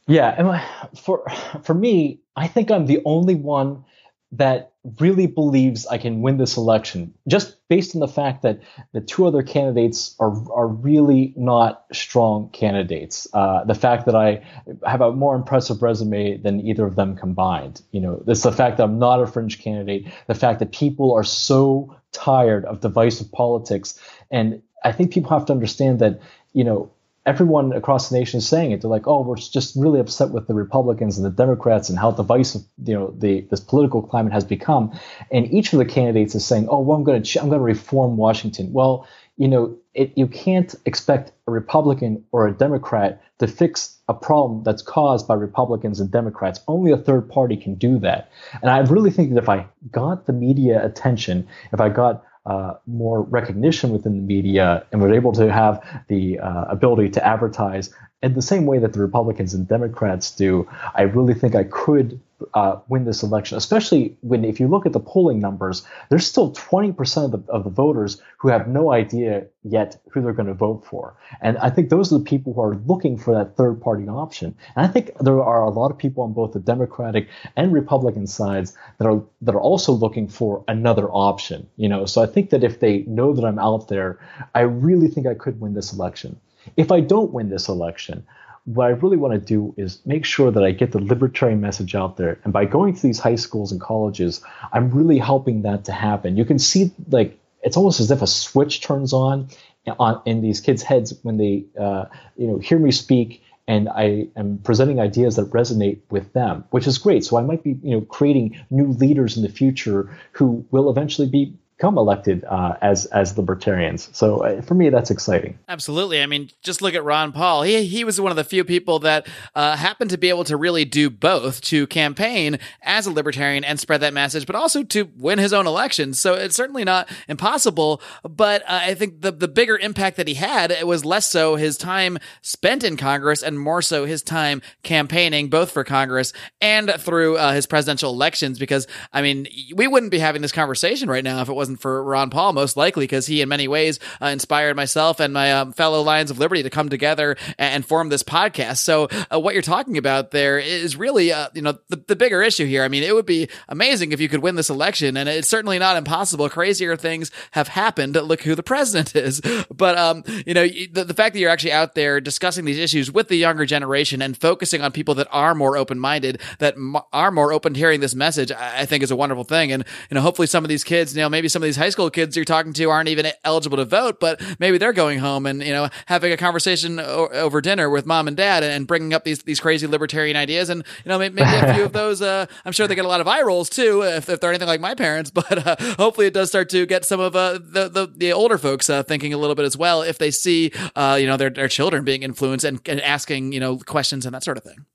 Yeah 0.08 0.36
and 0.38 1.00
for 1.00 1.24
for 1.64 1.74
me 1.74 2.20
i 2.36 2.48
think 2.50 2.70
i'm 2.70 2.86
the 2.86 3.02
only 3.06 3.36
one 3.36 3.86
that 4.34 4.71
really 5.00 5.28
believes 5.28 5.86
I 5.86 5.98
can 6.00 6.22
win 6.22 6.38
this 6.38 6.58
election, 6.58 7.14
just 7.28 7.56
based 7.68 7.96
on 7.96 8.00
the 8.00 8.08
fact 8.08 8.42
that 8.42 8.62
the 8.94 9.02
two 9.02 9.28
other 9.28 9.44
candidates 9.44 10.16
are 10.20 10.34
are 10.52 10.68
really 10.68 11.34
not 11.38 11.86
strong 11.94 12.50
candidates. 12.50 13.28
Uh, 13.34 13.64
the 13.64 13.76
fact 13.76 14.08
that 14.08 14.16
I 14.16 14.44
have 14.86 15.02
a 15.02 15.12
more 15.12 15.36
impressive 15.36 15.82
resume 15.82 16.38
than 16.38 16.62
either 16.62 16.86
of 16.86 16.96
them 16.96 17.16
combined. 17.16 17.82
You 17.92 18.02
know, 18.02 18.24
it's 18.26 18.44
the 18.44 18.52
fact 18.52 18.78
that 18.78 18.84
I'm 18.84 18.98
not 18.98 19.22
a 19.22 19.28
fringe 19.28 19.60
candidate. 19.62 20.08
The 20.28 20.36
fact 20.36 20.60
that 20.60 20.72
people 20.72 21.14
are 21.14 21.24
so 21.24 21.96
tired 22.12 22.66
of 22.66 22.82
divisive 22.82 23.32
politics, 23.32 24.00
and 24.32 24.64
I 24.84 24.92
think 24.94 25.14
people 25.14 25.30
have 25.30 25.46
to 25.46 25.54
understand 25.54 26.00
that 26.00 26.20
you 26.54 26.64
know 26.64 26.92
everyone 27.26 27.74
across 27.74 28.10
the 28.10 28.18
nation 28.18 28.40
is 28.40 28.48
saying 28.48 28.72
it. 28.72 28.82
They're 28.82 28.90
like, 28.90 29.08
"Oh, 29.08 29.22
we're 29.22 29.36
just 29.36 29.76
really 29.76 30.00
upset 30.00 30.32
with 30.32 30.48
the 30.48 30.54
Republicans 30.54 31.18
and 31.18 31.26
the 31.26 31.32
Democrats 31.32 31.90
and 31.90 31.98
how 31.98 32.12
divisive 32.12 32.62
you 32.84 32.94
know 32.94 33.14
the 33.18 33.42
this 33.50 33.60
political 33.60 34.02
climate 34.02 34.34
has 34.34 34.44
become." 34.44 34.98
And 35.32 35.52
each 35.54 35.74
of 35.74 35.80
the 35.80 35.86
candidates 35.86 36.36
is 36.36 36.46
saying, 36.46 36.68
"Oh, 36.70 36.80
well, 36.80 36.98
I'm 36.98 37.04
going 37.04 37.22
to 37.22 37.40
I'm 37.40 37.50
going 37.50 37.60
to 37.60 37.66
reform 37.66 38.18
Washington." 38.18 38.74
Well, 38.74 39.08
you 39.38 39.48
know, 39.48 39.76
it, 39.94 40.14
you 40.16 40.28
can't 40.28 40.74
expect 40.86 41.32
a 41.48 41.52
Republican 41.52 42.24
or 42.32 42.48
a 42.48 42.54
Democrat 42.54 43.22
to 43.40 43.48
fix 43.48 43.98
a 44.08 44.14
problem 44.14 44.62
that's 44.64 44.82
caused 44.82 45.28
by 45.28 45.34
Republicans 45.34 46.00
and 46.00 46.12
Democrats. 46.12 46.60
Only 46.68 46.92
a 46.92 46.98
third 46.98 47.30
party 47.30 47.58
can 47.58 47.76
do 47.76 47.98
that. 48.00 48.30
And 48.62 48.70
I 48.70 48.80
really 48.80 49.10
think 49.10 49.34
that 49.34 49.42
if 49.42 49.50
I 49.50 49.68
got 49.92 50.28
the 50.28 50.34
media 50.34 50.86
attention, 50.86 51.48
if 51.74 51.82
I 51.82 51.90
got 51.90 52.24
uh, 52.46 52.74
more 52.88 53.22
recognition 53.22 53.92
within 53.92 54.16
the 54.16 54.22
media 54.24 54.86
and 54.92 55.02
was 55.02 55.12
able 55.12 55.32
to 55.34 55.52
have 55.52 56.04
the 56.08 56.40
uh, 56.40 56.66
ability 56.66 57.10
to 57.10 57.26
advertise 57.26 57.94
in 58.22 58.34
the 58.34 58.42
same 58.42 58.66
way 58.66 58.78
that 58.80 58.94
the 58.94 59.00
Republicans 59.00 59.54
and 59.54 59.68
Democrats 59.68 60.32
do, 60.32 60.70
I 60.96 61.04
really 61.04 61.34
think 61.34 61.56
I 61.56 61.64
could 61.64 62.20
uh, 62.54 62.80
win 62.88 63.06
this 63.06 63.24
election, 63.24 63.58
especially 63.58 64.18
when 64.22 64.44
if 64.46 64.60
you 64.60 64.68
look 64.68 64.86
at 64.86 64.94
the 64.94 65.00
polling 65.00 65.40
numbers, 65.40 65.84
there's 66.10 66.26
still 66.26 66.52
20% 66.54 67.26
of 67.26 67.32
the, 67.32 67.52
of 67.52 67.64
the 67.64 67.70
voters 67.70 68.22
who 68.38 68.50
have 68.50 68.68
no 68.68 68.92
idea 68.92 69.46
yet 69.64 70.02
who 70.10 70.22
they're 70.22 70.34
going 70.34 70.48
to 70.48 70.54
vote 70.54 70.86
for. 70.86 71.16
And 71.42 71.58
I 71.60 71.70
think 71.70 71.90
those 71.90 72.12
are 72.12 72.18
the 72.18 72.24
people 72.24 72.54
who 72.54 72.62
are 72.62 72.76
looking 72.88 73.18
for 73.18 73.34
that 73.36 73.56
third 73.56 73.82
party 73.82 74.08
option. 74.08 74.56
And 74.76 74.86
I 74.86 74.90
think 74.90 75.12
there 75.20 75.42
are 75.42 75.64
a 75.64 75.70
lot 75.70 75.92
of 75.92 75.98
people 75.98 76.24
on 76.24 76.34
both 76.34 76.54
the 76.54 76.60
Democratic 76.60 77.28
and 77.56 77.72
Republican 77.74 78.28
sides 78.28 78.76
that 78.98 79.08
are 79.08 79.24
that 79.42 79.56
are 79.56 79.62
also 79.62 79.94
looking 79.94 80.28
for 80.28 80.64
another 80.68 81.08
option. 81.10 81.68
You 81.78 81.90
know, 81.90 82.06
so 82.06 82.22
I 82.22 82.26
think 82.26 82.50
that 82.50 82.64
if 82.64 82.80
they 82.80 83.00
know 83.00 83.34
that 83.34 83.46
I'm 83.46 83.60
out 83.60 83.88
there, 83.88 84.20
I 84.56 84.62
really 84.62 85.08
think 85.08 85.28
I 85.28 85.36
could 85.36 85.60
win 85.60 85.74
this 85.74 85.94
election. 85.94 86.40
If 86.78 86.92
I 86.92 87.00
don't 87.00 87.32
win 87.32 87.50
this 87.50 87.68
election, 87.68 88.26
what 88.66 88.86
I 88.86 88.90
really 88.90 89.18
want 89.18 89.34
to 89.34 89.40
do 89.40 89.74
is 89.78 90.00
make 90.06 90.26
sure 90.26 90.52
that 90.52 90.64
I 90.64 90.72
get 90.72 90.92
the 90.92 91.00
libertarian 91.00 91.62
message 91.62 91.96
out 91.96 92.18
there. 92.18 92.40
And 92.44 92.54
by 92.54 92.66
going 92.66 92.96
to 92.96 93.02
these 93.02 93.20
high 93.20 93.36
schools 93.36 93.72
and 93.72 93.82
colleges, 93.82 94.42
I'm 94.72 94.92
really 94.92 95.18
helping 95.18 95.64
that 95.64 95.86
to 95.86 95.92
happen. 95.92 96.38
You 96.38 96.46
can 96.46 96.60
see 96.60 96.92
like 97.10 97.40
it's 97.64 97.78
almost 97.78 98.00
as 98.00 98.12
if 98.12 98.22
a 98.22 98.28
switch 98.28 98.82
turns 98.82 99.14
on 99.14 99.50
on 99.98 100.22
in 100.26 100.42
these 100.42 100.62
kids' 100.62 100.84
heads 100.84 101.14
when 101.24 101.38
they 101.38 101.66
uh, 101.80 102.06
you 102.38 102.48
know 102.48 102.60
hear 102.60 102.78
me 102.78 102.92
speak 102.92 103.44
and 103.68 103.88
I 103.90 104.28
am 104.36 104.60
presenting 104.64 105.00
ideas 105.00 105.36
that 105.36 105.52
resonate 105.52 106.00
with 106.10 106.34
them, 106.34 106.66
which 106.72 106.88
is 106.88 106.98
great. 106.98 107.24
So 107.24 107.38
I 107.38 107.42
might 107.42 107.64
be, 107.64 107.78
you 107.84 107.92
know, 107.92 108.02
creating 108.02 108.60
new 108.70 108.88
leaders 108.88 109.38
in 109.38 109.44
the 109.44 109.50
future 109.50 110.18
who 110.34 110.66
will 110.72 110.90
eventually 110.90 111.30
be 111.30 111.54
become 111.82 111.98
elected 111.98 112.44
uh, 112.46 112.76
as 112.84 113.08
as 113.08 113.36
libertarians. 113.36 114.10
So 114.14 114.44
uh, 114.44 114.62
for 114.62 114.76
me, 114.76 114.90
that's 114.90 115.10
exciting. 115.10 115.58
Absolutely. 115.68 116.22
I 116.22 116.28
mean, 116.28 116.52
just 116.62 116.80
look 116.84 116.94
at 116.94 117.04
Ron 117.04 117.32
Paul. 117.32 117.64
He 117.64 117.86
he 117.86 118.04
was 118.04 118.22
one 118.22 118.32
of 118.32 118.36
the 118.36 118.44
few 118.44 118.64
people 118.64 119.00
that 119.00 119.28
uh, 119.56 119.76
happened 119.76 120.12
to 120.12 120.18
be 120.18 120.30
able 120.30 120.44
to 120.44 120.58
really 120.58 120.86
do 120.86 121.10
both 121.10 121.60
to 121.62 121.88
campaign 121.88 122.60
as 122.84 123.08
a 123.08 123.12
libertarian 123.12 123.64
and 123.64 123.80
spread 123.80 124.02
that 124.02 124.14
message, 124.14 124.46
but 124.46 124.56
also 124.56 124.84
to 124.84 125.10
win 125.18 125.40
his 125.40 125.54
own 125.54 125.66
election. 125.66 126.14
So 126.14 126.36
it's 126.36 126.56
certainly 126.56 126.84
not 126.84 127.10
impossible. 127.28 128.00
But 128.24 128.62
uh, 128.64 128.82
I 128.84 128.94
think 128.94 129.22
the 129.22 129.32
the 129.32 129.48
bigger 129.48 129.76
impact 129.76 130.18
that 130.18 130.28
he 130.28 130.36
had 130.36 130.70
it 130.70 130.86
was 130.86 131.04
less 131.04 131.28
so 131.28 131.56
his 131.56 131.78
time 131.78 132.20
spent 132.44 132.84
in 132.84 132.96
Congress 132.96 133.42
and 133.42 133.60
more 133.60 133.82
so 133.82 134.06
his 134.06 134.22
time 134.22 134.62
campaigning 134.84 135.50
both 135.50 135.72
for 135.72 135.84
Congress 135.84 136.32
and 136.62 136.94
through 137.00 137.38
uh, 137.38 137.54
his 137.54 137.66
presidential 137.66 138.12
elections. 138.12 138.60
Because 138.60 138.86
I 139.12 139.24
mean, 139.24 139.48
we 139.74 139.88
wouldn't 139.88 140.12
be 140.12 140.20
having 140.20 140.44
this 140.44 140.52
conversation 140.52 141.10
right 141.10 141.24
now 141.24 141.42
if 141.42 141.50
it 141.50 141.54
wasn't 141.54 141.71
wasn't 141.72 141.82
for 141.82 142.04
Ron 142.04 142.30
Paul, 142.30 142.54
most 142.54 142.78
likely, 142.78 143.04
because 143.04 143.28
he, 143.28 143.42
in 143.42 143.50
many 143.50 143.68
ways, 143.68 144.00
uh, 144.22 144.28
inspired 144.28 144.76
myself 144.76 145.20
and 145.20 145.34
my 145.34 145.52
um, 145.52 145.74
fellow 145.74 146.02
Lions 146.02 146.32
of 146.32 146.40
Liberty 146.40 146.64
to 146.64 146.70
come 146.70 146.90
together 146.90 147.38
and, 147.58 147.82
form 147.82 148.10
this 148.10 148.24
podcast. 148.24 148.78
So, 148.78 149.08
uh, 149.34 149.40
what 149.40 149.54
you're 149.54 149.64
talking 149.64 149.98
about 149.98 150.32
there 150.32 150.60
is 150.60 150.96
really, 150.96 151.32
uh, 151.32 151.50
you 151.54 151.64
know, 151.64 151.80
the, 151.90 151.98
the 152.08 152.16
bigger 152.16 152.42
issue 152.44 152.66
here. 152.66 152.84
I 152.84 152.90
mean, 152.90 153.02
it 153.02 153.16
would 153.16 153.26
be 153.26 153.50
amazing 153.68 154.12
if 154.12 154.22
you 154.22 154.30
could 154.30 154.42
win 154.42 154.56
this 154.56 154.70
election, 154.70 155.18
and 155.18 155.28
it's 155.28 155.48
certainly 155.48 155.80
not 155.80 155.98
impossible. 155.98 156.48
Crazier 156.48 156.96
things 156.96 157.32
have 157.52 157.70
happened. 157.70 158.16
Look 158.16 158.44
who 158.44 158.54
the 158.54 158.64
president 158.64 159.16
is. 159.16 159.42
But, 159.74 159.98
um, 159.98 160.24
you 160.46 160.54
know, 160.54 160.68
the, 160.68 161.06
the 161.06 161.14
fact 161.14 161.34
that 161.34 161.40
you're 161.40 161.50
actually 161.50 161.72
out 161.72 161.96
there 161.96 162.22
discussing 162.22 162.66
these 162.66 162.78
issues 162.78 163.12
with 163.12 163.30
the 163.30 163.36
younger 163.36 163.66
generation 163.66 164.22
and 164.22 164.38
focusing 164.38 164.82
on 164.82 164.92
people 164.92 165.16
that 165.16 165.28
are 165.32 165.56
more 165.56 165.76
open 165.76 166.00
minded, 166.00 166.40
that 166.60 166.76
m- 166.76 166.98
are 167.12 167.32
more 167.32 167.52
open 167.52 167.74
to 167.74 167.80
hearing 167.80 168.00
this 168.00 168.14
message, 168.14 168.52
I, 168.52 168.82
I 168.82 168.86
think 168.86 169.04
is 169.04 169.12
a 169.12 169.16
wonderful 169.16 169.44
thing. 169.44 169.72
And, 169.72 169.84
you 170.10 170.16
know, 170.16 170.22
hopefully 170.22 170.48
some 170.48 170.64
of 170.64 170.70
these 170.70 170.84
kids, 170.84 171.16
you 171.16 171.22
know, 171.22 171.30
maybe 171.30 171.50
some 171.50 171.61
some 171.62 171.66
of 171.66 171.68
these 171.68 171.78
high 171.78 171.90
school 171.90 172.10
kids 172.10 172.36
you're 172.36 172.44
talking 172.44 172.74
to 172.74 172.90
aren't 172.90 173.08
even 173.08 173.28
eligible 173.44 173.78
to 173.78 173.86
vote, 173.86 174.20
but 174.20 174.42
maybe 174.58 174.80
they're 174.80 174.94
going 174.94 175.20
home 175.20 175.46
and 175.46 175.62
you 175.62 175.72
know 175.72 175.90
having 176.08 176.32
a 176.32 176.38
conversation 176.38 177.00
o- 177.00 177.28
over 177.28 177.62
dinner 177.62 177.88
with 177.88 178.08
mom 178.08 178.28
and 178.28 178.36
dad 178.36 178.64
and 178.64 178.88
bringing 178.88 179.14
up 179.14 179.24
these 179.24 179.44
these 179.44 179.60
crazy 179.60 179.86
libertarian 179.86 180.36
ideas. 180.36 180.70
And 180.70 180.84
you 181.06 181.10
know 181.10 181.20
maybe, 181.20 181.36
maybe 181.36 181.56
a 181.56 181.74
few 181.76 181.84
of 181.84 181.94
those. 182.02 182.20
Uh, 182.20 182.48
I'm 182.66 182.72
sure 182.72 182.88
they 182.88 182.96
get 182.96 183.06
a 183.06 183.08
lot 183.08 183.22
of 183.22 183.28
eye 183.28 183.44
rolls 183.44 183.70
too 183.70 184.02
if, 184.02 184.28
if 184.28 184.40
they're 184.40 184.50
anything 184.50 184.68
like 184.68 184.82
my 184.82 184.96
parents. 184.96 185.32
But 185.42 185.66
uh, 185.66 185.76
hopefully 185.98 186.28
it 186.28 186.34
does 186.34 186.50
start 186.50 186.70
to 186.70 186.86
get 186.86 187.04
some 187.04 187.20
of 187.20 187.36
uh, 187.36 187.54
the, 187.54 187.90
the, 187.90 188.12
the 188.16 188.32
older 188.32 188.58
folks 188.60 188.90
uh, 188.90 189.02
thinking 189.02 189.34
a 189.34 189.38
little 189.38 189.56
bit 189.56 189.66
as 189.66 189.76
well 189.76 190.04
if 190.04 190.18
they 190.18 190.30
see 190.30 190.72
uh, 190.96 191.18
you 191.20 191.26
know 191.26 191.36
their 191.36 191.50
their 191.50 191.68
children 191.68 192.04
being 192.04 192.24
influenced 192.24 192.64
and, 192.66 192.80
and 192.88 193.02
asking 193.02 193.52
you 193.54 193.60
know 193.60 193.78
questions 193.78 194.26
and 194.26 194.34
that 194.34 194.44
sort 194.44 194.58
of 194.58 194.64
thing. 194.64 194.86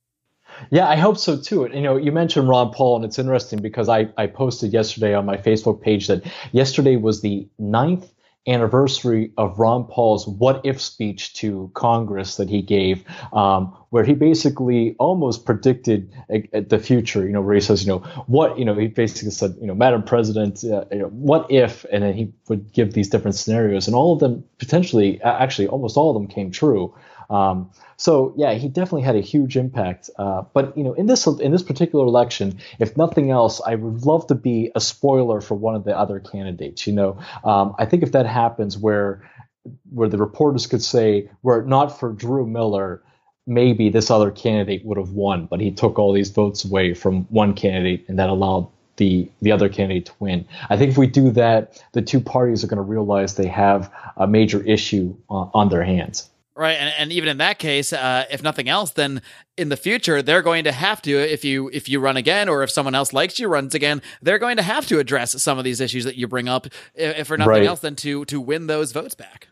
Yeah, 0.71 0.89
I 0.89 0.97
hope 0.97 1.19
so 1.19 1.37
too. 1.41 1.69
You 1.73 1.83
know, 1.83 1.97
you 1.97 2.13
mentioned 2.13 2.49
Ron 2.49 2.73
Paul, 2.73 2.97
and 2.97 3.05
it's 3.05 3.19
interesting 3.19 3.61
because 3.61 3.89
I, 3.89 4.09
I 4.17 4.27
posted 4.27 4.73
yesterday 4.73 5.15
on 5.15 5.25
my 5.27 5.37
Facebook 5.37 5.81
page 5.81 6.09
that 6.09 6.25
yesterday 6.53 6.97
was 6.97 7.21
the 7.21 7.49
ninth 7.59 8.13
anniversary 8.49 9.33
of 9.39 9.59
Ron 9.59 9.85
Paul's 9.85 10.27
"What 10.27 10.61
If" 10.65 10.81
speech 10.81 11.35
to 11.35 11.71
Congress 11.75 12.37
that 12.37 12.49
he 12.49 12.63
gave, 12.63 13.05
um, 13.33 13.77
where 13.91 14.05
he 14.05 14.15
basically 14.15 14.95
almost 14.99 15.45
predicted 15.45 16.13
uh, 16.33 16.61
the 16.69 16.79
future. 16.79 17.27
You 17.27 17.33
know, 17.33 17.43
where 17.43 17.55
he 17.55 17.61
says, 17.61 17.85
you 17.85 17.93
know, 17.93 17.99
what, 18.27 18.59
you 18.59 18.65
know, 18.65 18.75
he 18.75 18.87
basically 18.87 19.33
said, 19.33 19.55
you 19.61 19.67
know, 19.67 19.75
Madam 19.75 20.03
President, 20.03 20.63
uh, 20.65 20.85
you 20.93 20.99
know, 20.99 21.09
what 21.09 21.51
if, 21.51 21.85
and 21.91 22.03
then 22.03 22.15
he 22.15 22.33
would 22.49 22.73
give 22.73 22.93
these 22.93 23.09
different 23.09 23.35
scenarios, 23.37 23.87
and 23.87 23.97
all 23.97 24.13
of 24.13 24.21
them 24.21 24.45
potentially, 24.59 25.21
actually, 25.23 25.69
almost 25.69 25.97
all 25.97 26.11
of 26.11 26.15
them 26.15 26.29
came 26.29 26.51
true. 26.51 26.95
Um, 27.31 27.71
so 27.97 28.35
yeah, 28.37 28.55
he 28.55 28.69
definitely 28.69 29.03
had 29.03 29.17
a 29.17 29.21
huge 29.21 29.57
impact. 29.57 30.11
Uh, 30.19 30.43
but 30.53 30.77
you 30.77 30.85
know, 30.85 30.93
in 30.95 31.07
this 31.07 31.27
in 31.27 31.53
this 31.53 31.63
particular 31.63 32.05
election, 32.07 32.59
if 32.79 32.97
nothing 32.97 33.31
else, 33.31 33.61
I 33.67 33.75
would 33.75 34.05
love 34.05 34.27
to 34.29 34.35
be 34.35 34.71
a 34.75 34.81
spoiler 34.81 35.41
for 35.41 35.55
one 35.55 35.75
of 35.75 35.85
the 35.85 35.97
other 35.97 36.21
candidates. 36.21 36.87
You 36.87 36.93
know, 36.93 37.19
um, 37.45 37.75
I 37.79 37.87
think 37.87 38.03
if 38.03 38.13
that 38.13 38.27
happens, 38.27 38.77
where 38.77 39.29
where 39.91 40.09
the 40.09 40.19
reporters 40.19 40.67
could 40.67 40.83
say, 40.83 41.29
were 41.43 41.61
it 41.61 41.67
not 41.67 41.99
for 41.99 42.13
Drew 42.13 42.47
Miller, 42.47 43.03
maybe 43.47 43.89
this 43.89 44.11
other 44.11 44.31
candidate 44.31 44.85
would 44.85 44.99
have 44.99 45.11
won, 45.11 45.47
but 45.47 45.61
he 45.61 45.71
took 45.71 45.99
all 45.99 46.13
these 46.13 46.31
votes 46.31 46.65
away 46.65 46.95
from 46.95 47.25
one 47.25 47.55
candidate, 47.55 48.05
and 48.09 48.19
that 48.19 48.29
allowed 48.29 48.69
the 48.97 49.31
the 49.43 49.53
other 49.53 49.69
candidate 49.69 50.07
to 50.07 50.13
win. 50.19 50.47
I 50.71 50.77
think 50.77 50.91
if 50.91 50.99
we 50.99 51.07
do 51.07 51.31
that, 51.33 51.83
the 51.93 52.03
two 52.03 52.21
parties 52.21 52.65
are 52.65 52.67
going 52.67 52.79
to 52.79 52.83
realize 52.83 53.35
they 53.35 53.47
have 53.49 53.93
a 54.17 54.27
major 54.27 54.63
issue 54.63 55.17
on, 55.29 55.51
on 55.55 55.69
their 55.69 55.85
hands. 55.85 56.31
Right, 56.59 56.73
and, 56.73 56.95
and 56.99 57.13
even 57.13 57.29
in 57.29 57.37
that 57.37 57.59
case, 57.59 57.93
uh, 57.93 58.25
if 58.31 58.43
nothing 58.43 58.67
else, 58.67 58.93
then 58.93 59.21
in 59.59 59.69
the 59.69 59.77
future 59.77 60.23
they're 60.23 60.41
going 60.41 60.65
to 60.65 60.73
have 60.73 61.03
to, 61.03 61.15
if 61.15 61.45
you 61.45 61.69
if 61.71 61.87
you 61.87 62.01
run 62.01 62.17
again, 62.17 62.49
or 62.49 62.63
if 62.63 62.71
someone 62.71 62.95
else 62.95 63.13
likes 63.13 63.39
you 63.39 63.47
runs 63.47 63.75
again, 63.75 64.01
they're 64.23 64.39
going 64.39 64.57
to 64.57 64.63
have 64.63 64.87
to 64.87 64.99
address 64.99 65.43
some 65.43 65.59
of 65.59 65.65
these 65.65 65.83
issues 65.83 66.05
that 66.05 66.17
you 66.17 66.27
bring 66.27 66.49
up, 66.49 66.67
if 66.95 67.27
for 67.27 67.37
nothing 67.37 67.63
Right. 67.63 67.67
else, 67.67 67.81
than 67.81 67.95
to 67.97 68.25
to 68.25 68.41
win 68.41 68.69
those 68.69 68.93
votes 68.93 69.15
back. 69.15 69.49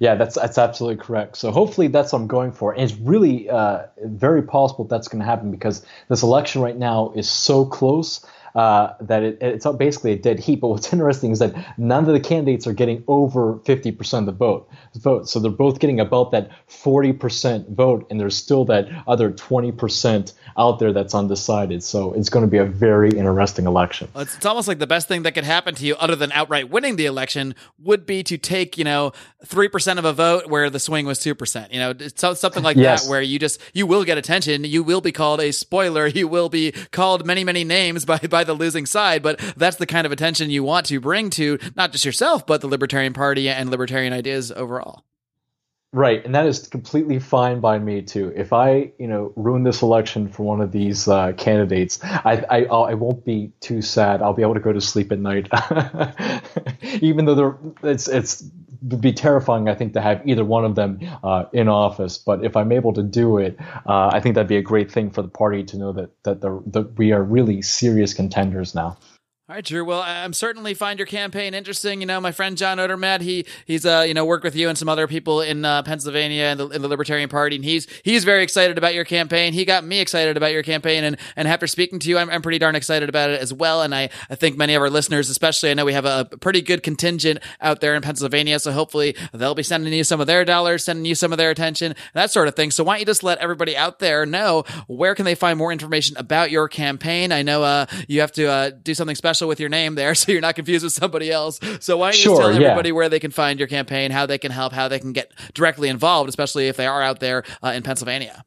Yeah, 0.00 0.16
that's 0.16 0.34
that's 0.34 0.58
absolutely 0.58 1.02
correct. 1.02 1.36
So 1.38 1.52
hopefully 1.52 1.86
that's 1.88 2.12
what 2.12 2.20
I'm 2.20 2.26
going 2.26 2.52
for, 2.52 2.72
and 2.72 2.82
it's 2.82 2.94
really 2.98 3.48
uh, 3.48 3.84
very 4.04 4.42
possible 4.42 4.84
that's 4.84 5.08
going 5.08 5.20
to 5.20 5.24
happen 5.24 5.50
because 5.52 5.86
this 6.08 6.22
election 6.24 6.60
right 6.60 6.76
now 6.76 7.12
is 7.14 7.30
so 7.30 7.64
close 7.64 8.26
uh, 8.54 8.94
that 9.00 9.22
it, 9.22 9.38
it's 9.40 9.66
basically 9.78 10.12
a 10.12 10.16
dead 10.16 10.38
heat. 10.40 10.60
But 10.60 10.68
what's 10.68 10.92
interesting 10.92 11.30
is 11.30 11.38
that 11.38 11.54
none 11.78 12.06
of 12.06 12.12
the 12.12 12.20
candidates 12.20 12.66
are 12.66 12.72
getting 12.72 13.02
over 13.08 13.54
50% 13.64 14.18
of 14.18 14.26
the 14.26 14.32
vote. 14.32 14.68
Vote, 14.96 15.28
so 15.28 15.38
they're 15.38 15.50
both 15.50 15.78
getting 15.78 16.00
about 16.00 16.30
that 16.32 16.50
40% 16.68 17.68
vote, 17.74 18.06
and 18.10 18.20
there's 18.20 18.36
still 18.36 18.64
that 18.66 18.88
other 19.06 19.30
20% 19.30 20.32
out 20.58 20.78
there 20.78 20.92
that's 20.92 21.14
undecided. 21.14 21.82
So 21.82 22.12
it's 22.12 22.28
going 22.28 22.44
to 22.44 22.50
be 22.50 22.58
a 22.58 22.64
very 22.64 23.10
interesting 23.10 23.66
election. 23.66 24.08
Well, 24.14 24.22
It's, 24.24 24.36
it's 24.36 24.46
almost 24.46 24.68
like 24.68 24.78
the 24.78 24.86
best 24.86 25.08
thing 25.08 25.22
that 25.22 25.32
could 25.34 25.44
happen 25.44 25.74
to 25.76 25.84
you, 25.86 25.94
other 25.96 26.16
than 26.16 26.32
outright 26.32 26.70
winning 26.70 26.96
the 26.96 27.06
election, 27.06 27.54
would 27.78 28.04
be 28.06 28.22
to 28.24 28.36
take 28.36 28.76
you 28.76 28.84
know 28.84 29.12
three 29.44 29.68
percent 29.68 29.98
of 29.98 30.04
a 30.04 30.12
vote 30.12 30.48
where 30.48 30.68
the 30.70 30.78
swing 30.80 31.06
was 31.06 31.18
two 31.18 31.34
percent. 31.34 31.72
You 31.72 31.80
know, 31.80 31.94
so- 32.16 32.34
something 32.34 32.62
like 32.62 32.76
Yes. 32.76 33.04
that, 33.04 33.10
where 33.10 33.22
you 33.22 33.38
just 33.38 33.60
you 33.72 33.86
will 33.86 34.04
get 34.04 34.18
attention. 34.18 34.64
You 34.64 34.82
will 34.82 35.00
be 35.00 35.12
called 35.12 35.40
a 35.40 35.52
spoiler. 35.52 36.06
You 36.06 36.28
will 36.28 36.48
be 36.48 36.72
called 36.92 37.24
many 37.26 37.44
many 37.44 37.64
names 37.64 38.04
by 38.04 38.18
by 38.18 38.39
the 38.44 38.54
losing 38.54 38.86
side. 38.86 39.22
But 39.22 39.38
that's 39.56 39.76
the 39.76 39.86
kind 39.86 40.06
of 40.06 40.12
attention 40.12 40.50
you 40.50 40.62
want 40.62 40.86
to 40.86 41.00
bring 41.00 41.30
to 41.30 41.58
not 41.76 41.92
just 41.92 42.04
yourself, 42.04 42.46
but 42.46 42.60
the 42.60 42.68
Libertarian 42.68 43.12
Party 43.12 43.48
and 43.48 43.70
libertarian 43.70 44.12
ideas 44.12 44.52
overall. 44.52 45.04
Right, 45.92 46.24
and 46.24 46.36
that 46.36 46.46
is 46.46 46.68
completely 46.68 47.18
fine 47.18 47.58
by 47.58 47.80
me 47.80 48.02
too. 48.02 48.32
If 48.36 48.52
I, 48.52 48.92
you 49.00 49.08
know, 49.08 49.32
ruin 49.34 49.64
this 49.64 49.82
election 49.82 50.28
for 50.28 50.44
one 50.44 50.60
of 50.60 50.70
these 50.70 51.08
uh, 51.08 51.32
candidates, 51.32 51.98
I, 52.04 52.44
I, 52.48 52.64
I 52.66 52.94
won't 52.94 53.24
be 53.24 53.50
too 53.58 53.82
sad. 53.82 54.22
I'll 54.22 54.32
be 54.32 54.42
able 54.42 54.54
to 54.54 54.60
go 54.60 54.72
to 54.72 54.80
sleep 54.80 55.10
at 55.10 55.18
night, 55.18 55.48
even 57.00 57.24
though 57.24 57.58
it's 57.82 58.06
it's 58.06 58.40
would 58.82 59.00
be 59.00 59.12
terrifying. 59.12 59.68
I 59.68 59.74
think 59.74 59.92
to 59.94 60.00
have 60.00 60.26
either 60.26 60.44
one 60.44 60.64
of 60.64 60.74
them 60.74 60.98
uh, 61.22 61.44
in 61.52 61.68
office. 61.68 62.18
But 62.18 62.44
if 62.44 62.56
I'm 62.56 62.72
able 62.72 62.92
to 62.94 63.02
do 63.02 63.38
it, 63.38 63.56
uh, 63.86 64.10
I 64.12 64.20
think 64.20 64.34
that'd 64.34 64.48
be 64.48 64.56
a 64.56 64.62
great 64.62 64.90
thing 64.90 65.10
for 65.10 65.22
the 65.22 65.28
party 65.28 65.64
to 65.64 65.76
know 65.76 65.92
that 65.92 66.10
that, 66.24 66.40
the, 66.40 66.62
that 66.66 66.98
we 66.98 67.12
are 67.12 67.22
really 67.22 67.62
serious 67.62 68.14
contenders 68.14 68.74
now. 68.74 68.96
All 69.50 69.56
right, 69.56 69.64
Drew. 69.64 69.84
Well, 69.84 70.00
I'm 70.00 70.32
certainly 70.32 70.74
find 70.74 70.96
your 70.96 71.06
campaign 71.06 71.54
interesting. 71.54 72.00
You 72.00 72.06
know, 72.06 72.20
my 72.20 72.30
friend 72.30 72.56
John 72.56 72.78
Odermatt, 72.78 73.20
he 73.20 73.44
he's 73.64 73.84
uh 73.84 74.04
you 74.06 74.14
know 74.14 74.24
worked 74.24 74.44
with 74.44 74.54
you 74.54 74.68
and 74.68 74.78
some 74.78 74.88
other 74.88 75.08
people 75.08 75.40
in 75.40 75.64
uh, 75.64 75.82
Pennsylvania 75.82 76.44
and 76.44 76.60
the, 76.60 76.68
in 76.68 76.82
the 76.82 76.86
Libertarian 76.86 77.28
Party, 77.28 77.56
and 77.56 77.64
he's 77.64 77.88
he's 78.04 78.22
very 78.22 78.44
excited 78.44 78.78
about 78.78 78.94
your 78.94 79.04
campaign. 79.04 79.52
He 79.52 79.64
got 79.64 79.82
me 79.82 79.98
excited 79.98 80.36
about 80.36 80.52
your 80.52 80.62
campaign, 80.62 81.02
and 81.02 81.16
and 81.34 81.48
after 81.48 81.66
speaking 81.66 81.98
to 81.98 82.08
you, 82.08 82.16
I'm, 82.16 82.30
I'm 82.30 82.42
pretty 82.42 82.60
darn 82.60 82.76
excited 82.76 83.08
about 83.08 83.30
it 83.30 83.40
as 83.40 83.52
well. 83.52 83.82
And 83.82 83.92
I 83.92 84.10
I 84.30 84.36
think 84.36 84.56
many 84.56 84.76
of 84.76 84.82
our 84.82 84.88
listeners, 84.88 85.28
especially, 85.28 85.72
I 85.72 85.74
know 85.74 85.84
we 85.84 85.94
have 85.94 86.04
a 86.04 86.26
pretty 86.26 86.62
good 86.62 86.84
contingent 86.84 87.40
out 87.60 87.80
there 87.80 87.96
in 87.96 88.02
Pennsylvania, 88.02 88.60
so 88.60 88.70
hopefully 88.70 89.16
they'll 89.32 89.56
be 89.56 89.64
sending 89.64 89.92
you 89.92 90.04
some 90.04 90.20
of 90.20 90.28
their 90.28 90.44
dollars, 90.44 90.84
sending 90.84 91.06
you 91.06 91.16
some 91.16 91.32
of 91.32 91.38
their 91.38 91.50
attention, 91.50 91.96
that 92.14 92.30
sort 92.30 92.46
of 92.46 92.54
thing. 92.54 92.70
So 92.70 92.84
why 92.84 92.92
don't 92.92 93.00
you 93.00 93.06
just 93.06 93.24
let 93.24 93.38
everybody 93.38 93.76
out 93.76 93.98
there 93.98 94.24
know 94.26 94.62
where 94.86 95.16
can 95.16 95.24
they 95.24 95.34
find 95.34 95.58
more 95.58 95.72
information 95.72 96.16
about 96.18 96.52
your 96.52 96.68
campaign? 96.68 97.32
I 97.32 97.42
know 97.42 97.64
uh, 97.64 97.86
you 98.06 98.20
have 98.20 98.30
to 98.34 98.46
uh, 98.46 98.70
do 98.70 98.94
something 98.94 99.16
special 99.16 99.39
with 99.46 99.60
your 99.60 99.68
name 99.68 99.94
there, 99.94 100.14
so 100.20 100.32
you're 100.32 100.40
not 100.40 100.56
confused 100.56 100.84
with 100.84 100.92
somebody 100.92 101.30
else. 101.30 101.58
So 101.80 101.96
why 101.96 102.12
don't 102.12 102.18
you 102.18 102.24
just 102.24 102.24
Sure, 102.24 102.40
tell 102.40 102.52
yeah. 102.52 102.68
everybody 102.68 102.92
where 102.92 103.08
they 103.08 103.20
can 103.20 103.30
find 103.30 103.58
your 103.58 103.68
campaign, 103.68 104.10
how 104.10 104.26
they 104.26 104.38
can 104.38 104.52
help, 104.52 104.72
how 104.72 104.88
they 104.88 104.98
can 104.98 105.12
get 105.12 105.32
directly 105.54 105.88
involved, 105.88 106.28
especially 106.28 106.68
if 106.68 106.76
they 106.76 106.86
are 106.86 107.02
out 107.02 107.20
there 107.20 107.44
uh, 107.62 107.68
in 107.68 107.82
Pennsylvania. 107.82 108.44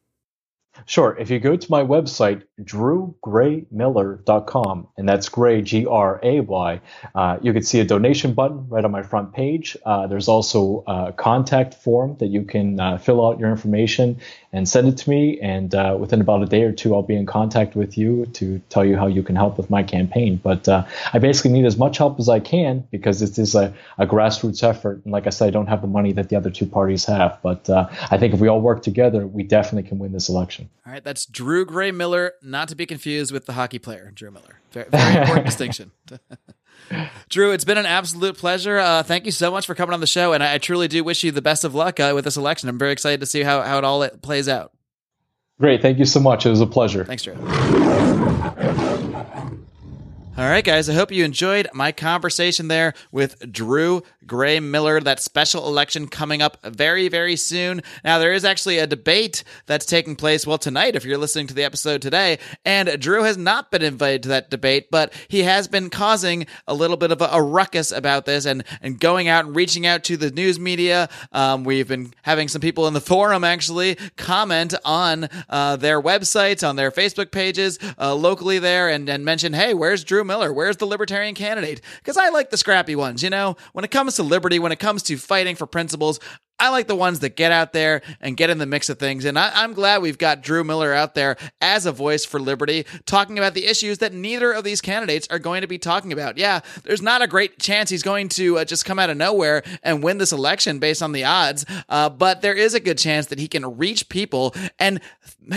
Sure. 0.87 1.15
If 1.19 1.29
you 1.29 1.39
go 1.39 1.55
to 1.55 1.71
my 1.71 1.83
website, 1.83 2.41
drewgraymiller.com, 2.61 4.87
and 4.97 5.07
that's 5.07 5.29
Gray, 5.29 5.61
G 5.61 5.85
R 5.85 6.19
A 6.23 6.39
Y, 6.39 6.81
uh, 7.13 7.37
you 7.41 7.53
can 7.53 7.61
see 7.61 7.79
a 7.79 7.85
donation 7.85 8.33
button 8.33 8.67
right 8.69 8.83
on 8.83 8.89
my 8.91 9.03
front 9.03 9.33
page. 9.33 9.77
Uh, 9.85 10.07
there's 10.07 10.27
also 10.27 10.83
a 10.87 11.13
contact 11.13 11.75
form 11.75 12.17
that 12.19 12.27
you 12.27 12.43
can 12.43 12.79
uh, 12.79 12.97
fill 12.97 13.23
out 13.25 13.39
your 13.39 13.51
information 13.51 14.19
and 14.53 14.69
send 14.69 14.87
it 14.87 14.97
to 14.97 15.09
me. 15.09 15.39
And 15.41 15.73
uh, 15.73 15.97
within 15.99 16.21
about 16.21 16.43
a 16.43 16.45
day 16.45 16.63
or 16.63 16.71
two, 16.71 16.93
I'll 16.93 17.01
be 17.01 17.15
in 17.15 17.25
contact 17.25 17.75
with 17.75 17.97
you 17.97 18.27
to 18.27 18.61
tell 18.69 18.85
you 18.85 18.95
how 18.95 19.07
you 19.07 19.23
can 19.23 19.35
help 19.35 19.57
with 19.57 19.69
my 19.69 19.83
campaign. 19.83 20.39
But 20.41 20.69
uh, 20.69 20.85
I 21.11 21.19
basically 21.19 21.51
need 21.51 21.65
as 21.65 21.75
much 21.75 21.97
help 21.97 22.19
as 22.19 22.29
I 22.29 22.39
can 22.39 22.87
because 22.91 23.19
this 23.19 23.37
is 23.39 23.55
a, 23.55 23.73
a 23.97 24.05
grassroots 24.05 24.63
effort. 24.63 25.01
And 25.03 25.11
like 25.11 25.25
I 25.27 25.31
said, 25.31 25.47
I 25.47 25.51
don't 25.51 25.67
have 25.67 25.81
the 25.81 25.87
money 25.87 26.13
that 26.13 26.29
the 26.29 26.35
other 26.35 26.51
two 26.51 26.67
parties 26.67 27.05
have. 27.05 27.39
But 27.41 27.69
uh, 27.69 27.89
I 28.11 28.17
think 28.17 28.33
if 28.33 28.39
we 28.39 28.47
all 28.47 28.61
work 28.61 28.83
together, 28.83 29.25
we 29.25 29.43
definitely 29.43 29.89
can 29.89 29.97
win 29.97 30.11
this 30.11 30.29
election. 30.29 30.69
All 30.85 30.93
right, 30.93 31.03
that's 31.03 31.25
Drew 31.25 31.65
Gray 31.65 31.91
Miller, 31.91 32.33
not 32.43 32.67
to 32.69 32.75
be 32.75 32.85
confused 32.85 33.31
with 33.31 33.47
the 33.47 33.53
hockey 33.53 33.79
player 33.79 34.11
Drew 34.13 34.29
Miller. 34.29 34.59
Very, 34.71 34.89
very 34.89 35.17
important 35.17 35.45
distinction. 35.47 35.91
Drew, 37.29 37.51
it's 37.51 37.65
been 37.65 37.77
an 37.77 37.85
absolute 37.85 38.37
pleasure. 38.37 38.77
Uh, 38.77 39.03
thank 39.03 39.25
you 39.25 39.31
so 39.31 39.49
much 39.49 39.65
for 39.65 39.73
coming 39.73 39.93
on 39.93 39.99
the 39.99 40.07
show, 40.07 40.33
and 40.33 40.43
I, 40.43 40.55
I 40.55 40.57
truly 40.57 40.87
do 40.87 41.03
wish 41.03 41.23
you 41.23 41.31
the 41.31 41.41
best 41.41 41.63
of 41.63 41.73
luck 41.73 41.99
uh, 41.99 42.11
with 42.13 42.25
this 42.25 42.37
election. 42.37 42.69
I'm 42.69 42.77
very 42.77 42.91
excited 42.91 43.19
to 43.21 43.25
see 43.25 43.41
how, 43.43 43.61
how 43.61 43.77
it 43.77 43.83
all 43.83 44.07
plays 44.21 44.47
out. 44.47 44.71
Great. 45.59 45.81
Thank 45.81 45.99
you 45.99 46.05
so 46.05 46.19
much. 46.19 46.45
It 46.45 46.49
was 46.49 46.61
a 46.61 46.67
pleasure. 46.67 47.05
Thanks, 47.05 47.23
Drew. 47.23 47.35
All 50.35 50.45
right, 50.45 50.63
guys. 50.63 50.89
I 50.89 50.95
hope 50.95 51.11
you 51.11 51.23
enjoyed 51.23 51.69
my 51.75 51.91
conversation 51.91 52.67
there 52.67 52.95
with 53.11 53.51
Drew 53.51 54.01
Gray 54.25 54.59
Miller. 54.59 54.99
That 54.99 55.21
special 55.21 55.67
election 55.67 56.07
coming 56.07 56.41
up 56.41 56.57
very, 56.65 57.07
very 57.07 57.35
soon. 57.35 57.83
Now, 58.03 58.17
there 58.17 58.33
is 58.33 58.43
actually 58.43 58.79
a 58.79 58.87
debate 58.87 59.43
that's 59.67 59.85
taking 59.85 60.15
place, 60.15 60.47
well, 60.47 60.57
tonight, 60.57 60.95
if 60.95 61.05
you're 61.05 61.19
listening 61.19 61.45
to 61.47 61.53
the 61.53 61.63
episode 61.63 62.01
today. 62.01 62.39
And 62.65 62.99
Drew 62.99 63.21
has 63.21 63.37
not 63.37 63.69
been 63.69 63.83
invited 63.83 64.23
to 64.23 64.29
that 64.29 64.49
debate, 64.49 64.87
but 64.89 65.13
he 65.27 65.43
has 65.43 65.67
been 65.67 65.91
causing 65.91 66.47
a 66.67 66.73
little 66.73 66.97
bit 66.97 67.11
of 67.11 67.21
a, 67.21 67.25
a 67.25 67.39
ruckus 67.39 67.91
about 67.91 68.25
this 68.25 68.47
and, 68.47 68.63
and 68.81 68.99
going 68.99 69.27
out 69.27 69.45
and 69.45 69.55
reaching 69.55 69.85
out 69.85 70.03
to 70.05 70.17
the 70.17 70.31
news 70.31 70.59
media. 70.59 71.09
Um, 71.31 71.63
we've 71.63 71.87
been 71.87 72.11
having 72.23 72.47
some 72.47 72.59
people 72.59 72.87
in 72.87 72.95
the 72.95 73.01
forum 73.01 73.43
actually 73.43 73.97
comment 74.17 74.73
on 74.83 75.29
uh, 75.47 75.75
their 75.75 76.01
websites, 76.01 76.67
on 76.67 76.75
their 76.75 76.89
Facebook 76.89 77.29
pages, 77.29 77.77
uh, 77.99 78.15
locally 78.15 78.57
there, 78.57 78.89
and, 78.89 79.07
and 79.09 79.23
mention, 79.23 79.53
hey, 79.53 79.75
where's 79.75 80.03
Drew 80.03 80.22
Miller? 80.23 80.53
Where's 80.53 80.77
the 80.77 80.85
libertarian 80.85 81.35
candidate? 81.35 81.81
Because 81.97 82.17
I 82.17 82.29
like 82.29 82.49
the 82.49 82.57
scrappy 82.57 82.95
ones. 82.95 83.23
You 83.23 83.29
know, 83.29 83.55
when 83.73 83.85
it 83.85 83.91
comes 83.91 84.15
to 84.15 84.23
liberty, 84.23 84.59
when 84.59 84.71
it 84.71 84.79
comes 84.79 85.03
to 85.03 85.17
fighting 85.17 85.55
for 85.55 85.65
principles, 85.65 86.19
I 86.59 86.69
like 86.69 86.87
the 86.87 86.95
ones 86.95 87.19
that 87.19 87.35
get 87.35 87.51
out 87.51 87.73
there 87.73 88.01
and 88.21 88.37
get 88.37 88.49
in 88.49 88.57
the 88.57 88.65
mix 88.65 88.87
of 88.87 88.99
things. 88.99 89.25
And 89.25 89.37
I, 89.37 89.51
I'm 89.53 89.73
glad 89.73 90.01
we've 90.01 90.17
got 90.17 90.41
Drew 90.41 90.63
Miller 90.63 90.93
out 90.93 91.15
there 91.15 91.35
as 91.59 91.85
a 91.85 91.91
voice 91.91 92.25
for 92.25 92.39
liberty, 92.39 92.85
talking 93.05 93.37
about 93.37 93.53
the 93.53 93.65
issues 93.65 93.97
that 93.97 94.13
neither 94.13 94.53
of 94.53 94.63
these 94.63 94.79
candidates 94.79 95.27
are 95.29 95.39
going 95.39 95.61
to 95.61 95.67
be 95.67 95.77
talking 95.77 96.13
about. 96.13 96.37
Yeah, 96.37 96.61
there's 96.83 97.01
not 97.01 97.21
a 97.21 97.27
great 97.27 97.59
chance 97.59 97.89
he's 97.89 98.03
going 98.03 98.29
to 98.29 98.59
uh, 98.59 98.65
just 98.65 98.85
come 98.85 98.99
out 98.99 99.09
of 99.09 99.17
nowhere 99.17 99.63
and 99.81 100.03
win 100.03 100.19
this 100.19 100.31
election 100.31 100.79
based 100.79 101.01
on 101.01 101.11
the 101.11 101.25
odds, 101.25 101.65
uh, 101.89 102.09
but 102.09 102.41
there 102.41 102.53
is 102.53 102.73
a 102.73 102.79
good 102.79 102.97
chance 102.97 103.27
that 103.27 103.39
he 103.39 103.47
can 103.47 103.77
reach 103.77 104.07
people 104.07 104.55
and 104.79 105.01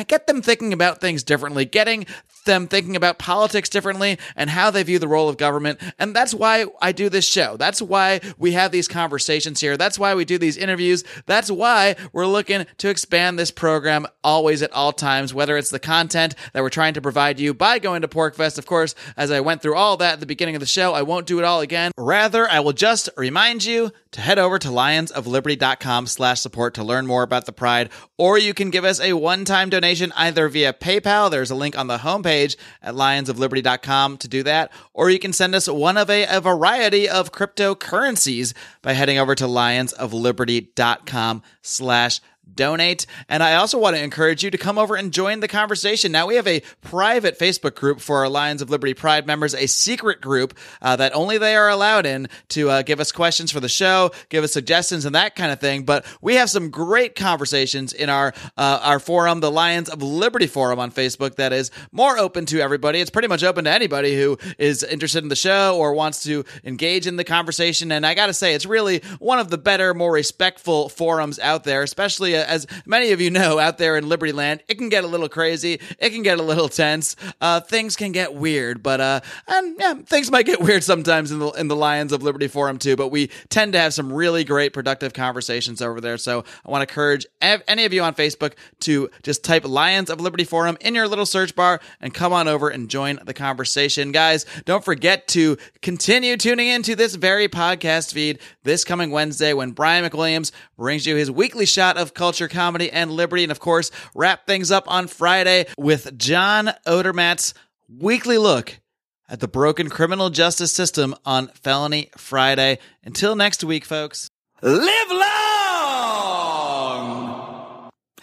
get 0.09 0.27
them 0.27 0.43
thinking 0.43 0.73
about 0.73 1.01
things 1.01 1.23
differently, 1.23 1.65
getting 1.65 2.07
them 2.47 2.67
thinking 2.67 2.97
about 2.97 3.19
politics 3.19 3.69
differently 3.69 4.19
and 4.35 4.49
how 4.51 4.71
they 4.71 4.83
view 4.83 4.99
the 4.99 5.09
role 5.09 5.29
of 5.29 5.37
government. 5.37 5.81
And 5.99 6.17
that's 6.17 6.33
why 6.33 6.67
I 6.81 6.93
do 6.93 7.09
this 7.09 7.29
show. 7.29 7.57
That's 7.57 7.83
why 7.83 8.21
we 8.39 8.53
have 8.53 8.73
these 8.73 8.89
conversations 8.89 9.61
here. 9.61 9.77
That's 9.77 9.99
why 9.99 10.15
we 10.15 10.25
do 10.25 10.39
these 10.39 10.57
interviews. 10.57 11.05
That's 11.27 11.51
why 11.51 11.97
we're 12.13 12.27
looking 12.27 12.67
to 12.79 12.89
expand 12.89 13.39
this 13.39 13.51
program 13.51 14.07
always 14.25 14.63
at 14.63 14.73
all 14.73 14.93
times, 14.93 15.35
whether 15.35 15.57
it's 15.57 15.71
the 15.71 15.79
content 15.79 16.35
that 16.53 16.63
we're 16.63 16.71
trying 16.71 16.95
to 16.95 17.03
provide 17.03 17.39
you 17.39 17.53
by 17.53 17.79
going 17.79 18.03
to 18.03 18.09
PorkFest. 18.09 18.59
Of 18.59 18.67
course, 18.67 18.95
as 19.17 19.31
I 19.31 19.41
went 19.41 19.61
through 19.61 19.77
all 19.77 19.97
that 19.99 20.15
at 20.15 20.21
the 20.21 20.27
beginning 20.27 20.57
of 20.57 20.61
the 20.61 20.67
show, 20.67 20.95
I 20.95 21.03
won't 21.03 21.27
do 21.27 21.39
it 21.39 21.45
all 21.45 21.61
again. 21.61 21.93
Rather, 21.99 22.49
I 22.49 22.61
will 22.61 22.73
just 22.73 23.11
remind 23.17 23.65
you 23.65 23.91
to 24.13 24.21
head 24.21 24.39
over 24.39 24.59
to 24.59 24.69
lionsofliberty.com 24.69 26.07
slash 26.07 26.41
support 26.41 26.75
to 26.75 26.85
learn 26.85 27.07
more 27.07 27.23
about 27.23 27.45
the 27.45 27.53
Pride, 27.53 27.91
or 28.17 28.39
you 28.39 28.55
can 28.55 28.71
give 28.71 28.85
us 28.85 29.01
a 29.01 29.13
one-time 29.13 29.69
donation 29.69 30.13
either 30.17 30.49
via 30.49 30.73
PayPal. 30.73 31.31
There's 31.31 31.51
a 31.51 31.55
link 31.55 31.77
on 31.77 31.87
the 31.87 31.99
homepage 31.99 32.36
at 32.45 32.95
lionsofliberty.com 32.95 34.19
to 34.19 34.29
do 34.29 34.43
that, 34.43 34.71
or 34.93 35.11
you 35.11 35.19
can 35.19 35.33
send 35.33 35.55
us 35.55 35.69
one 35.69 35.97
of 35.97 36.11
a, 36.11 36.27
a 36.27 36.41
variety 36.41 37.09
of 37.09 37.33
cryptocurrencies 37.33 38.55
by 38.83 38.93
heading 38.93 39.19
over 39.19 39.35
to 39.35 39.45
lionsofliberty.com 39.45 41.43
slash 41.63 42.21
donate. 42.53 43.07
And 43.29 43.43
I 43.43 43.57
also 43.57 43.79
want 43.79 43.97
to 43.97 44.03
encourage 44.03 44.43
you 44.43 44.51
to 44.51 44.59
come 44.59 44.79
over 44.79 44.97
and 44.97 45.13
join 45.13 45.41
the 45.41 45.49
conversation. 45.49 46.13
Now, 46.13 46.27
we 46.27 46.37
have 46.37 46.47
a 46.47 46.63
private 46.81 47.39
Facebook 47.39 47.75
group 47.75 48.01
for 48.01 48.19
our 48.19 48.29
Lions 48.29 48.63
of 48.63 48.71
Liberty 48.71 48.95
Pride 48.95 49.27
members, 49.27 49.55
a 49.55 49.67
secret 49.67 50.21
group 50.21 50.57
uh, 50.81 50.97
that 50.97 51.15
only 51.15 51.39
they 51.39 51.57
are 51.57 51.69
allowed 51.69 52.07
in 52.07 52.29
to 52.49 52.71
uh, 52.71 52.83
give 52.83 53.01
us 53.01 53.13
questions 53.13 53.51
for 53.51 53.61
the 53.61 53.69
show, 53.69 54.11
give 54.29 54.45
us 54.45 54.53
suggestions, 54.53 55.05
and 55.05 55.15
that 55.15 55.35
kind 55.35 55.53
of 55.53 55.61
thing. 55.61 55.85
But 55.85 56.07
we 56.21 56.37
have 56.37 56.51
some 56.51 56.71
great 56.71 57.15
conversations 57.15 57.93
in 57.93 58.09
our 58.09 58.33
uh, 58.57 58.81
our 58.83 59.01
forum, 59.01 59.41
the 59.41 59.51
Lions 59.51 59.89
of 59.89 60.03
Liberty 60.03 60.47
Forum 60.47 60.79
on 60.79 60.91
Facebook, 60.91 61.37
that 61.37 61.53
is 61.53 61.71
more 61.93 62.19
open 62.19 62.47
to 62.47 62.61
everybody. 62.61 63.01
It's 63.01 63.11
pretty 63.11 63.29
much 63.29 63.43
open 63.43 63.65
to 63.65 63.71
anybody 63.71 64.17
who 64.17 64.39
is 64.59 64.83
interested 64.83 65.23
in 65.23 65.29
the 65.29 65.37
show 65.37 65.77
or 65.77 65.93
wants 65.93 66.23
to 66.25 66.45
engage 66.65 67.07
in 67.07 67.17
the 67.17 67.25
conversation. 67.25 67.93
And 67.93 68.07
I 68.07 68.15
got 68.15 68.27
to 68.27 68.35
say, 68.35 68.55
it's 68.55 68.67
really 68.67 69.03
one 69.19 69.39
of 69.39 69.51
the 69.51 69.59
better, 69.59 69.95
more 69.95 70.13
respectful 70.13 70.89
forums 70.89 71.39
out 71.39 71.65
there, 71.65 71.83
especially 71.83 72.36
as 72.45 72.67
many 72.85 73.13
of 73.13 73.21
you 73.21 73.31
know 73.31 73.59
out 73.59 73.79
there 73.79 73.97
in 73.97 74.09
Liberty 74.09 74.33
Land. 74.33 74.63
It 74.69 74.79
can 74.79 74.89
get 74.89 75.05
a 75.05 75.07
little 75.07 75.29
crazy, 75.29 75.81
it 75.99 76.11
can 76.11 76.23
get 76.23 76.39
a 76.39 76.43
little 76.43 76.69
tense, 76.69 77.17
uh, 77.41 77.61
things 77.61 77.97
can 77.97 78.13
get 78.13 78.35
weird, 78.35 78.83
but 78.83 79.01
uh, 79.01 79.21
and 79.49 79.77
yeah, 79.79 79.95
things 79.95 80.31
might 80.31 80.47
get 80.47 80.61
weird 80.61 80.85
sometimes 80.85 81.31
in 81.33 81.39
the 81.39 81.51
in 81.53 81.69
the 81.69 81.77
Lions 81.77 82.13
of 82.13 82.23
Liberty 82.23 82.49
forum 82.49 82.79
too. 82.79 82.97
But 82.97 83.09
we 83.09 83.29
tend 83.49 83.73
to 83.73 83.81
have 83.81 83.95
some 83.95 84.13
really 84.13 84.45
great, 84.45 84.73
productive 84.73 85.13
conversations 85.13 85.81
over 85.81 86.01
there. 86.01 86.19
So 86.19 86.45
I 86.65 86.71
want 86.71 86.87
to 86.87 86.93
encourage 86.93 87.27
any 87.41 87.85
of 87.85 87.93
you 87.93 88.03
on 88.03 88.15
Facebook 88.15 88.55
to 88.81 89.11
just 89.23 89.45
type 89.45 89.65
Lions 89.67 90.11
of 90.11 90.21
Liberty 90.21 90.45
forum 90.45 90.77
in 90.81 90.95
your 90.95 91.09
little 91.09 91.27
search 91.27 91.55
bar 91.55 91.81
and 92.01 92.13
come 92.13 92.33
on 92.33 92.49
over 92.49 92.69
and 92.69 92.89
join 92.89 93.19
the 93.25 93.35
conversation, 93.35 94.13
guys. 94.13 94.47
Don't 94.65 94.85
forget 94.85 95.29
to 95.29 95.57
continue 95.83 96.37
tuning 96.37 96.69
into 96.69 96.97
this 96.97 97.15
very 97.15 97.49
podcast 97.49 98.13
feed 98.13 98.39
this 98.65 98.85
coming 98.85 99.11
Wednesday 99.11 99.53
when 99.53 99.73
Brian 99.73 100.09
McWilliams 100.09 100.53
brings 100.77 101.07
you 101.07 101.17
his 101.17 101.31
weekly 101.31 101.67
shot 101.67 101.97
of 101.97 102.15
culture, 102.27 102.49
comedy, 102.49 102.91
and 102.91 103.13
liberty. 103.13 103.45
And 103.45 103.53
of 103.53 103.61
course, 103.61 103.93
wrap 104.13 104.49
things 104.49 104.73
up 104.73 104.91
on 104.91 105.07
Friday 105.07 105.67
with 105.79 106.19
John 106.19 106.73
Odermatt's 106.85 107.55
weekly 107.89 108.37
look 108.37 108.81
at 109.29 109.39
the 109.39 109.47
broken 109.47 109.89
criminal 109.89 110.29
justice 110.29 110.73
system 110.73 111.15
on 111.25 111.47
Felony 111.55 112.11
Friday. 112.17 112.81
Until 113.05 113.37
next 113.37 113.63
week, 113.63 113.85
folks, 113.85 114.29
live 114.61 115.11
long 115.13 115.21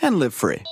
and 0.01 0.19
live 0.19 0.33
free. 0.33 0.63